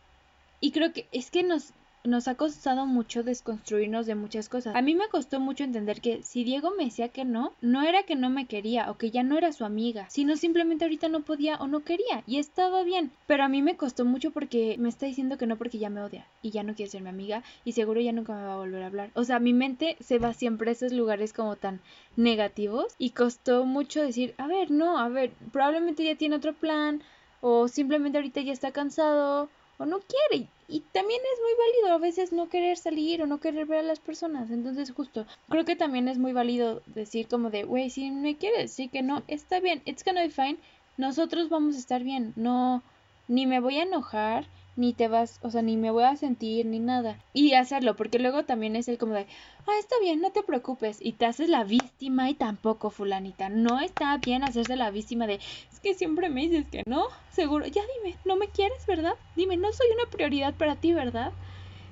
y 0.62 0.72
creo 0.72 0.94
que 0.94 1.08
es 1.12 1.32
que 1.32 1.44
nos, 1.44 1.74
nos 2.04 2.28
ha 2.28 2.36
costado 2.36 2.86
mucho 2.86 3.24
desconstruirnos 3.24 4.06
de 4.06 4.16
muchas 4.16 4.48
cosas. 4.48 4.76
A 4.76 4.82
mí 4.82 4.96
me 4.96 5.10
costó 5.10 5.40
mucho 5.40 5.64
entender 5.64 6.02
que 6.02 6.22
si 6.24 6.44
Diego 6.44 6.72
me 6.78 6.86
decía 6.86 7.10
que 7.10 7.26
no, 7.26 7.54
no 7.62 7.82
era 7.82 8.04
que 8.04 8.16
no 8.16 8.30
me 8.30 8.46
quería 8.46 8.90
o 8.90 8.98
que 8.98 9.12
ya 9.12 9.24
no 9.24 9.38
era 9.38 9.52
su 9.54 9.66
amiga, 9.66 10.06
sino 10.10 10.38
simplemente 10.38 10.86
ahorita 10.86 11.10
no 11.10 11.22
podía 11.22 11.56
o 11.58 11.68
no 11.68 11.82
quería 11.82 12.24
y 12.28 12.38
estaba 12.38 12.84
bien. 12.84 13.12
Pero 13.28 13.44
a 13.44 13.50
mí 13.50 13.62
me 13.62 13.76
costó 13.76 14.06
mucho 14.06 14.32
porque 14.32 14.76
me 14.80 14.90
está 14.90 15.08
diciendo 15.08 15.38
que 15.38 15.48
no 15.48 15.58
porque 15.58 15.80
ya 15.80 15.90
me 15.90 16.02
odia 16.02 16.26
y 16.42 16.52
ya 16.52 16.64
no 16.64 16.76
quiere 16.76 16.92
ser 16.92 17.02
mi 17.02 17.10
amiga 17.10 17.44
y 17.66 17.74
seguro 17.74 18.00
ya 18.00 18.12
nunca 18.12 18.34
me 18.34 18.44
va 18.44 18.54
a 18.54 18.58
volver 18.58 18.84
a 18.84 18.88
hablar. 18.88 19.10
O 19.16 19.24
sea, 19.24 19.40
mi 19.40 19.54
mente 19.54 19.98
se 20.00 20.20
va 20.20 20.34
siempre 20.34 20.70
a 20.70 20.74
esos 20.74 20.92
lugares 20.92 21.34
como 21.34 21.56
tan 21.56 21.82
negativos 22.16 22.94
y 23.00 23.12
costó 23.12 23.66
mucho 23.66 24.02
decir, 24.02 24.36
a 24.38 24.46
ver, 24.46 24.70
no, 24.70 25.00
a 25.00 25.10
ver, 25.10 25.32
probablemente 25.52 26.04
ya 26.04 26.16
tiene 26.16 26.36
otro 26.36 26.54
plan 26.54 27.02
o 27.42 27.68
simplemente 27.68 28.20
ahorita 28.20 28.42
ya 28.42 28.54
está 28.54 28.72
cansado 28.72 29.50
o 29.82 29.86
no 29.86 30.00
quiere. 30.00 30.48
Y 30.68 30.82
también 30.92 31.20
es 31.22 31.40
muy 31.42 31.52
válido 31.58 31.96
a 31.96 31.98
veces 31.98 32.32
no 32.32 32.50
querer 32.50 32.78
salir 32.78 33.22
o 33.22 33.28
no 33.28 33.40
querer 33.40 33.66
ver 33.66 33.80
a 33.80 33.84
las 33.84 34.00
personas. 34.00 34.52
Entonces, 34.52 34.92
justo, 34.92 35.26
creo 35.50 35.66
que 35.66 35.76
también 35.76 36.08
es 36.08 36.18
muy 36.18 36.34
válido 36.34 36.82
decir 36.86 37.28
como 37.28 37.50
de, 37.50 37.64
güey, 37.64 37.90
si 37.90 38.12
me 38.12 38.38
quieres, 38.38 38.72
sí 38.72 38.88
que 38.88 39.02
no, 39.02 39.24
está 39.28 39.60
bien, 39.60 39.82
it's 39.86 40.06
gonna 40.06 40.22
be 40.22 40.30
fine. 40.30 40.58
Nosotros 40.98 41.50
vamos 41.50 41.76
a 41.76 41.80
estar 41.80 42.04
bien. 42.04 42.34
No, 42.36 42.84
ni 43.28 43.46
me 43.46 43.60
voy 43.60 43.80
a 43.80 43.84
enojar, 43.84 44.46
ni 44.82 44.94
te 44.94 45.08
vas, 45.08 45.40
o 45.44 45.52
sea, 45.52 45.62
ni 45.62 45.78
me 45.78 45.92
voy 45.92 46.04
a 46.04 46.16
sentir, 46.16 46.66
ni 46.66 46.80
nada. 46.80 47.18
Y 47.34 47.54
hacerlo, 47.54 47.96
porque 47.96 48.18
luego 48.18 48.44
también 48.44 48.76
es 48.76 48.88
el 48.88 48.98
como 48.98 49.14
de, 49.14 49.28
ah, 49.68 49.80
está 49.80 49.96
bien, 50.02 50.22
no 50.22 50.32
te 50.32 50.42
preocupes. 50.42 50.98
Y 51.00 51.14
te 51.14 51.28
haces 51.28 51.50
la 51.50 51.64
víctima 51.64 52.30
y 52.32 52.34
tampoco, 52.34 52.90
fulanita. 52.90 53.48
No 53.50 53.80
está 53.80 54.18
bien 54.18 54.44
hacerse 54.44 54.76
la 54.76 54.90
víctima 54.90 55.28
de, 55.28 55.36
es 55.72 55.80
que 55.80 55.94
siempre 55.94 56.30
me 56.30 56.42
dices 56.42 56.66
que 56.70 56.82
no, 56.88 57.06
seguro, 57.30 57.68
ya 57.68 57.84
dime, 57.96 58.18
no 58.26 58.36
me 58.36 58.48
quieres, 58.48 58.86
¿verdad? 58.88 59.14
Dime, 59.36 59.56
no 59.56 59.72
soy 59.72 59.88
una 59.94 60.10
prioridad 60.10 60.56
para 60.56 60.76
ti, 60.76 60.94
¿verdad? 60.94 61.32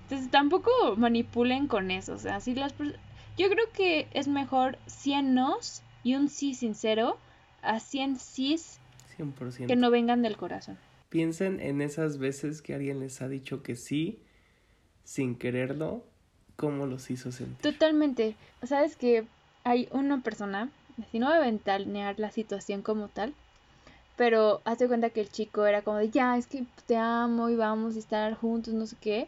Entonces 0.03 0.31
tampoco 0.31 0.71
manipulen 0.97 1.67
con 1.67 1.91
eso, 1.91 2.13
o 2.13 2.17
sea, 2.17 2.39
si 2.39 2.55
las 2.55 2.73
yo 3.37 3.49
creo 3.49 3.71
que 3.71 4.07
es 4.11 4.27
mejor 4.27 4.79
100 4.87 5.35
nos 5.35 5.83
y 6.03 6.15
un 6.15 6.27
sí 6.27 6.55
sincero 6.55 7.17
a 7.61 7.79
100 7.79 8.17
sís 8.17 8.79
100%. 9.17 9.67
que 9.67 9.75
no 9.75 9.91
vengan 9.91 10.23
del 10.23 10.35
corazón. 10.35 10.77
Piensen 11.09 11.59
en 11.59 11.81
esas 11.81 12.17
veces 12.17 12.61
que 12.61 12.75
alguien 12.75 12.99
les 12.99 13.21
ha 13.21 13.27
dicho 13.27 13.63
que 13.63 13.75
sí 13.75 14.21
sin 15.03 15.35
quererlo, 15.35 16.03
cómo 16.55 16.85
los 16.85 17.09
hizo 17.09 17.31
sentir. 17.31 17.73
Totalmente. 17.73 18.35
Sabes 18.61 18.95
que 18.95 19.25
hay 19.63 19.87
una 19.91 20.21
persona, 20.21 20.69
si 21.11 21.17
no 21.17 21.27
voy 21.27 21.37
a 21.37 21.39
ventanear 21.39 22.19
la 22.19 22.29
situación 22.29 22.83
como 22.83 23.07
tal, 23.07 23.33
pero 24.17 24.61
hace 24.65 24.87
cuenta 24.87 25.09
que 25.09 25.21
el 25.21 25.31
chico 25.31 25.65
era 25.65 25.81
como 25.81 25.97
de, 25.97 26.09
ya, 26.09 26.37
es 26.37 26.45
que 26.45 26.65
te 26.85 26.97
amo 26.97 27.49
y 27.49 27.55
vamos 27.55 27.95
a 27.95 27.99
estar 27.99 28.35
juntos, 28.35 28.73
no 28.73 28.85
sé 28.85 28.97
qué. 29.01 29.27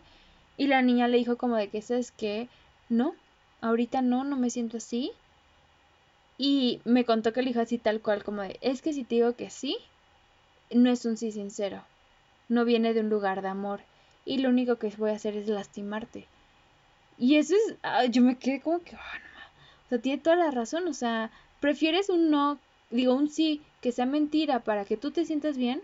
Y 0.58 0.68
la 0.68 0.82
niña 0.82 1.08
le 1.08 1.18
dijo 1.18 1.38
como 1.38 1.56
de 1.56 1.70
que, 1.70 1.82
¿sabes 1.82 2.12
qué? 2.12 2.48
No, 2.90 3.16
ahorita 3.62 4.02
no, 4.02 4.24
no 4.24 4.36
me 4.36 4.50
siento 4.50 4.78
así. 4.78 5.12
Y 6.38 6.82
me 6.86 7.06
contó 7.06 7.34
que 7.34 7.42
le 7.42 7.50
dijo 7.50 7.62
así 7.62 7.78
tal 7.78 8.02
cual, 8.02 8.24
como 8.24 8.42
de, 8.42 8.60
es 8.62 8.82
que 8.82 8.94
si 8.94 9.04
te 9.04 9.16
digo 9.16 9.36
que 9.36 9.50
sí, 9.50 9.78
no 10.74 10.90
es 10.92 11.06
un 11.06 11.18
sí 11.18 11.32
sincero, 11.32 11.84
no 12.50 12.66
viene 12.66 12.94
de 12.94 13.02
un 13.02 13.10
lugar 13.10 13.42
de 13.42 13.50
amor 13.50 13.82
y 14.26 14.40
lo 14.40 14.50
único 14.50 14.78
que 14.78 14.94
voy 14.98 15.12
a 15.12 15.16
hacer 15.16 15.36
es 15.36 15.48
lastimarte. 15.48 16.28
Y 17.18 17.36
eso 17.36 17.56
es, 17.56 17.76
ah, 17.84 18.06
yo 18.06 18.22
me 18.22 18.38
quedé 18.38 18.62
como 18.62 18.80
que, 18.80 18.96
ah, 18.96 19.20
no, 19.20 19.86
o 19.86 19.90
sea, 19.90 20.00
tiene 20.00 20.22
toda 20.22 20.36
la 20.36 20.52
razón, 20.52 20.88
o 20.88 20.94
sea, 20.94 21.32
prefieres 21.60 22.10
un 22.10 22.30
no, 22.32 22.60
digo, 22.90 23.14
un 23.14 23.30
sí 23.30 23.62
que 23.82 23.92
sea 23.92 24.06
mentira 24.06 24.60
para 24.60 24.86
que 24.86 24.98
tú 24.98 25.12
te 25.12 25.26
sientas 25.26 25.58
bien, 25.58 25.82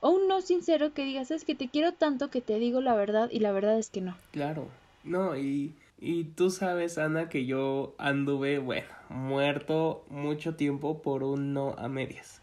o 0.00 0.10
un 0.10 0.28
no 0.28 0.40
sincero 0.40 0.94
que 0.94 1.04
digas, 1.04 1.30
es 1.30 1.44
que 1.44 1.54
te 1.54 1.68
quiero 1.68 1.92
tanto 1.92 2.30
que 2.30 2.40
te 2.40 2.58
digo 2.58 2.80
la 2.80 2.94
verdad 2.94 3.28
y 3.30 3.40
la 3.40 3.52
verdad 3.52 3.78
es 3.78 3.90
que 3.90 4.00
no. 4.00 4.16
Claro, 4.32 4.68
no, 5.04 5.36
y, 5.36 5.74
y 6.00 6.24
tú 6.24 6.50
sabes, 6.50 6.98
Ana, 6.98 7.28
que 7.28 7.44
yo 7.44 7.94
anduve, 7.98 8.58
bueno, 8.58 8.88
muerto 9.08 10.04
mucho 10.08 10.54
tiempo 10.56 11.02
por 11.02 11.22
un 11.22 11.52
no 11.52 11.74
a 11.76 11.88
medias. 11.88 12.40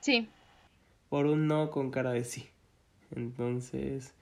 Sí. 0.00 0.28
Por 1.10 1.26
un 1.26 1.48
no 1.48 1.70
con 1.70 1.90
cara 1.90 2.12
de 2.12 2.24
sí. 2.24 2.48
Entonces, 3.14 4.14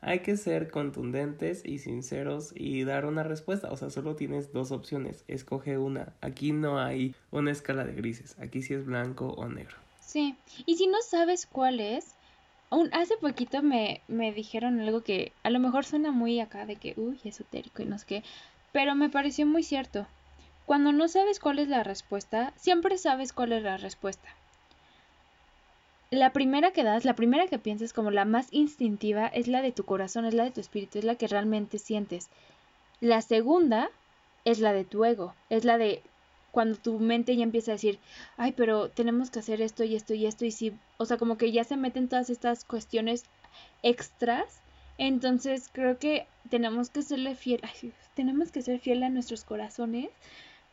hay 0.00 0.20
que 0.20 0.36
ser 0.36 0.70
contundentes 0.70 1.62
y 1.64 1.78
sinceros 1.78 2.52
y 2.54 2.84
dar 2.84 3.04
una 3.04 3.22
respuesta. 3.22 3.70
O 3.70 3.76
sea, 3.76 3.90
solo 3.90 4.16
tienes 4.16 4.52
dos 4.52 4.70
opciones. 4.70 5.24
Escoge 5.28 5.76
una. 5.76 6.14
Aquí 6.20 6.52
no 6.52 6.78
hay 6.78 7.14
una 7.32 7.50
escala 7.50 7.84
de 7.84 7.94
grises. 7.94 8.38
Aquí 8.38 8.62
sí 8.62 8.74
es 8.74 8.86
blanco 8.86 9.26
o 9.36 9.46
negro. 9.48 9.76
Sí. 10.00 10.36
Y 10.66 10.76
si 10.76 10.86
no 10.86 11.02
sabes 11.02 11.46
cuál 11.46 11.80
es, 11.80 12.14
un, 12.70 12.94
hace 12.94 13.16
poquito 13.16 13.60
me, 13.62 14.00
me 14.06 14.32
dijeron 14.32 14.80
algo 14.80 15.02
que 15.02 15.32
a 15.42 15.50
lo 15.50 15.58
mejor 15.58 15.84
suena 15.84 16.12
muy 16.12 16.40
acá 16.40 16.64
de 16.64 16.76
que, 16.76 16.94
uy, 16.96 17.18
esotérico 17.24 17.82
y 17.82 17.86
no 17.86 17.98
sé 17.98 18.06
qué. 18.06 18.22
Pero 18.72 18.94
me 18.94 19.10
pareció 19.10 19.46
muy 19.46 19.64
cierto. 19.64 20.06
Cuando 20.64 20.92
no 20.92 21.08
sabes 21.08 21.40
cuál 21.40 21.58
es 21.58 21.66
la 21.66 21.82
respuesta, 21.82 22.54
siempre 22.56 22.96
sabes 22.96 23.32
cuál 23.32 23.52
es 23.52 23.64
la 23.64 23.76
respuesta 23.76 24.28
la 26.10 26.32
primera 26.32 26.72
que 26.72 26.82
das, 26.82 27.04
la 27.04 27.14
primera 27.14 27.46
que 27.46 27.58
piensas 27.58 27.92
como 27.92 28.10
la 28.10 28.24
más 28.24 28.48
instintiva 28.50 29.28
es 29.28 29.46
la 29.46 29.62
de 29.62 29.72
tu 29.72 29.84
corazón, 29.84 30.24
es 30.24 30.34
la 30.34 30.44
de 30.44 30.50
tu 30.50 30.60
espíritu, 30.60 30.98
es 30.98 31.04
la 31.04 31.14
que 31.14 31.28
realmente 31.28 31.78
sientes. 31.78 32.30
La 33.00 33.22
segunda 33.22 33.90
es 34.44 34.58
la 34.58 34.72
de 34.72 34.84
tu 34.84 35.04
ego, 35.04 35.34
es 35.50 35.64
la 35.64 35.78
de 35.78 36.02
cuando 36.50 36.76
tu 36.76 36.98
mente 36.98 37.36
ya 37.36 37.44
empieza 37.44 37.70
a 37.70 37.74
decir, 37.74 38.00
ay, 38.36 38.52
pero 38.52 38.88
tenemos 38.88 39.30
que 39.30 39.38
hacer 39.38 39.62
esto 39.62 39.84
y 39.84 39.94
esto 39.94 40.14
y 40.14 40.26
esto 40.26 40.44
y 40.44 40.50
si, 40.50 40.72
o 40.96 41.04
sea, 41.04 41.16
como 41.16 41.38
que 41.38 41.52
ya 41.52 41.62
se 41.62 41.76
meten 41.76 42.08
todas 42.08 42.28
estas 42.28 42.64
cuestiones 42.64 43.24
extras. 43.82 44.60
Entonces 44.98 45.70
creo 45.72 45.98
que 45.98 46.26
tenemos 46.50 46.90
que 46.90 47.02
serle 47.02 47.36
fiel, 47.36 47.60
tenemos 48.14 48.50
que 48.50 48.62
ser 48.62 48.80
fiel 48.80 49.02
a 49.04 49.08
nuestros 49.08 49.44
corazones, 49.44 50.10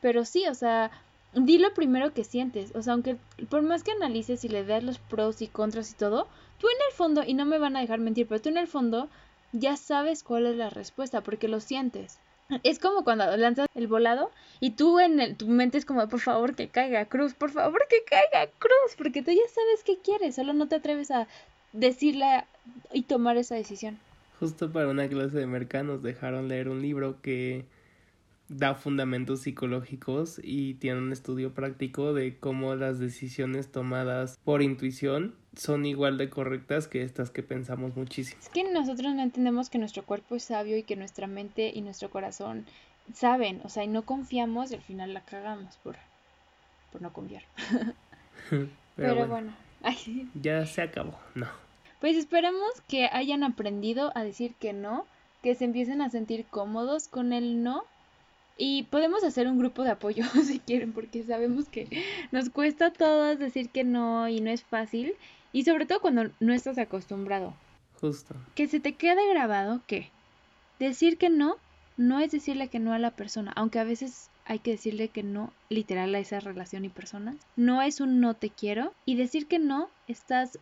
pero 0.02 0.26
sí, 0.26 0.48
o 0.48 0.54
sea, 0.56 0.92
di 1.34 1.58
lo 1.58 1.74
primero 1.74 2.14
que 2.14 2.24
sientes. 2.24 2.72
O 2.76 2.82
sea, 2.82 2.94
aunque 2.94 3.18
por 3.50 3.62
más 3.62 3.84
que 3.84 3.92
analices 3.92 4.44
y 4.44 4.50
le 4.50 4.64
des 4.64 4.84
los 4.84 5.00
pros 5.00 5.42
y 5.42 5.48
contras 5.48 5.92
y 5.92 5.96
todo, 5.96 6.28
tú 6.60 6.68
en 6.68 6.78
el 6.90 6.96
fondo, 6.96 7.24
y 7.26 7.34
no 7.34 7.46
me 7.46 7.60
van 7.60 7.76
a 7.76 7.82
dejar 7.82 8.00
mentir, 8.00 8.28
pero 8.28 8.42
tú 8.42 8.50
en 8.50 8.58
el 8.58 8.68
fondo 8.68 9.10
ya 9.52 9.78
sabes 9.78 10.24
cuál 10.24 10.46
es 10.46 10.56
la 10.56 10.70
respuesta 10.70 11.22
porque 11.22 11.48
lo 11.48 11.60
sientes. 11.60 12.20
Es 12.64 12.80
como 12.80 13.04
cuando 13.04 13.36
lanzas 13.36 13.68
el 13.76 13.88
volado 13.88 14.32
y 14.62 14.72
tú 14.72 15.00
en 15.00 15.36
tu 15.36 15.48
mente 15.48 15.78
es 15.78 15.86
como, 15.86 16.08
por 16.08 16.22
favor 16.22 16.56
que 16.56 16.70
caiga 16.70 17.06
cruz, 17.06 17.34
por 17.34 17.52
favor 17.52 17.86
que 17.90 18.04
caiga 18.06 18.50
cruz, 18.58 18.96
porque 18.98 19.22
tú 19.22 19.32
ya 19.32 19.48
sabes 19.54 19.84
qué 19.84 19.98
quieres, 19.98 20.36
solo 20.36 20.54
no 20.54 20.68
te 20.68 20.76
atreves 20.76 21.12
a 21.12 21.28
decirle 21.74 22.46
y 22.94 23.04
tomar 23.04 23.36
esa 23.36 23.56
decisión. 23.56 24.00
Justo 24.40 24.72
para 24.72 24.88
una 24.88 25.10
clase 25.10 25.40
de 25.40 25.48
mercados 25.48 26.02
dejaron 26.04 26.48
leer 26.48 26.70
un 26.70 26.82
libro 26.82 27.22
que 27.22 27.66
da 28.50 28.76
fundamentos 28.76 29.42
psicológicos 29.42 30.40
y 30.42 30.76
tiene 30.76 31.00
un 31.00 31.12
estudio 31.12 31.54
práctico 31.54 32.14
de 32.14 32.38
cómo 32.38 32.76
las 32.76 33.00
decisiones 33.00 33.72
tomadas 33.72 34.40
por 34.44 34.62
intuición 34.62 35.36
son 35.56 35.86
igual 35.86 36.18
de 36.18 36.30
correctas 36.30 36.88
que 36.88 37.04
estas 37.04 37.30
que 37.30 37.44
pensamos 37.44 37.96
muchísimo. 37.96 38.40
Es 38.42 38.50
que 38.50 38.64
nosotros 38.72 39.14
no 39.14 39.22
entendemos 39.22 39.70
que 39.70 39.80
nuestro 39.80 40.04
cuerpo 40.04 40.36
es 40.36 40.44
sabio 40.44 40.78
y 40.78 40.84
que 40.84 40.96
nuestra 40.96 41.28
mente 41.28 41.72
y 41.74 41.82
nuestro 41.82 42.10
corazón 42.10 42.66
saben, 43.14 43.62
o 43.64 43.70
sea, 43.70 43.84
y 43.84 43.88
no 43.88 44.04
confiamos 44.04 44.72
y 44.72 44.76
al 44.76 44.82
final 44.82 45.14
la 45.14 45.22
cagamos 45.22 45.76
por, 45.78 45.96
por 46.92 47.02
no 47.02 47.12
confiar. 47.12 47.44
Pero, 48.96 49.28
bueno, 49.28 49.54
ya 50.42 50.66
se 50.66 50.82
acabó, 50.82 51.18
no. 51.36 51.48
Pues 52.00 52.16
esperamos 52.16 52.70
que 52.88 53.06
hayan 53.12 53.44
aprendido 53.44 54.12
a 54.16 54.24
decir 54.24 54.54
que 54.60 54.74
no, 54.74 55.06
que 55.44 55.56
se 55.56 55.66
empiecen 55.66 56.02
a 56.02 56.10
sentir 56.10 56.46
cómodos 56.46 57.08
con 57.08 57.34
el 57.34 57.64
no 57.64 57.84
y 58.58 58.84
podemos 58.84 59.24
hacer 59.24 59.48
un 59.48 59.60
grupo 59.60 59.84
de 59.84 59.92
apoyo 59.92 60.24
si 60.44 60.60
quieren, 60.60 60.94
porque 60.94 61.24
sabemos 61.24 61.70
que 61.70 62.04
nos 62.32 62.50
cuesta 62.50 62.88
a 62.88 62.94
todos 62.94 63.40
decir 63.40 63.70
que 63.70 63.84
no 63.84 64.28
y 64.28 64.42
no 64.42 64.50
es 64.50 64.64
fácil. 64.64 65.14
Y 65.54 65.64
sobre 65.64 65.86
todo 65.86 66.02
cuando 66.02 66.30
no 66.40 66.54
estás 66.54 66.78
acostumbrado. 66.78 67.54
Justo. 68.02 68.36
Que 68.56 68.68
se 68.68 68.80
te 68.80 68.94
quede 68.94 69.28
grabado 69.30 69.82
que 69.88 70.12
decir 70.80 71.18
que 71.18 71.30
no 71.30 71.58
no 71.96 72.20
es 72.20 72.32
decirle 72.32 72.68
que 72.68 72.78
no 72.78 72.94
a 72.94 73.00
la 73.00 73.12
persona, 73.12 73.52
aunque 73.56 73.80
a 73.80 73.84
veces 73.84 74.30
hay 74.46 74.60
que 74.60 74.72
decirle 74.72 75.08
que 75.08 75.24
no 75.24 75.52
literal 75.70 76.14
a 76.14 76.20
esa 76.20 76.40
relación 76.40 76.86
y 76.86 76.90
personas. 76.90 77.36
No 77.56 77.82
es 77.82 78.00
un 78.00 78.20
no 78.22 78.36
te 78.36 78.52
quiero 78.52 78.94
y 79.04 79.16
decir 79.16 79.48
que 79.48 79.58
no 79.58 79.90
estás 80.08 80.60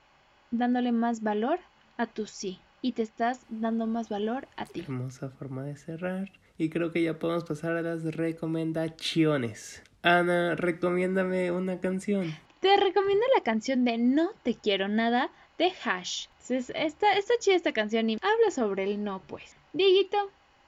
dándole 0.51 0.93
más 0.93 1.21
valor 1.21 1.59
a 1.97 2.07
tu 2.07 2.25
sí 2.25 2.59
y 2.85 2.91
te 2.91 3.01
estás 3.01 3.47
dando 3.49 3.87
más 3.87 4.09
valor 4.09 4.47
a 4.57 4.67
ti. 4.67 4.81
Hermosa 4.81 5.31
forma 5.31 5.63
de 5.63 5.75
cerrar. 5.75 6.31
Y 6.59 6.69
creo 6.69 6.91
que 6.91 7.01
ya 7.01 7.17
podemos 7.17 7.43
pasar 7.43 7.75
a 7.75 7.81
las 7.81 8.03
recomendaciones. 8.03 9.81
Ana, 10.03 10.53
recomiéndame 10.55 11.49
una 11.49 11.79
canción. 11.79 12.31
Te 12.59 12.77
recomiendo 12.77 13.25
la 13.35 13.41
canción 13.41 13.85
de 13.85 13.97
No 13.97 14.29
te 14.43 14.53
quiero 14.53 14.87
nada 14.87 15.31
de 15.57 15.71
Hash. 15.83 16.27
está, 16.47 17.13
está 17.13 17.33
chida 17.39 17.55
esta 17.55 17.73
canción 17.73 18.07
y 18.07 18.17
habla 18.21 18.51
sobre 18.51 18.83
el 18.83 19.03
no, 19.03 19.19
pues. 19.25 19.55
Dieguito, 19.73 20.17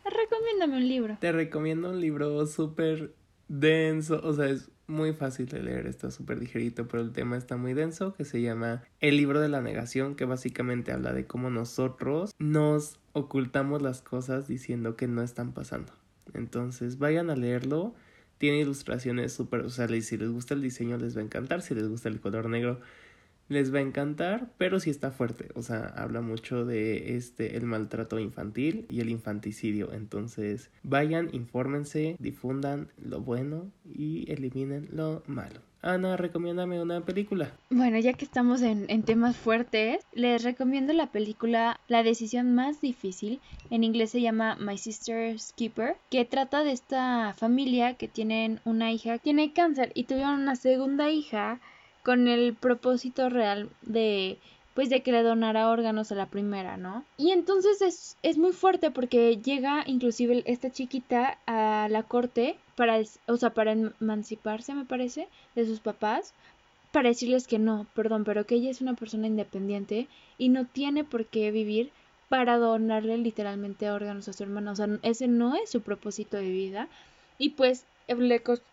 recomiéndame 0.04 0.78
un 0.78 0.88
libro. 0.88 1.18
Te 1.22 1.32
recomiendo 1.32 1.92
un 1.92 2.02
libro 2.02 2.48
súper 2.48 3.14
denso, 3.48 4.20
o 4.24 4.34
sea, 4.34 4.48
es 4.48 4.72
muy 4.88 5.14
fácil 5.14 5.48
de 5.48 5.62
leer, 5.62 5.86
está 5.88 6.12
súper 6.12 6.40
ligerito, 6.40 6.88
pero 6.88 7.04
el 7.04 7.12
tema 7.12 7.38
está 7.38 7.58
muy 7.58 7.74
denso, 7.74 8.14
que 8.14 8.26
se 8.26 8.42
llama 8.42 8.84
El 9.00 9.18
libro 9.18 9.40
de 9.42 9.50
la 9.50 9.62
negación, 9.62 10.16
que 10.16 10.26
básicamente 10.26 10.92
habla 10.92 11.14
de 11.14 11.26
cómo 11.26 11.50
nosotros 11.50 12.34
nos 12.40 13.00
ocultamos 13.14 13.82
las 13.82 14.02
cosas 14.02 14.48
diciendo 14.48 14.96
que 14.96 15.08
no 15.08 15.22
están 15.22 15.52
pasando. 15.52 15.94
Entonces, 16.34 16.98
vayan 16.98 17.30
a 17.30 17.36
leerlo. 17.36 17.94
Tiene 18.38 18.60
ilustraciones 18.60 19.34
súper, 19.34 19.62
o 19.62 19.70
sea, 19.70 19.88
si 19.88 20.18
les 20.18 20.30
gusta 20.30 20.54
el 20.54 20.62
diseño 20.62 20.98
les 20.98 21.18
va 21.18 21.22
a 21.22 21.26
encantar, 21.26 21.62
si 21.62 21.74
les 21.74 21.88
gusta 21.88 22.08
el 22.10 22.20
color 22.20 22.50
negro 22.50 22.80
les 23.50 23.74
va 23.74 23.80
a 23.80 23.82
encantar, 23.82 24.50
pero 24.58 24.80
sí 24.80 24.90
está 24.90 25.12
fuerte, 25.12 25.50
o 25.56 25.62
sea, 25.62 25.86
habla 25.96 26.22
mucho 26.22 26.66
de 26.66 27.16
este 27.16 27.58
el 27.58 27.66
maltrato 27.66 28.20
infantil 28.20 28.86
y 28.90 29.00
el 29.02 29.10
infanticidio, 29.10 29.94
entonces 29.94 30.70
vayan, 30.84 31.30
infórmense, 31.34 32.16
difundan 32.20 32.90
lo 33.04 33.22
bueno 33.22 33.72
y 33.86 34.30
eliminen 34.32 34.90
lo 34.92 35.24
malo. 35.28 35.62
Ana, 35.84 36.18
recomiéndame 36.18 36.82
una 36.82 37.02
película. 37.02 37.52
Bueno, 37.70 38.00
ya 38.00 38.14
que 38.14 38.26
estamos 38.26 38.62
en, 38.62 38.86
en, 38.90 39.04
temas 39.04 39.38
fuertes, 39.38 40.04
les 40.12 40.44
recomiendo 40.44 40.92
la 40.92 41.12
película 41.12 41.80
La 41.88 42.04
decisión 42.04 42.56
más 42.56 42.82
difícil. 42.82 43.40
En 43.70 43.84
inglés 43.84 44.10
se 44.10 44.22
llama 44.22 44.58
My 44.60 44.78
Sister's 44.78 45.54
Keeper, 45.56 45.96
que 46.10 46.26
trata 46.26 46.64
de 46.64 46.72
esta 46.72 47.34
familia 47.38 47.94
que 47.94 48.08
tienen 48.08 48.60
una 48.66 48.92
hija 48.92 49.14
que 49.14 49.20
tiene 49.20 49.54
cáncer 49.54 49.92
y 49.94 50.06
tuvieron 50.06 50.42
una 50.42 50.56
segunda 50.56 51.12
hija 51.12 51.62
con 52.08 52.30
el 52.30 52.54
propósito 52.54 53.28
real 53.28 53.70
de 53.82 54.38
pues 54.74 54.90
de 54.90 55.02
que 55.02 55.12
le 55.12 55.24
donara 55.24 55.70
órganos 55.70 56.10
a 56.10 56.16
la 56.16 56.28
primera, 56.28 56.78
¿no? 56.78 57.04
Y 57.18 57.32
entonces 57.32 57.82
es, 57.82 58.16
es 58.24 58.38
muy 58.38 58.54
fuerte 58.54 58.92
porque 58.92 59.36
llega 59.36 59.84
inclusive 59.86 60.42
esta 60.46 60.72
chiquita 60.72 61.38
a 61.48 61.90
la 61.90 62.04
corte 62.04 62.56
para, 62.78 63.02
o 63.26 63.36
sea, 63.36 63.50
para 63.50 63.74
emanciparse, 63.74 64.74
me 64.74 64.86
parece, 64.86 65.28
de 65.54 65.66
sus 65.66 65.82
papás, 65.82 66.34
para 66.94 67.10
decirles 67.10 67.46
que 67.46 67.60
no, 67.60 67.88
perdón, 67.94 68.24
pero 68.24 68.46
que 68.46 68.56
ella 68.56 68.70
es 68.70 68.80
una 68.80 68.94
persona 68.94 69.28
independiente 69.28 70.08
y 70.38 70.48
no 70.48 70.64
tiene 70.66 71.04
por 71.04 71.26
qué 71.26 71.52
vivir 71.52 71.92
para 72.30 72.58
donarle 72.58 73.18
literalmente 73.18 73.92
órganos 73.92 74.30
a 74.30 74.34
su 74.34 74.44
hermano, 74.44 74.72
o 74.72 74.76
sea, 74.78 74.88
ese 75.02 75.28
no 75.28 75.56
es 75.56 75.70
su 75.70 75.82
propósito 75.82 76.38
de 76.38 76.50
vida. 76.52 76.88
Y 77.38 77.52
pues 77.52 77.86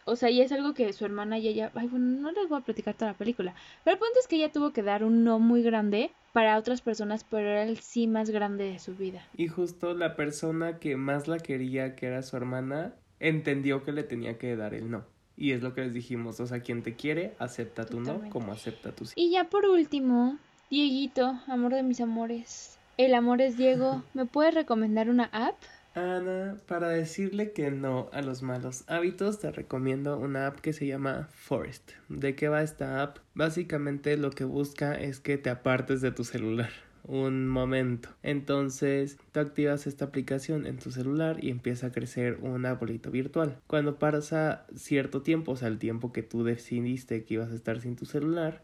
o 0.04 0.16
sea, 0.16 0.30
y 0.30 0.40
es 0.40 0.52
algo 0.52 0.74
que 0.74 0.92
su 0.92 1.04
hermana 1.04 1.38
y 1.38 1.48
ella, 1.48 1.72
ay, 1.74 1.88
bueno, 1.88 2.06
no 2.06 2.30
les 2.30 2.48
voy 2.48 2.58
a 2.58 2.64
platicar 2.64 2.94
toda 2.94 3.12
la 3.12 3.18
película, 3.18 3.54
pero 3.82 3.94
el 3.94 3.98
punto 3.98 4.20
es 4.20 4.28
que 4.28 4.36
ella 4.36 4.52
tuvo 4.52 4.72
que 4.72 4.82
dar 4.82 5.02
un 5.02 5.24
no 5.24 5.38
muy 5.38 5.62
grande 5.62 6.12
para 6.32 6.56
otras 6.56 6.80
personas, 6.82 7.24
pero 7.24 7.48
era 7.48 7.64
el 7.64 7.78
sí 7.78 8.06
más 8.06 8.30
grande 8.30 8.64
de 8.64 8.78
su 8.78 8.94
vida. 8.94 9.26
Y 9.36 9.48
justo 9.48 9.94
la 9.94 10.14
persona 10.14 10.78
que 10.78 10.96
más 10.96 11.26
la 11.26 11.38
quería, 11.38 11.96
que 11.96 12.06
era 12.06 12.22
su 12.22 12.36
hermana, 12.36 12.94
entendió 13.18 13.82
que 13.82 13.92
le 13.92 14.04
tenía 14.04 14.38
que 14.38 14.54
dar 14.56 14.74
el 14.74 14.90
no. 14.90 15.04
Y 15.36 15.50
es 15.50 15.62
lo 15.62 15.74
que 15.74 15.80
les 15.80 15.92
dijimos, 15.92 16.38
o 16.38 16.46
sea, 16.46 16.60
quien 16.60 16.82
te 16.82 16.94
quiere, 16.94 17.34
acepta 17.40 17.86
tu 17.86 18.00
no 18.00 18.28
como 18.30 18.52
acepta 18.52 18.92
tu 18.92 19.04
sí. 19.04 19.14
Y 19.16 19.32
ya 19.32 19.44
por 19.44 19.66
último, 19.66 20.38
Dieguito, 20.70 21.40
amor 21.48 21.74
de 21.74 21.82
mis 21.82 22.00
amores. 22.00 22.78
El 22.96 23.14
amor 23.14 23.40
es 23.40 23.56
Diego. 23.56 24.04
¿Me 24.14 24.26
puedes 24.26 24.54
recomendar 24.54 25.08
una 25.08 25.24
app? 25.32 25.56
Ana, 25.94 26.56
para 26.66 26.88
decirle 26.88 27.52
que 27.52 27.70
no 27.70 28.08
a 28.12 28.20
los 28.20 28.42
malos 28.42 28.82
hábitos, 28.88 29.38
te 29.38 29.52
recomiendo 29.52 30.18
una 30.18 30.48
app 30.48 30.58
que 30.58 30.72
se 30.72 30.86
llama 30.86 31.28
Forest. 31.32 31.92
¿De 32.08 32.34
qué 32.34 32.48
va 32.48 32.62
esta 32.62 33.02
app? 33.02 33.18
Básicamente 33.34 34.16
lo 34.16 34.30
que 34.30 34.44
busca 34.44 34.94
es 34.94 35.20
que 35.20 35.38
te 35.38 35.50
apartes 35.50 36.00
de 36.00 36.10
tu 36.10 36.24
celular. 36.24 36.70
un 37.06 37.46
momento. 37.48 38.08
Entonces, 38.22 39.18
tú 39.32 39.40
activas 39.40 39.86
esta 39.86 40.06
aplicación 40.06 40.66
en 40.66 40.78
tu 40.78 40.90
celular 40.90 41.42
y 41.42 41.50
empieza 41.50 41.88
a 41.88 41.92
crecer 41.92 42.38
un 42.40 42.66
arbolito 42.66 43.10
virtual. 43.10 43.58
Cuando 43.66 43.98
pasa 43.98 44.66
cierto 44.74 45.22
tiempo, 45.22 45.52
o 45.52 45.56
sea, 45.56 45.68
el 45.68 45.78
tiempo 45.78 46.12
que 46.12 46.22
tú 46.22 46.44
decidiste 46.44 47.24
que 47.24 47.34
ibas 47.34 47.52
a 47.52 47.54
estar 47.54 47.80
sin 47.80 47.96
tu 47.96 48.06
celular, 48.06 48.62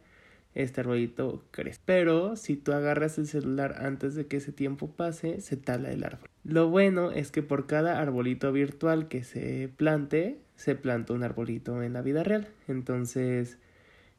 este 0.54 0.80
arbolito 0.80 1.44
crece. 1.50 1.80
Pero 1.84 2.36
si 2.36 2.56
tú 2.56 2.72
agarras 2.72 3.18
el 3.18 3.26
celular 3.26 3.76
antes 3.84 4.14
de 4.14 4.26
que 4.26 4.38
ese 4.38 4.52
tiempo 4.52 4.90
pase, 4.90 5.40
se 5.40 5.56
tala 5.56 5.90
el 5.90 6.04
árbol. 6.04 6.28
Lo 6.44 6.68
bueno 6.68 7.10
es 7.10 7.30
que 7.30 7.42
por 7.42 7.66
cada 7.66 8.00
arbolito 8.00 8.52
virtual 8.52 9.08
que 9.08 9.22
se 9.22 9.68
plante, 9.76 10.38
se 10.56 10.74
planta 10.74 11.12
un 11.12 11.22
arbolito 11.22 11.82
en 11.82 11.92
la 11.92 12.02
vida 12.02 12.24
real. 12.24 12.48
Entonces 12.68 13.58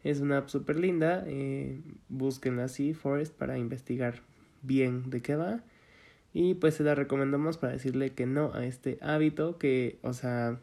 es 0.03 0.21
una 0.21 0.39
app 0.39 0.49
súper 0.49 0.79
linda. 0.79 1.23
Eh, 1.27 1.82
búsquenla 2.09 2.65
así, 2.65 2.93
Forest, 2.93 3.36
para 3.36 3.57
investigar 3.57 4.21
bien 4.61 5.09
de 5.09 5.21
qué 5.21 5.36
va. 5.36 5.63
Y 6.34 6.53
pues 6.53 6.75
se 6.75 6.84
la 6.84 6.95
recomendamos 6.95 7.57
para 7.57 7.73
decirle 7.73 8.13
que 8.13 8.25
no 8.25 8.53
a 8.53 8.65
este 8.65 8.97
hábito 9.01 9.57
que, 9.57 9.99
o 10.01 10.13
sea, 10.13 10.59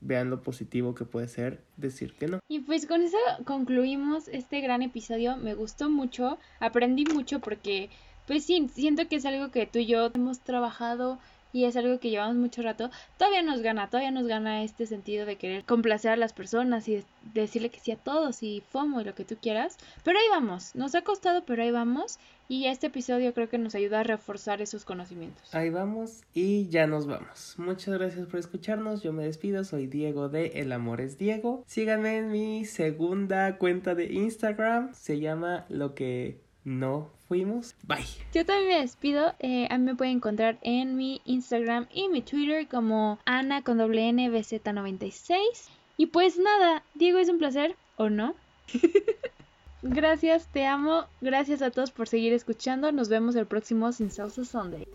vean 0.00 0.30
lo 0.30 0.42
positivo 0.42 0.94
que 0.94 1.04
puede 1.04 1.28
ser 1.28 1.62
decir 1.76 2.14
que 2.14 2.26
no. 2.26 2.40
Y 2.48 2.60
pues 2.60 2.86
con 2.86 3.02
eso 3.02 3.18
concluimos 3.44 4.28
este 4.28 4.60
gran 4.60 4.82
episodio. 4.82 5.36
Me 5.36 5.54
gustó 5.54 5.90
mucho, 5.90 6.38
aprendí 6.58 7.04
mucho 7.04 7.40
porque 7.40 7.90
pues 8.26 8.44
sí, 8.44 8.68
siento 8.72 9.08
que 9.08 9.16
es 9.16 9.26
algo 9.26 9.50
que 9.50 9.66
tú 9.66 9.80
y 9.80 9.86
yo 9.86 10.10
hemos 10.14 10.40
trabajado 10.40 11.18
y 11.52 11.64
es 11.64 11.76
algo 11.76 11.98
que 11.98 12.10
llevamos 12.10 12.36
mucho 12.36 12.62
rato, 12.62 12.90
todavía 13.18 13.42
nos 13.42 13.60
gana, 13.62 13.88
todavía 13.88 14.10
nos 14.10 14.26
gana 14.26 14.62
este 14.62 14.86
sentido 14.86 15.26
de 15.26 15.36
querer 15.36 15.64
complacer 15.64 16.12
a 16.12 16.16
las 16.16 16.32
personas 16.32 16.88
y 16.88 17.04
decirle 17.34 17.70
que 17.70 17.80
sí 17.80 17.92
a 17.92 17.96
todos 17.96 18.42
y 18.42 18.62
FOMO 18.70 19.00
y 19.00 19.04
lo 19.04 19.14
que 19.14 19.24
tú 19.24 19.36
quieras. 19.40 19.76
Pero 20.04 20.18
ahí 20.18 20.24
vamos, 20.30 20.74
nos 20.74 20.94
ha 20.94 21.02
costado, 21.02 21.44
pero 21.44 21.62
ahí 21.62 21.70
vamos. 21.70 22.18
Y 22.48 22.66
este 22.66 22.88
episodio 22.88 23.32
creo 23.32 23.48
que 23.48 23.58
nos 23.58 23.76
ayuda 23.76 24.00
a 24.00 24.02
reforzar 24.02 24.60
esos 24.60 24.84
conocimientos. 24.84 25.54
Ahí 25.54 25.70
vamos 25.70 26.22
y 26.34 26.66
ya 26.68 26.88
nos 26.88 27.06
vamos. 27.06 27.54
Muchas 27.58 27.96
gracias 27.96 28.26
por 28.26 28.40
escucharnos. 28.40 29.04
Yo 29.04 29.12
me 29.12 29.22
despido. 29.22 29.62
Soy 29.62 29.86
Diego 29.86 30.28
de 30.28 30.46
El 30.46 30.72
Amor 30.72 31.00
es 31.00 31.16
Diego. 31.16 31.62
Síganme 31.68 32.16
en 32.16 32.32
mi 32.32 32.64
segunda 32.64 33.56
cuenta 33.56 33.94
de 33.94 34.12
Instagram. 34.12 34.92
Se 34.94 35.20
llama 35.20 35.64
Lo 35.68 35.94
que 35.94 36.40
no 36.64 37.19
fuimos. 37.30 37.76
Bye. 37.84 38.04
Yo 38.34 38.44
también 38.44 38.68
me 38.68 38.80
despido. 38.80 39.34
Eh, 39.38 39.68
a 39.70 39.78
mí 39.78 39.84
me 39.84 39.94
pueden 39.94 40.16
encontrar 40.16 40.58
en 40.62 40.96
mi 40.96 41.22
Instagram 41.24 41.86
y 41.94 42.08
mi 42.08 42.22
Twitter 42.22 42.66
como 42.66 43.20
Ana 43.24 43.62
con 43.62 43.78
doble 43.78 44.08
N 44.08 44.28
96 44.28 45.40
Y 45.96 46.06
pues 46.06 46.38
nada, 46.38 46.82
Diego, 46.94 47.20
es 47.20 47.28
un 47.28 47.38
placer, 47.38 47.76
¿o 47.96 48.10
no? 48.10 48.34
Gracias, 49.82 50.48
te 50.48 50.66
amo. 50.66 51.04
Gracias 51.20 51.62
a 51.62 51.70
todos 51.70 51.92
por 51.92 52.08
seguir 52.08 52.32
escuchando. 52.32 52.90
Nos 52.90 53.08
vemos 53.08 53.36
el 53.36 53.46
próximo 53.46 53.92
Sin 53.92 54.10
Salsa 54.10 54.44
Sunday. 54.44 54.88